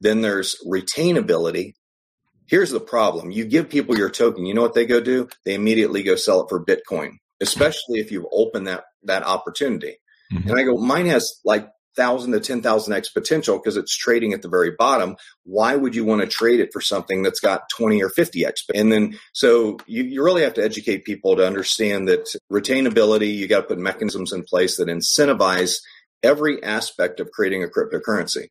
Then 0.02 0.22
there's 0.22 0.56
retainability. 0.68 1.74
Here's 2.48 2.72
the 2.72 2.80
problem. 2.80 3.32
You 3.32 3.46
give 3.46 3.70
people 3.70 3.98
your 3.98 4.10
token, 4.10 4.46
you 4.46 4.54
know 4.54 4.62
what 4.62 4.74
they 4.74 4.86
go 4.86 5.00
do? 5.00 5.30
They 5.46 5.54
immediately 5.54 6.04
go 6.04 6.16
sell 6.16 6.42
it 6.42 6.50
for 6.50 6.64
Bitcoin, 6.64 7.18
especially 7.40 8.00
if 8.00 8.12
you've 8.12 8.28
opened 8.32 8.68
that 8.68 8.84
that 9.04 9.24
opportunity. 9.24 9.98
Mhm. 10.32 10.50
And 10.50 10.60
I 10.60 10.64
go, 10.64 10.76
mine 10.78 11.06
has 11.06 11.40
like 11.46 11.68
thousand 11.96 12.34
to 12.34 12.40
ten 12.40 12.62
thousand 12.62 12.94
x 12.94 13.10
potential 13.10 13.58
because 13.58 13.78
it's 13.78 13.96
trading 13.96 14.34
at 14.34 14.42
the 14.42 14.50
very 14.50 14.72
bottom. 14.78 15.16
Why 15.44 15.76
would 15.76 15.96
you 15.96 16.06
want 16.06 16.22
to 16.22 16.28
trade 16.28 16.60
it 16.60 16.70
for 16.74 16.82
something 16.82 17.24
that's 17.24 17.40
got 17.40 17.70
twenty 17.70 18.02
or 18.04 18.10
fifty 18.10 18.46
x? 18.46 18.64
And 18.74 18.92
then 18.92 19.20
so 19.34 19.78
you, 19.86 20.04
you 20.04 20.24
really 20.24 20.44
have 20.44 20.56
to 20.56 20.64
educate 20.64 21.06
people 21.06 21.36
to 21.36 21.46
understand 21.46 22.08
that 22.08 22.36
retainability. 22.52 23.36
You 23.36 23.48
got 23.48 23.62
to 23.62 23.68
put 23.68 23.80
mechanisms 23.80 24.34
in 24.34 24.44
place 24.44 24.78
that 24.78 24.88
incentivize 24.88 25.80
every 26.24 26.64
aspect 26.64 27.20
of 27.20 27.32
creating 27.32 27.64
a 27.64 27.68
cryptocurrency. 27.68 28.48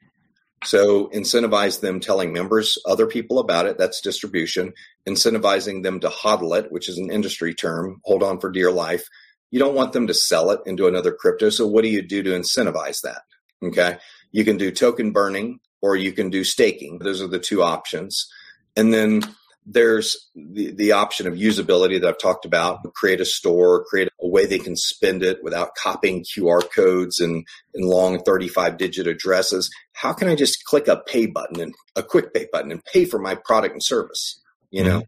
So 0.65 1.09
incentivize 1.09 1.81
them 1.81 1.99
telling 1.99 2.33
members, 2.33 2.79
other 2.87 3.07
people 3.07 3.41
about 3.41 3.67
it. 3.67 3.79
That's 3.79 4.01
distribution. 4.01 4.75
Incentivizing 5.09 5.83
them 5.83 5.99
to 6.01 6.09
hodl 6.09 6.57
it, 6.57 6.71
which 6.71 6.89
is 6.89 6.99
an 6.99 7.11
industry 7.11 7.53
term, 7.55 8.01
hold 8.05 8.23
on 8.23 8.39
for 8.39 8.51
dear 8.51 8.71
life. 8.71 9.05
You 9.51 9.59
don't 9.59 9.75
want 9.75 9.93
them 9.93 10.07
to 10.07 10.15
sell 10.15 10.51
it 10.51 10.61
into 10.65 10.87
another 10.87 11.13
crypto. 11.13 11.51
So 11.51 11.67
what 11.67 11.83
do 11.83 11.89
you 11.89 12.01
do 12.01 12.23
to 12.23 12.31
incentivize 12.31 13.01
that? 13.03 13.23
Okay. 13.63 13.99
You 14.33 14.45
can 14.45 14.57
do 14.57 14.71
token 14.71 15.13
burning 15.13 15.61
or 15.81 15.97
you 15.97 16.13
can 16.13 16.31
do 16.31 16.45
staking. 16.45 16.99
Those 16.99 17.21
are 17.21 17.29
the 17.29 17.39
two 17.39 17.63
options. 17.63 18.29
And 18.77 18.93
then 18.93 19.23
there's 19.65 20.31
the, 20.35 20.73
the 20.73 20.93
option 20.93 21.27
of 21.27 21.35
usability 21.35 22.01
that 22.01 22.09
I've 22.09 22.19
talked 22.19 22.45
about. 22.45 22.83
Create 22.95 23.21
a 23.21 23.25
store, 23.25 23.85
create 23.85 24.09
a 24.21 24.27
way 24.27 24.47
they 24.47 24.59
can 24.59 24.77
spend 24.77 25.23
it 25.23 25.43
without 25.43 25.75
copying 25.77 26.25
QR 26.25 26.63
codes 26.75 27.21
and, 27.21 27.47
and 27.75 27.85
long 27.85 28.19
35 28.23 28.77
digit 28.77 29.07
addresses. 29.07 29.71
How 29.93 30.13
can 30.13 30.29
I 30.29 30.35
just 30.35 30.65
click 30.65 30.89
a 30.89 30.97
pay 30.97 31.27
button 31.27 31.61
and 31.61 31.75
a 31.95 32.03
quick 32.03 32.35
pay 32.35 32.49
button 32.51 32.73
and 32.73 32.85
pay 32.85 33.05
for 33.05 33.19
my 33.19 33.35
product 33.35 33.75
and 33.75 33.83
service? 33.83 34.41
You 34.71 34.83
mm-hmm. 34.83 34.91
know, 34.91 35.03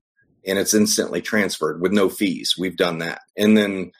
and 0.47 0.59
it's 0.59 0.75
instantly 0.75 1.21
transferred 1.21 1.81
with 1.81 1.93
no 1.93 2.09
fees. 2.09 2.55
We've 2.59 2.77
done 2.77 2.99
that. 2.99 3.23
And 3.37 3.57
then 3.57 3.90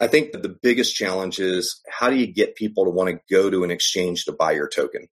I 0.00 0.06
think 0.06 0.32
that 0.32 0.42
the 0.42 0.56
biggest 0.62 0.94
challenge 0.94 1.38
is 1.38 1.80
how 1.88 2.10
do 2.10 2.16
you 2.16 2.26
get 2.26 2.56
people 2.56 2.84
to 2.84 2.90
want 2.90 3.10
to 3.10 3.20
go 3.30 3.50
to 3.50 3.64
an 3.64 3.70
exchange 3.70 4.24
to 4.24 4.32
buy 4.32 4.52
your 4.52 4.68
token? 4.68 5.08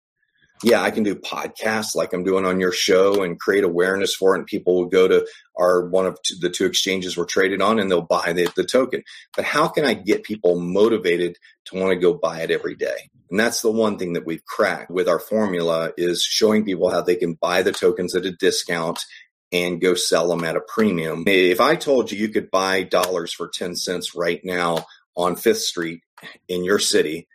Yeah, 0.61 0.81
I 0.81 0.91
can 0.91 1.03
do 1.03 1.15
podcasts 1.15 1.95
like 1.95 2.11
I'm 2.11 2.25
doing 2.25 2.45
on 2.45 2.59
your 2.59 2.73
show 2.73 3.23
and 3.23 3.39
create 3.39 3.63
awareness 3.63 4.13
for 4.13 4.35
it. 4.35 4.39
And 4.39 4.47
people 4.47 4.75
will 4.75 4.87
go 4.87 5.07
to 5.07 5.25
our 5.57 5.87
one 5.87 6.05
of 6.05 6.17
two, 6.21 6.35
the 6.41 6.49
two 6.49 6.65
exchanges 6.65 7.15
we're 7.15 7.25
traded 7.25 7.61
on 7.61 7.79
and 7.79 7.89
they'll 7.89 8.01
buy 8.01 8.33
the, 8.33 8.51
the 8.57 8.65
token. 8.65 9.03
But 9.37 9.45
how 9.45 9.69
can 9.69 9.85
I 9.85 9.93
get 9.93 10.23
people 10.23 10.59
motivated 10.59 11.37
to 11.65 11.77
want 11.77 11.91
to 11.91 11.95
go 11.95 12.13
buy 12.13 12.41
it 12.41 12.51
every 12.51 12.75
day? 12.75 13.09
And 13.29 13.39
that's 13.39 13.61
the 13.61 13.71
one 13.71 13.97
thing 13.97 14.13
that 14.13 14.25
we've 14.25 14.43
cracked 14.43 14.91
with 14.91 15.07
our 15.07 15.19
formula 15.19 15.93
is 15.95 16.23
showing 16.23 16.65
people 16.65 16.89
how 16.89 17.01
they 17.01 17.15
can 17.15 17.35
buy 17.35 17.61
the 17.61 17.71
tokens 17.71 18.13
at 18.13 18.25
a 18.25 18.31
discount 18.31 19.05
and 19.51 19.81
go 19.81 19.95
sell 19.95 20.29
them 20.29 20.43
at 20.43 20.55
a 20.55 20.61
premium. 20.61 21.23
If 21.25 21.59
I 21.59 21.75
told 21.75 22.11
you 22.11 22.17
you 22.17 22.29
could 22.29 22.51
buy 22.51 22.83
dollars 22.83 23.33
for 23.33 23.47
10 23.47 23.75
cents 23.75 24.15
right 24.15 24.39
now 24.43 24.85
on 25.15 25.35
Fifth 25.35 25.61
Street 25.61 26.03
in 26.47 26.63
your 26.63 26.79
city, 26.79 27.27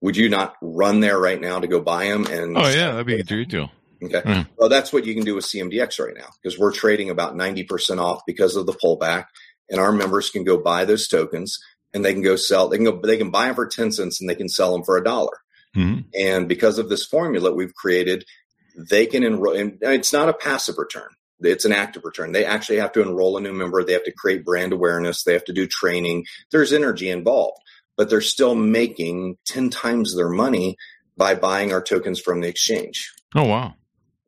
would 0.00 0.16
you 0.16 0.28
not 0.28 0.56
run 0.60 1.00
there 1.00 1.18
right 1.18 1.40
now 1.40 1.60
to 1.60 1.68
go 1.68 1.80
buy 1.80 2.06
them? 2.06 2.26
And 2.26 2.56
Oh 2.56 2.68
yeah, 2.68 2.92
that'd 2.92 3.06
be 3.06 3.20
a 3.20 3.22
great 3.22 3.48
deal. 3.48 3.70
Okay. 4.02 4.22
Mm. 4.22 4.48
Well, 4.56 4.70
that's 4.70 4.92
what 4.92 5.04
you 5.04 5.14
can 5.14 5.24
do 5.24 5.34
with 5.34 5.44
CMDX 5.44 6.04
right 6.04 6.16
now 6.16 6.28
because 6.42 6.58
we're 6.58 6.72
trading 6.72 7.10
about 7.10 7.34
90% 7.34 7.98
off 8.00 8.22
because 8.26 8.56
of 8.56 8.66
the 8.66 8.72
pullback 8.72 9.26
and 9.68 9.78
our 9.78 9.92
members 9.92 10.30
can 10.30 10.42
go 10.42 10.56
buy 10.56 10.84
those 10.84 11.06
tokens 11.06 11.58
and 11.92 12.04
they 12.04 12.12
can 12.12 12.22
go 12.22 12.36
sell, 12.36 12.68
they 12.68 12.78
can 12.78 12.84
go, 12.84 13.00
they 13.02 13.18
can 13.18 13.30
buy 13.30 13.46
them 13.46 13.54
for 13.54 13.66
10 13.66 13.92
cents 13.92 14.20
and 14.20 14.28
they 14.28 14.34
can 14.34 14.48
sell 14.48 14.72
them 14.72 14.84
for 14.84 14.96
a 14.96 15.04
dollar. 15.04 15.36
Mhm. 15.76 16.06
And 16.18 16.48
because 16.48 16.78
of 16.78 16.88
this 16.88 17.04
formula 17.04 17.52
we've 17.52 17.74
created, 17.74 18.24
they 18.76 19.06
can 19.06 19.22
enroll, 19.22 19.54
and 19.54 19.78
it's 19.82 20.12
not 20.12 20.28
a 20.28 20.34
passive 20.34 20.78
return. 20.78 21.10
It's 21.42 21.64
an 21.64 21.72
active 21.72 22.04
return. 22.04 22.32
They 22.32 22.44
actually 22.44 22.78
have 22.78 22.92
to 22.92 23.02
enroll 23.02 23.36
a 23.36 23.40
new 23.40 23.52
member. 23.52 23.82
They 23.82 23.92
have 23.92 24.04
to 24.04 24.12
create 24.12 24.44
brand 24.44 24.72
awareness. 24.72 25.22
They 25.22 25.32
have 25.32 25.44
to 25.46 25.52
do 25.52 25.66
training. 25.66 26.26
There's 26.50 26.72
energy 26.72 27.10
involved, 27.10 27.58
but 27.96 28.10
they're 28.10 28.20
still 28.20 28.54
making 28.54 29.36
10 29.46 29.70
times 29.70 30.14
their 30.14 30.28
money 30.28 30.76
by 31.16 31.34
buying 31.34 31.72
our 31.72 31.82
tokens 31.82 32.20
from 32.20 32.40
the 32.40 32.48
exchange. 32.48 33.12
Oh 33.34 33.44
wow. 33.44 33.74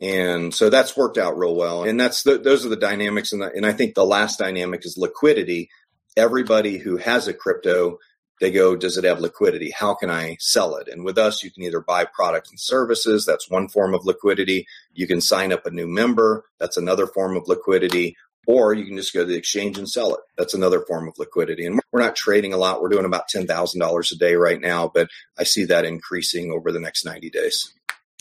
And 0.01 0.53
so 0.53 0.68
that's 0.68 0.96
worked 0.96 1.16
out 1.16 1.38
real 1.38 1.55
well. 1.55 1.85
And 1.85 1.98
that's 1.98 2.25
the, 2.25 2.37
those 2.37 2.66
are 2.66 2.68
the 2.68 2.77
dynamics. 2.77 3.33
And, 3.33 3.40
the, 3.40 3.53
and 3.55 3.64
I 3.64 3.72
think 3.72 3.94
the 3.94 4.05
last 4.05 4.38
dynamic 4.38 4.85
is 4.85 4.98
liquidity. 4.98 5.70
Everybody 6.16 6.79
who 6.79 6.96
has 6.96 7.29
a 7.29 7.33
crypto, 7.33 7.98
they 8.42 8.50
go, 8.50 8.76
does 8.76 8.98
it 8.98 9.05
have 9.05 9.20
liquidity? 9.20 9.70
How 9.70 9.94
can 9.94 10.11
I 10.11 10.37
sell 10.40 10.76
it? 10.76 10.88
And 10.88 11.05
with 11.05 11.16
us, 11.16 11.42
you 11.42 11.50
can 11.50 11.62
either 11.62 11.81
buy 11.81 12.05
products 12.05 12.50
and 12.50 12.61
services. 12.61 13.24
That's 13.24 13.48
one 13.48 13.68
form 13.68 13.94
of 13.94 14.05
liquidity. 14.05 14.66
You 14.92 15.07
can 15.07 15.22
sign 15.22 15.52
up 15.52 15.64
a 15.64 15.70
new 15.70 15.87
member. 15.87 16.44
That's 16.61 16.76
another 16.76 17.07
form 17.07 17.37
of 17.37 17.48
liquidity. 17.48 18.16
Or 18.48 18.74
you 18.74 18.85
can 18.85 18.96
just 18.96 19.14
go 19.14 19.20
to 19.20 19.24
the 19.26 19.37
exchange 19.38 19.78
and 19.78 19.88
sell 19.88 20.12
it. 20.14 20.20
That's 20.37 20.52
another 20.55 20.81
form 20.81 21.07
of 21.09 21.14
liquidity. 21.18 21.64
And 21.64 21.81
we're 21.92 22.02
not 22.02 22.16
trading 22.16 22.52
a 22.52 22.57
lot. 22.57 22.83
We're 22.83 22.88
doing 22.88 23.05
about 23.05 23.31
$10,000 23.35 24.12
a 24.12 24.16
day 24.16 24.35
right 24.35 24.61
now, 24.61 24.90
but 24.92 25.09
I 25.38 25.44
see 25.44 25.64
that 25.66 25.85
increasing 25.85 26.50
over 26.50 26.72
the 26.72 26.81
next 26.81 27.05
90 27.05 27.31
days. 27.31 27.72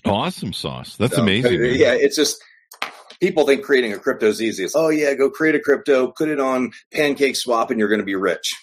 Awesome 0.05 0.53
sauce. 0.53 0.95
That's 0.97 1.15
So, 1.15 1.23
amazing. 1.23 1.59
man. 1.61 1.73
Yeah, 1.75 1.93
it's 1.93 2.15
just 2.15 2.39
people 3.19 3.45
think 3.47 3.63
creating 3.63 3.93
a 3.93 3.97
crypto 3.97 4.27
is 4.27 4.41
easy. 4.41 4.63
It's, 4.63 4.75
oh 4.75 4.89
yeah, 4.89 5.13
go 5.15 5.29
create 5.31 5.55
a 5.55 5.59
crypto, 5.59 6.11
put 6.11 6.29
it 6.29 6.39
on 6.39 6.71
Pancake 6.93 7.35
Swap, 7.35 7.71
and 7.71 7.79
you're 7.79 7.89
going 7.89 7.99
to 7.99 8.05
be 8.05 8.15
rich. 8.15 8.53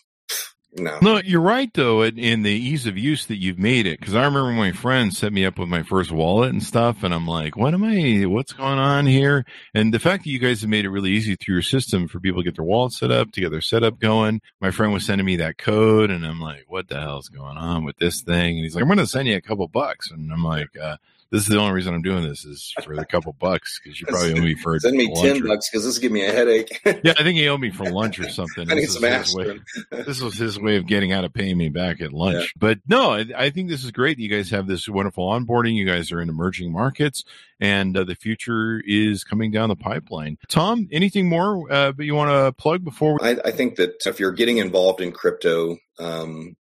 No, 0.79 0.99
No, 1.01 1.21
you're 1.25 1.41
right 1.41 1.73
though 1.75 2.03
in, 2.03 2.19
in 2.19 2.43
the 2.43 2.51
ease 2.51 2.87
of 2.87 2.97
use 2.97 3.27
that 3.27 3.37
you've 3.37 3.59
made 3.59 3.87
it. 3.87 3.99
Because 4.01 4.15
I 4.15 4.25
remember 4.25 4.53
my 4.53 4.73
friend 4.73 5.13
set 5.15 5.33
me 5.33 5.45
up 5.45 5.59
with 5.59 5.69
my 5.69 5.83
first 5.83 6.11
wallet 6.11 6.51
and 6.51 6.63
stuff, 6.63 7.03
and 7.03 7.13
I'm 7.13 7.27
like, 7.27 7.57
"What 7.57 7.75
am 7.75 7.85
I? 7.85 8.25
What's 8.27 8.53
going 8.53 8.79
on 8.79 9.07
here?" 9.07 9.45
And 9.75 9.93
the 9.93 9.99
fact 9.99 10.25
that 10.25 10.31
you 10.31 10.39
guys 10.39 10.61
have 10.61 10.71
made 10.71 10.85
it 10.85 10.91
really 10.91 11.11
easy 11.11 11.37
through 11.37 11.57
your 11.57 11.63
system 11.63 12.09
for 12.09 12.21
people 12.21 12.43
to 12.43 12.45
get 12.45 12.57
their 12.57 12.65
wallet 12.65 12.93
set 12.93 13.11
up, 13.11 13.33
to 13.33 13.41
get 13.41 13.51
their 13.51 13.61
setup 13.61 13.99
going. 13.99 14.41
My 14.61 14.71
friend 14.71 14.93
was 14.93 15.05
sending 15.05 15.27
me 15.27 15.37
that 15.37 15.59
code, 15.59 16.11
and 16.11 16.25
I'm 16.27 16.41
like, 16.41 16.65
"What 16.69 16.89
the 16.89 17.01
hell's 17.01 17.29
going 17.29 17.57
on 17.57 17.85
with 17.85 17.97
this 17.99 18.23
thing?" 18.23 18.57
And 18.57 18.65
he's 18.65 18.75
like, 18.75 18.83
"I'm 18.83 18.89
going 18.89 18.99
to 18.99 19.07
send 19.07 19.29
you 19.29 19.37
a 19.37 19.41
couple 19.41 19.67
bucks," 19.69 20.11
and 20.11 20.33
I'm 20.33 20.45
like, 20.45 20.77
uh, 20.81 20.97
"This 21.31 21.43
is 21.43 21.49
the 21.49 21.59
only 21.59 21.73
reason 21.73 21.95
I'm 21.95 22.03
doing 22.03 22.23
this 22.27 22.45
is 22.45 22.73
for 22.85 22.97
the 22.97 23.05
couple 23.05 23.35
bucks 23.39 23.81
because 23.83 24.01
you 24.01 24.07
probably 24.07 24.33
owe 24.35 24.43
me 24.43 24.55
for 24.55 24.79
send 24.81 24.97
me 24.97 25.13
ten 25.15 25.47
bucks 25.47 25.69
because 25.71 25.85
this 25.85 25.93
is 25.95 25.99
giving 25.99 26.15
me 26.15 26.25
a 26.27 26.33
headache. 26.33 26.81
Yeah, 27.05 27.13
I 27.19 27.23
think 27.23 27.39
he 27.39 27.49
owed 27.49 27.61
me 27.61 27.71
for 27.71 27.85
lunch 27.91 28.19
or 28.19 28.29
something. 28.29 28.71
I 28.71 28.75
need 28.75 28.83
This 28.85 28.95
some 28.95 29.03
his 29.05 29.35
way- 29.35 29.43
aspirin. 29.51 29.65
this 30.07 30.21
was 30.21 30.35
his 30.37 30.59
way 30.59 30.77
of 30.77 30.87
getting 30.87 31.13
out 31.13 31.25
of 31.25 31.33
paying 31.33 31.57
me 31.59 31.69
back 31.69 32.01
at 32.01 32.13
lunch. 32.13 32.37
Yeah. 32.43 32.47
But 32.59 32.79
no, 32.89 33.11
I, 33.13 33.27
I 33.37 33.51
think 33.51 33.69
this 33.69 33.85
is 33.85 33.91
great. 33.93 34.19
You 34.19 34.29
guys 34.29 34.51
have 34.51 34.67
this 34.67 34.89
wonderful 34.89 35.29
onboarding. 35.29 35.75
You 35.75 35.87
guys 35.87 36.11
are 36.13 36.21
in 36.21 36.29
emerging 36.29 36.73
markets, 36.73 37.25
and 37.61 37.97
uh, 37.97 38.05
the 38.05 38.15
future 38.17 38.83
is 38.87 39.23
coming 39.25 39.51
down 39.51 39.69
the 39.69 39.77
pipeline. 39.77 40.39
Tom, 40.49 40.89
anything 40.93 41.29
more 41.29 41.71
uh, 41.73 41.93
but 41.93 42.05
you 42.07 42.15
want 42.15 42.31
to 42.31 42.53
plug 42.61 42.85
before 42.85 43.19
we? 43.21 43.29
I, 43.29 43.37
I 43.45 43.51
think 43.53 43.77
that 43.77 44.05
if 44.07 44.19
you're 44.19 44.33
getting 44.33 44.59
involved 44.59 45.01
in 45.01 45.13
crypto, 45.13 45.77
um, 45.99 46.57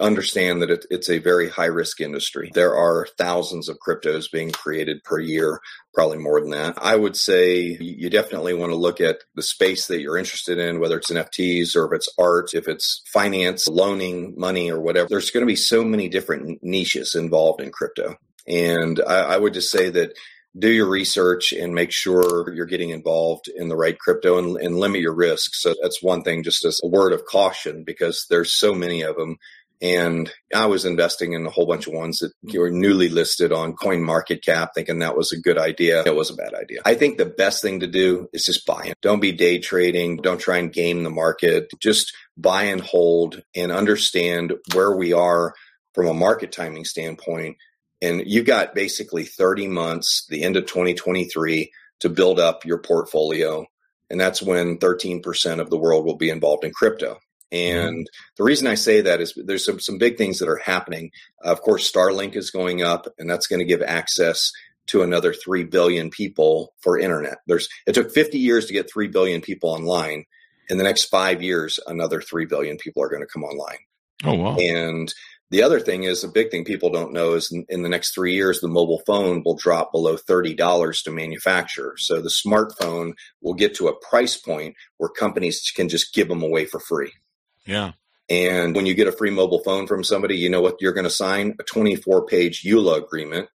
understand 0.00 0.60
that 0.60 0.70
it, 0.70 0.86
it's 0.90 1.08
a 1.08 1.18
very 1.18 1.48
high 1.48 1.66
risk 1.66 2.00
industry. 2.00 2.50
There 2.52 2.76
are 2.76 3.06
thousands 3.16 3.68
of 3.68 3.78
cryptos 3.78 4.30
being 4.30 4.50
created 4.50 5.02
per 5.04 5.18
year, 5.18 5.60
probably 5.94 6.18
more 6.18 6.40
than 6.40 6.50
that. 6.50 6.74
I 6.76 6.96
would 6.96 7.16
say 7.16 7.78
you 7.80 8.10
definitely 8.10 8.54
want 8.54 8.72
to 8.72 8.76
look 8.76 9.00
at 9.00 9.20
the 9.34 9.42
space 9.42 9.86
that 9.86 10.00
you're 10.00 10.18
interested 10.18 10.58
in, 10.58 10.80
whether 10.80 10.98
it's 10.98 11.10
NFTs 11.10 11.76
or 11.76 11.86
if 11.86 11.96
it's 11.96 12.08
art, 12.18 12.52
if 12.54 12.68
it's 12.68 13.02
finance, 13.06 13.68
loaning 13.68 14.34
money 14.36 14.70
or 14.70 14.80
whatever. 14.80 15.08
There's 15.08 15.30
going 15.30 15.42
to 15.42 15.46
be 15.46 15.56
so 15.56 15.82
many 15.82 16.08
different 16.08 16.62
niches 16.62 17.14
involved 17.14 17.60
in 17.60 17.70
crypto. 17.70 18.16
And 18.46 19.00
I, 19.06 19.34
I 19.34 19.36
would 19.38 19.54
just 19.54 19.70
say 19.70 19.88
that 19.90 20.12
do 20.58 20.68
your 20.68 20.88
research 20.88 21.52
and 21.52 21.74
make 21.74 21.92
sure 21.92 22.52
you're 22.52 22.66
getting 22.66 22.90
involved 22.90 23.48
in 23.48 23.68
the 23.68 23.76
right 23.76 23.98
crypto 23.98 24.38
and, 24.38 24.56
and 24.56 24.76
limit 24.76 25.00
your 25.00 25.14
risks. 25.14 25.62
So 25.62 25.74
that's 25.80 26.02
one 26.02 26.22
thing, 26.22 26.42
just 26.42 26.64
as 26.64 26.80
a 26.82 26.88
word 26.88 27.12
of 27.12 27.24
caution, 27.24 27.84
because 27.84 28.26
there's 28.28 28.52
so 28.52 28.74
many 28.74 29.02
of 29.02 29.16
them. 29.16 29.38
And 29.82 30.30
I 30.54 30.66
was 30.66 30.84
investing 30.84 31.32
in 31.32 31.46
a 31.46 31.50
whole 31.50 31.66
bunch 31.66 31.86
of 31.86 31.94
ones 31.94 32.18
that 32.18 32.32
were 32.58 32.70
newly 32.70 33.08
listed 33.08 33.50
on 33.50 33.72
Coin 33.72 34.02
Market 34.02 34.44
Cap, 34.44 34.72
thinking 34.74 34.98
that 34.98 35.16
was 35.16 35.32
a 35.32 35.40
good 35.40 35.56
idea. 35.56 36.02
It 36.04 36.14
was 36.14 36.30
a 36.30 36.34
bad 36.34 36.52
idea. 36.54 36.80
I 36.84 36.94
think 36.94 37.16
the 37.16 37.24
best 37.24 37.62
thing 37.62 37.80
to 37.80 37.86
do 37.86 38.28
is 38.34 38.44
just 38.44 38.66
buy 38.66 38.82
it. 38.84 38.98
Don't 39.00 39.20
be 39.20 39.32
day 39.32 39.58
trading. 39.58 40.18
Don't 40.18 40.40
try 40.40 40.58
and 40.58 40.72
game 40.72 41.02
the 41.02 41.10
market. 41.10 41.68
Just 41.80 42.12
buy 42.36 42.64
and 42.64 42.82
hold 42.82 43.42
and 43.56 43.72
understand 43.72 44.52
where 44.74 44.94
we 44.94 45.14
are 45.14 45.54
from 45.94 46.06
a 46.08 46.14
market 46.14 46.52
timing 46.52 46.84
standpoint. 46.84 47.56
And 48.02 48.22
you've 48.26 48.46
got 48.46 48.74
basically 48.74 49.24
30 49.24 49.68
months, 49.68 50.26
the 50.28 50.42
end 50.42 50.56
of 50.56 50.66
2023, 50.66 51.70
to 52.00 52.08
build 52.08 52.38
up 52.38 52.66
your 52.66 52.78
portfolio. 52.78 53.64
And 54.10 54.20
that's 54.20 54.42
when 54.42 54.78
13% 54.78 55.60
of 55.60 55.70
the 55.70 55.78
world 55.78 56.04
will 56.04 56.16
be 56.16 56.30
involved 56.30 56.64
in 56.64 56.72
crypto. 56.72 57.18
Mm-hmm. 57.52 57.88
And 57.88 58.10
the 58.36 58.44
reason 58.44 58.66
I 58.66 58.74
say 58.74 59.00
that 59.00 59.20
is 59.20 59.34
there's 59.36 59.64
some, 59.64 59.80
some 59.80 59.98
big 59.98 60.16
things 60.16 60.38
that 60.38 60.48
are 60.48 60.60
happening. 60.64 61.10
of 61.42 61.60
course, 61.62 61.90
Starlink 61.90 62.36
is 62.36 62.50
going 62.50 62.82
up, 62.82 63.06
and 63.18 63.28
that's 63.28 63.46
going 63.46 63.60
to 63.60 63.64
give 63.64 63.82
access 63.82 64.52
to 64.86 65.02
another 65.02 65.32
3 65.32 65.64
billion 65.64 66.10
people 66.10 66.74
for 66.80 66.98
internet. 66.98 67.38
There's 67.46 67.68
it 67.86 67.94
took 67.94 68.12
50 68.12 68.38
years 68.38 68.66
to 68.66 68.72
get 68.72 68.90
3 68.92 69.08
billion 69.08 69.40
people 69.40 69.70
online. 69.70 70.24
In 70.68 70.78
the 70.78 70.84
next 70.84 71.06
5 71.06 71.42
years, 71.42 71.80
another 71.86 72.20
3 72.20 72.46
billion 72.46 72.76
people 72.76 73.02
are 73.02 73.08
going 73.08 73.22
to 73.22 73.26
come 73.26 73.42
online. 73.42 73.78
Oh 74.24 74.34
wow! 74.34 74.56
And 74.56 75.12
The 75.50 75.64
other 75.64 75.80
thing 75.80 76.04
is 76.04 76.22
a 76.22 76.28
big 76.28 76.50
thing 76.50 76.64
people 76.64 76.90
don't 76.90 77.12
know 77.12 77.34
is 77.34 77.50
in, 77.50 77.66
in 77.68 77.82
the 77.82 77.88
next 77.88 78.14
three 78.14 78.34
years, 78.34 78.60
the 78.60 78.68
mobile 78.68 79.02
phone 79.04 79.42
will 79.44 79.56
drop 79.56 79.90
below 79.90 80.16
$30 80.16 81.02
to 81.02 81.10
manufacture. 81.10 81.94
So 81.98 82.20
the 82.20 82.28
smartphone 82.28 83.14
will 83.42 83.54
get 83.54 83.74
to 83.76 83.88
a 83.88 83.96
price 83.96 84.36
point 84.36 84.76
where 84.98 85.10
companies 85.10 85.72
can 85.74 85.88
just 85.88 86.14
give 86.14 86.28
them 86.28 86.42
away 86.42 86.66
for 86.66 86.78
free. 86.78 87.12
Yeah. 87.66 87.92
And 88.28 88.76
when 88.76 88.86
you 88.86 88.94
get 88.94 89.08
a 89.08 89.12
free 89.12 89.30
mobile 89.30 89.62
phone 89.64 89.86
from 89.86 90.04
somebody, 90.04 90.36
you 90.36 90.48
know 90.50 90.60
what 90.60 90.76
you're 90.80 90.92
going 90.92 91.04
to 91.04 91.10
sign? 91.10 91.56
A 91.58 91.64
24 91.64 92.26
page 92.26 92.62
EULA 92.62 93.02
agreement. 93.02 93.48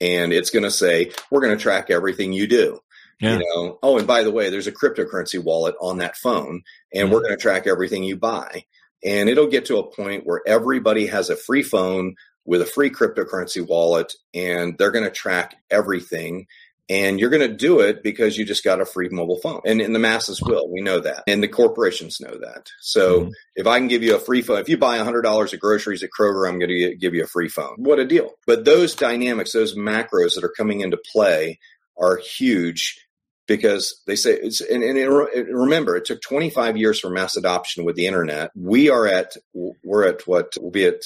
And 0.00 0.32
it's 0.32 0.50
going 0.50 0.62
to 0.62 0.70
say, 0.70 1.12
we're 1.30 1.40
going 1.40 1.56
to 1.56 1.62
track 1.62 1.90
everything 1.90 2.32
you 2.32 2.46
do. 2.46 2.80
Yeah. 3.20 3.38
You 3.38 3.38
know, 3.38 3.78
oh, 3.82 3.98
and 3.98 4.06
by 4.06 4.22
the 4.22 4.30
way, 4.30 4.50
there's 4.50 4.66
a 4.66 4.72
cryptocurrency 4.72 5.42
wallet 5.42 5.74
on 5.80 5.98
that 5.98 6.18
phone, 6.18 6.62
and 6.92 7.10
we're 7.10 7.20
Mhm. 7.20 7.24
going 7.24 7.36
to 7.36 7.42
track 7.42 7.66
everything 7.66 8.04
you 8.04 8.16
buy. 8.16 8.64
And 9.02 9.30
it'll 9.30 9.46
get 9.46 9.64
to 9.66 9.78
a 9.78 9.90
point 9.90 10.26
where 10.26 10.42
everybody 10.46 11.06
has 11.06 11.30
a 11.30 11.36
free 11.36 11.62
phone 11.62 12.14
with 12.44 12.60
a 12.60 12.66
free 12.66 12.90
cryptocurrency 12.90 13.66
wallet, 13.66 14.12
and 14.34 14.76
they're 14.78 14.90
going 14.90 15.04
to 15.04 15.10
track 15.10 15.56
everything. 15.70 16.46
And 16.88 17.18
you're 17.18 17.30
going 17.30 17.48
to 17.48 17.56
do 17.56 17.80
it 17.80 18.02
because 18.04 18.38
you 18.38 18.44
just 18.44 18.62
got 18.62 18.80
a 18.80 18.86
free 18.86 19.08
mobile 19.08 19.38
phone. 19.40 19.60
And, 19.64 19.80
and 19.80 19.92
the 19.92 19.98
masses 19.98 20.40
will. 20.40 20.70
We 20.70 20.82
know 20.82 21.00
that. 21.00 21.24
And 21.26 21.42
the 21.42 21.48
corporations 21.48 22.20
know 22.20 22.38
that. 22.38 22.68
So 22.80 23.22
Mhm. 23.22 23.32
if 23.56 23.66
I 23.66 23.78
can 23.78 23.88
give 23.88 24.04
you 24.04 24.14
a 24.14 24.20
free 24.20 24.40
phone, 24.40 24.60
if 24.60 24.68
you 24.68 24.78
buy 24.78 24.98
$100 24.98 25.52
of 25.52 25.58
groceries 25.60 26.04
at 26.04 26.10
Kroger, 26.16 26.48
I'm 26.48 26.60
going 26.60 26.68
to 26.70 26.94
give 26.94 27.12
you 27.12 27.24
a 27.24 27.26
free 27.26 27.48
phone. 27.48 27.74
What 27.78 27.98
a 27.98 28.04
deal. 28.04 28.34
But 28.46 28.64
those 28.64 28.94
dynamics, 28.94 29.50
those 29.52 29.74
macros 29.74 30.36
that 30.36 30.44
are 30.44 30.54
coming 30.56 30.80
into 30.80 30.96
play 31.12 31.58
are 31.98 32.18
huge 32.18 33.00
because 33.48 34.00
they 34.06 34.14
say 34.16 34.32
it's 34.34 34.60
and, 34.60 34.82
and 34.82 34.98
it, 34.98 35.08
remember 35.08 35.96
it 35.96 36.04
took 36.04 36.20
25 36.20 36.76
years 36.76 36.98
for 37.00 37.10
mass 37.10 37.36
adoption 37.36 37.84
with 37.84 37.94
the 37.94 38.06
internet 38.06 38.50
we 38.56 38.90
are 38.90 39.06
at 39.06 39.36
we're 39.84 40.04
at 40.04 40.26
what 40.26 40.52
we'll 40.60 40.72
be 40.72 40.84
at 40.84 41.02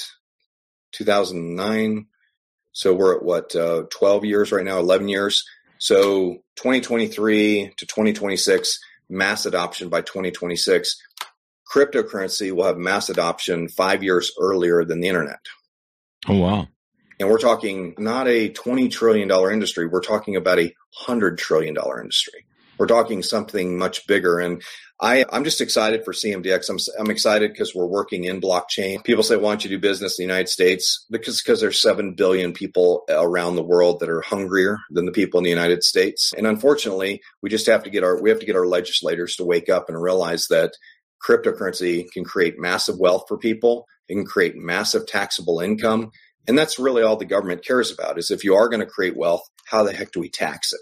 2009 0.92 2.06
so 2.72 2.94
we're 2.94 3.16
at 3.16 3.22
what 3.22 3.54
uh, 3.56 3.82
12 3.90 4.24
years 4.24 4.52
right 4.52 4.64
now 4.64 4.78
11 4.78 5.08
years 5.08 5.44
so 5.80 6.34
2023 6.56 7.72
to 7.76 7.86
2026 7.86 8.78
mass 9.08 9.44
adoption 9.46 9.88
by 9.88 10.00
2026 10.02 10.96
cryptocurrency 11.72 12.52
will 12.52 12.64
have 12.64 12.76
mass 12.76 13.08
adoption 13.08 13.68
five 13.68 14.02
years 14.02 14.30
earlier 14.40 14.84
than 14.84 15.00
the 15.00 15.08
internet 15.08 15.40
Oh 16.28 16.36
wow. 16.36 16.68
and 17.18 17.28
we're 17.28 17.38
talking 17.38 17.94
not 17.98 18.28
a 18.28 18.50
$20 18.50 18.90
trillion 18.90 19.30
industry. 19.30 19.86
We're 19.86 20.02
talking 20.02 20.36
about 20.36 20.58
a 20.58 20.72
$100 21.06 21.38
trillion 21.38 21.74
industry. 21.74 22.44
We're 22.78 22.86
talking 22.86 23.22
something 23.22 23.78
much 23.78 24.06
bigger. 24.06 24.38
And 24.38 24.62
I, 25.00 25.24
I'm 25.32 25.44
just 25.44 25.62
excited 25.62 26.04
for 26.04 26.12
CMDX. 26.12 26.68
I'm, 26.68 26.78
I'm 26.98 27.10
excited 27.10 27.52
because 27.52 27.74
we're 27.74 27.86
working 27.86 28.24
in 28.24 28.40
blockchain. 28.40 29.02
People 29.02 29.22
say, 29.22 29.36
why 29.36 29.50
don't 29.50 29.64
you 29.64 29.70
do 29.70 29.78
business 29.78 30.18
in 30.18 30.24
the 30.24 30.30
United 30.30 30.48
States? 30.48 31.06
Because, 31.10 31.40
because 31.40 31.60
there's 31.60 31.80
7 31.80 32.14
billion 32.14 32.52
people 32.52 33.04
around 33.08 33.56
the 33.56 33.62
world 33.62 34.00
that 34.00 34.10
are 34.10 34.20
hungrier 34.20 34.78
than 34.90 35.06
the 35.06 35.12
people 35.12 35.38
in 35.38 35.44
the 35.44 35.50
United 35.50 35.82
States. 35.82 36.34
And 36.36 36.46
unfortunately, 36.46 37.22
we 37.40 37.48
just 37.48 37.66
have 37.66 37.82
to 37.84 37.90
get 37.90 38.04
our, 38.04 38.20
we 38.20 38.28
have 38.28 38.40
to 38.40 38.46
get 38.46 38.56
our 38.56 38.66
legislators 38.66 39.36
to 39.36 39.44
wake 39.44 39.70
up 39.70 39.88
and 39.88 40.00
realize 40.00 40.48
that 40.48 40.72
cryptocurrency 41.26 42.10
can 42.12 42.24
create 42.24 42.58
massive 42.58 42.98
wealth 42.98 43.24
for 43.26 43.38
people. 43.38 43.86
It 44.08 44.14
can 44.14 44.26
create 44.26 44.56
massive 44.56 45.06
taxable 45.06 45.60
income. 45.60 46.10
And 46.46 46.58
that's 46.58 46.78
really 46.78 47.02
all 47.02 47.16
the 47.16 47.24
government 47.24 47.64
cares 47.64 47.90
about 47.90 48.18
is 48.18 48.30
if 48.30 48.44
you 48.44 48.54
are 48.54 48.68
going 48.68 48.80
to 48.80 48.86
create 48.86 49.16
wealth, 49.16 49.42
how 49.66 49.82
the 49.82 49.92
heck 49.92 50.12
do 50.12 50.20
we 50.20 50.28
tax 50.28 50.72
it? 50.72 50.80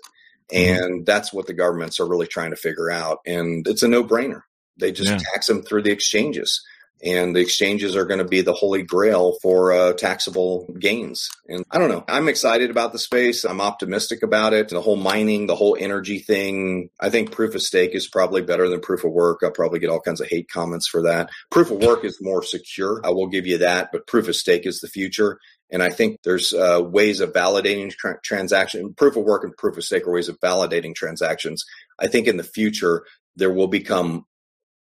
And 0.53 1.05
that's 1.05 1.33
what 1.33 1.47
the 1.47 1.55
governments 1.55 2.01
are 2.01 2.09
really 2.09 2.27
trying 2.27 2.51
to 2.51 2.57
figure 2.57 2.91
out. 2.91 3.19
And 3.27 3.67
it's 3.67 3.83
a 3.83 3.89
no 3.89 4.03
brainer. 4.05 4.43
They 4.79 4.93
just 4.93 5.11
Yeah. 5.11 5.19
tax 5.19 5.47
them 5.47 5.63
through 5.63 5.83
the 5.83 5.91
exchanges. 5.93 6.63
And 7.01 7.37
the 7.37 7.41
exchanges 7.41 7.95
are 7.95 8.05
going 8.05 8.19
to 8.19 8.25
be 8.25 8.41
the 8.41 8.53
holy 8.53 8.83
grail 8.83 9.37
for 9.41 9.71
uh, 9.73 9.93
taxable 9.93 10.67
gains. 10.81 11.29
And 11.49 11.65
I 11.71 11.79
don't 11.79 11.91
know. 11.91 12.05
I'm 12.09 12.29
excited 12.29 12.71
about 12.71 12.93
the 12.93 12.99
space. 12.99 13.45
I'm 13.45 13.61
optimistic 13.61 14.25
about 14.25 14.53
it. 14.53 14.69
The 14.69 14.81
whole 14.81 14.97
mining, 14.97 15.47
the 15.47 15.55
whole 15.55 15.77
energy 15.79 16.19
thing. 16.19 16.91
I 16.99 17.09
think 17.09 17.31
proof 17.31 17.55
of 17.55 17.63
stake 17.63 17.95
is 17.95 18.09
probably 18.09 18.43
better 18.43 18.69
than 18.69 18.81
proof 18.81 19.05
of 19.05 19.13
work. 19.13 19.41
I'll 19.45 19.53
probably 19.53 19.79
get 19.79 19.91
all 19.91 20.01
kinds 20.01 20.21
of 20.21 20.27
hate 20.27 20.51
comments 20.51 20.89
for 20.89 21.03
that. 21.03 21.31
Proof 21.53 21.71
of 21.71 21.79
work 21.79 22.05
is 22.05 22.19
more 22.21 22.43
secure. 22.43 23.01
I 23.05 23.11
will 23.11 23.29
give 23.29 23.47
you 23.47 23.59
that, 23.59 23.91
but 23.93 24.09
proof 24.09 24.27
of 24.27 24.35
stake 24.35 24.67
is 24.67 24.81
the 24.81 24.89
future. 24.89 25.39
And 25.71 25.83
I 25.83 25.91
think 25.91 26.19
there's 26.25 26.53
uh, 26.55 26.81
ways 26.83 27.21
of 27.21 27.33
validating 27.33 27.91
tra- 27.91 28.21
transaction. 28.23 28.95
Proof 28.95 29.17
of 29.17 29.25
work 29.25 29.45
and 29.45 29.57
proof 29.57 29.77
of 29.77 29.85
stake 29.85 30.07
are 30.07 30.13
ways 30.13 30.29
of 30.29 30.41
validating 30.41 30.95
transactions. 30.95 31.65
I 31.99 32.07
think 32.07 32.27
in 32.27 32.37
the 32.37 32.45
future 32.45 33.05
there 33.37 33.53
will 33.53 33.69
become 33.69 34.25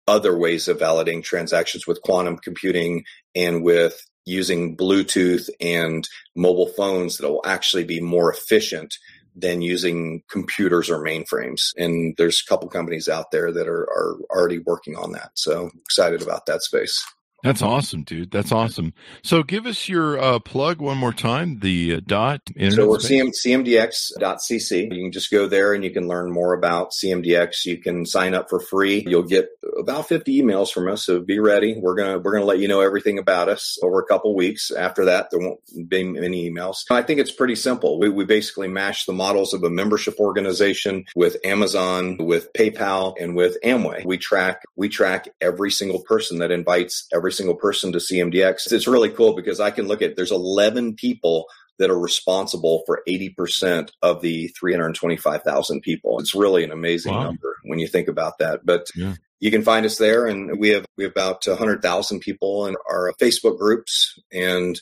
other 0.07 0.37
ways 0.37 0.67
of 0.67 0.79
validating 0.79 1.23
transactions 1.23 1.85
with 1.85 2.01
quantum 2.01 2.37
computing 2.37 3.03
and 3.35 3.63
with 3.63 4.01
using 4.25 4.75
Bluetooth 4.75 5.49
and 5.59 6.07
mobile 6.35 6.67
phones 6.67 7.17
that 7.17 7.29
will 7.29 7.41
actually 7.45 7.83
be 7.83 7.99
more 7.99 8.31
efficient 8.31 8.95
than 9.35 9.61
using 9.61 10.21
computers 10.29 10.89
or 10.89 10.99
mainframes. 10.99 11.71
And 11.77 12.15
there's 12.17 12.41
a 12.41 12.49
couple 12.49 12.67
companies 12.67 13.07
out 13.07 13.31
there 13.31 13.51
that 13.51 13.67
are, 13.67 13.83
are 13.83 14.17
already 14.29 14.59
working 14.59 14.95
on 14.95 15.13
that. 15.13 15.31
So 15.35 15.71
excited 15.75 16.21
about 16.21 16.45
that 16.47 16.61
space. 16.63 17.03
That's 17.43 17.61
awesome, 17.61 18.03
dude. 18.03 18.31
That's 18.31 18.51
awesome. 18.51 18.93
So 19.23 19.41
give 19.41 19.65
us 19.65 19.89
your 19.89 20.19
uh, 20.19 20.39
plug 20.39 20.79
one 20.79 20.97
more 20.97 21.13
time. 21.13 21.59
The 21.59 21.95
uh, 21.95 22.01
dot. 22.05 22.41
So 22.69 22.87
we're. 22.87 22.97
CM, 22.97 23.31
cmdx.cc. 23.45 24.95
You 24.95 25.03
can 25.03 25.11
just 25.11 25.31
go 25.31 25.47
there 25.47 25.73
and 25.73 25.83
you 25.83 25.91
can 25.91 26.07
learn 26.07 26.31
more 26.31 26.53
about 26.53 26.91
CMDX. 26.91 27.65
You 27.65 27.77
can 27.77 28.05
sign 28.05 28.33
up 28.33 28.49
for 28.49 28.59
free. 28.59 29.03
You'll 29.07 29.23
get 29.23 29.49
about 29.79 30.07
50 30.07 30.41
emails 30.41 30.71
from 30.71 30.87
us. 30.87 31.05
So 31.05 31.19
be 31.19 31.39
ready. 31.39 31.75
We're 31.77 31.95
going 31.95 32.13
to, 32.13 32.19
we're 32.19 32.31
going 32.31 32.43
to 32.43 32.47
let 32.47 32.59
you 32.59 32.67
know 32.67 32.81
everything 32.81 33.17
about 33.17 33.49
us 33.49 33.77
over 33.81 33.99
a 33.99 34.05
couple 34.05 34.35
weeks. 34.35 34.71
After 34.71 35.05
that, 35.05 35.29
there 35.31 35.39
won't 35.39 35.59
be 35.89 36.03
many 36.03 36.49
emails. 36.49 36.83
I 36.89 37.01
think 37.01 37.19
it's 37.19 37.31
pretty 37.31 37.55
simple. 37.55 37.99
We, 37.99 38.09
we 38.09 38.25
basically 38.25 38.67
mash 38.67 39.05
the 39.05 39.13
models 39.13 39.53
of 39.53 39.63
a 39.63 39.69
membership 39.69 40.19
organization 40.19 41.05
with 41.15 41.37
Amazon, 41.43 42.17
with 42.19 42.53
PayPal 42.53 43.15
and 43.19 43.35
with 43.35 43.57
Amway. 43.63 44.05
We 44.05 44.17
track, 44.17 44.61
we 44.75 44.89
track 44.89 45.29
every 45.41 45.71
single 45.71 46.01
person 46.03 46.39
that 46.39 46.51
invites 46.51 47.07
every 47.13 47.30
single 47.31 47.55
person 47.55 47.91
to 47.91 47.99
CMDX. 47.99 48.71
It's 48.71 48.87
really 48.87 49.09
cool 49.09 49.35
because 49.35 49.59
I 49.59 49.71
can 49.71 49.87
look 49.87 50.01
at, 50.01 50.15
there's 50.15 50.31
11 50.31 50.95
people 50.95 51.45
that 51.79 51.89
are 51.89 51.99
responsible 51.99 52.83
for 52.85 53.01
80% 53.07 53.89
of 54.01 54.21
the 54.21 54.47
325,000 54.59 55.81
people. 55.81 56.19
It's 56.19 56.35
really 56.35 56.63
an 56.63 56.71
amazing 56.71 57.13
Wow. 57.13 57.23
number 57.23 57.57
when 57.63 57.79
you 57.79 57.87
think 57.87 58.07
about 58.07 58.37
that. 58.39 58.65
But 58.65 58.87
Yeah. 58.95 59.15
you 59.39 59.49
can 59.51 59.63
find 59.63 59.85
us 59.85 59.97
there 59.97 60.27
and 60.27 60.59
we 60.59 60.69
have 60.69 60.85
we 60.97 61.05
have 61.05 61.11
about 61.11 61.47
100,000 61.47 62.19
people 62.19 62.67
in 62.67 62.75
our 62.89 63.11
Facebook 63.19 63.57
groups 63.57 64.19
and 64.31 64.79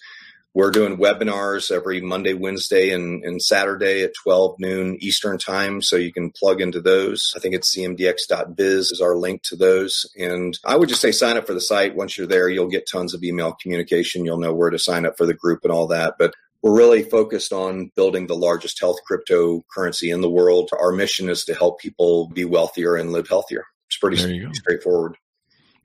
we're 0.53 0.71
doing 0.71 0.97
webinars 0.97 1.71
every 1.71 2.01
Monday, 2.01 2.33
Wednesday, 2.33 2.89
and, 2.89 3.23
and 3.23 3.41
Saturday 3.41 4.03
at 4.03 4.13
12 4.23 4.55
noon 4.59 4.97
Eastern 4.99 5.37
time. 5.37 5.81
So 5.81 5.95
you 5.95 6.11
can 6.11 6.31
plug 6.31 6.59
into 6.59 6.81
those. 6.81 7.33
I 7.35 7.39
think 7.39 7.53
it's 7.53 7.75
cmdx.biz 7.75 8.91
is 8.91 9.01
our 9.01 9.15
link 9.15 9.43
to 9.43 9.55
those. 9.55 10.05
And 10.17 10.57
I 10.65 10.75
would 10.75 10.89
just 10.89 11.01
say 11.01 11.11
sign 11.11 11.37
up 11.37 11.45
for 11.45 11.53
the 11.53 11.61
site. 11.61 11.95
Once 11.95 12.17
you're 12.17 12.27
there, 12.27 12.49
you'll 12.49 12.67
get 12.67 12.89
tons 12.91 13.13
of 13.13 13.23
email 13.23 13.55
communication. 13.61 14.25
You'll 14.25 14.39
know 14.39 14.53
where 14.53 14.71
to 14.71 14.79
sign 14.79 15.05
up 15.05 15.17
for 15.17 15.25
the 15.25 15.35
group 15.35 15.59
and 15.63 15.71
all 15.71 15.87
that. 15.87 16.15
But 16.17 16.33
we're 16.61 16.75
really 16.75 17.03
focused 17.03 17.53
on 17.53 17.91
building 17.95 18.27
the 18.27 18.35
largest 18.35 18.79
health 18.79 18.97
cryptocurrency 19.09 20.13
in 20.13 20.21
the 20.21 20.29
world. 20.29 20.69
Our 20.77 20.91
mission 20.91 21.29
is 21.29 21.45
to 21.45 21.53
help 21.53 21.79
people 21.79 22.27
be 22.29 22.43
wealthier 22.43 22.95
and 22.95 23.11
live 23.11 23.29
healthier. 23.29 23.65
It's 23.87 23.97
pretty 23.97 24.17
straightforward. 24.53 25.15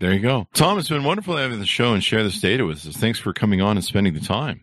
There 0.00 0.12
you 0.12 0.20
go. 0.20 0.48
Tom, 0.54 0.78
it's 0.78 0.88
been 0.88 1.04
wonderful 1.04 1.36
having 1.36 1.60
the 1.60 1.66
show 1.66 1.94
and 1.94 2.02
share 2.02 2.22
this 2.22 2.40
data 2.40 2.64
with 2.66 2.86
us. 2.86 2.96
Thanks 2.96 3.18
for 3.18 3.32
coming 3.32 3.60
on 3.60 3.76
and 3.76 3.84
spending 3.84 4.14
the 4.14 4.20
time. 4.20 4.62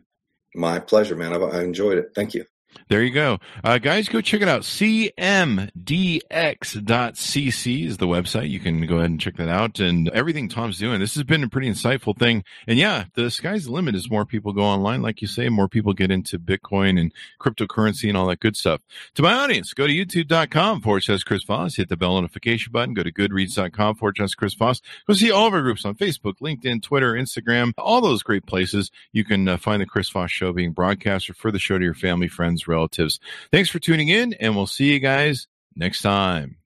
My 0.53 0.79
pleasure, 0.79 1.15
man. 1.15 1.33
I, 1.33 1.37
I 1.37 1.63
enjoyed 1.63 1.97
it. 1.97 2.11
Thank 2.13 2.33
you. 2.33 2.45
There 2.89 3.03
you 3.03 3.11
go. 3.11 3.39
Uh, 3.63 3.77
guys, 3.77 4.09
go 4.09 4.19
check 4.21 4.41
it 4.41 4.47
out. 4.49 4.61
CMDX.cc 4.63 5.71
is 7.85 7.97
the 7.97 8.07
website. 8.07 8.49
You 8.49 8.59
can 8.59 8.85
go 8.85 8.97
ahead 8.97 9.09
and 9.09 9.19
check 9.19 9.37
that 9.37 9.49
out 9.49 9.79
and 9.79 10.09
everything 10.09 10.49
Tom's 10.49 10.77
doing. 10.77 10.99
This 10.99 11.15
has 11.15 11.23
been 11.23 11.43
a 11.43 11.49
pretty 11.49 11.69
insightful 11.69 12.17
thing. 12.17 12.43
And 12.67 12.77
yeah, 12.77 13.05
the 13.13 13.31
sky's 13.31 13.65
the 13.65 13.71
limit 13.71 13.95
as 13.95 14.09
more 14.09 14.25
people 14.25 14.53
go 14.53 14.63
online. 14.63 15.01
Like 15.01 15.21
you 15.21 15.27
say, 15.27 15.49
more 15.49 15.67
people 15.67 15.93
get 15.93 16.11
into 16.11 16.37
Bitcoin 16.37 16.99
and 16.99 17.13
cryptocurrency 17.39 18.09
and 18.09 18.17
all 18.17 18.27
that 18.27 18.39
good 18.39 18.57
stuff. 18.57 18.81
To 19.15 19.21
my 19.21 19.33
audience, 19.33 19.73
go 19.73 19.87
to 19.87 19.93
youtube.com 19.93 20.81
forward 20.81 21.03
slash 21.03 21.23
Chris 21.23 21.43
Voss. 21.43 21.75
Hit 21.75 21.89
the 21.89 21.97
bell 21.97 22.15
notification 22.15 22.71
button. 22.71 22.93
Go 22.93 23.03
to 23.03 23.11
goodreads.com 23.11 23.95
forward 23.95 24.17
slash 24.17 24.31
Chris 24.31 24.53
Voss. 24.53 24.81
Go 25.07 25.13
see 25.13 25.31
all 25.31 25.47
of 25.47 25.53
our 25.53 25.61
groups 25.61 25.85
on 25.85 25.95
Facebook, 25.95 26.39
LinkedIn, 26.41 26.81
Twitter, 26.81 27.13
Instagram, 27.13 27.73
all 27.77 28.01
those 28.01 28.23
great 28.23 28.45
places. 28.45 28.91
You 29.11 29.23
can 29.23 29.47
uh, 29.47 29.57
find 29.57 29.81
the 29.81 29.85
Chris 29.85 30.09
Voss 30.09 30.31
show 30.31 30.51
being 30.53 30.71
broadcast 30.71 31.29
or 31.29 31.33
refer 31.33 31.51
the 31.51 31.59
show 31.59 31.77
to 31.77 31.83
your 31.83 31.93
family, 31.93 32.27
friends, 32.27 32.60
relatives. 32.67 33.19
Thanks 33.51 33.69
for 33.69 33.79
tuning 33.79 34.07
in, 34.07 34.33
and 34.33 34.55
we'll 34.55 34.67
see 34.67 34.91
you 34.93 34.99
guys 34.99 35.47
next 35.75 36.01
time. 36.01 36.60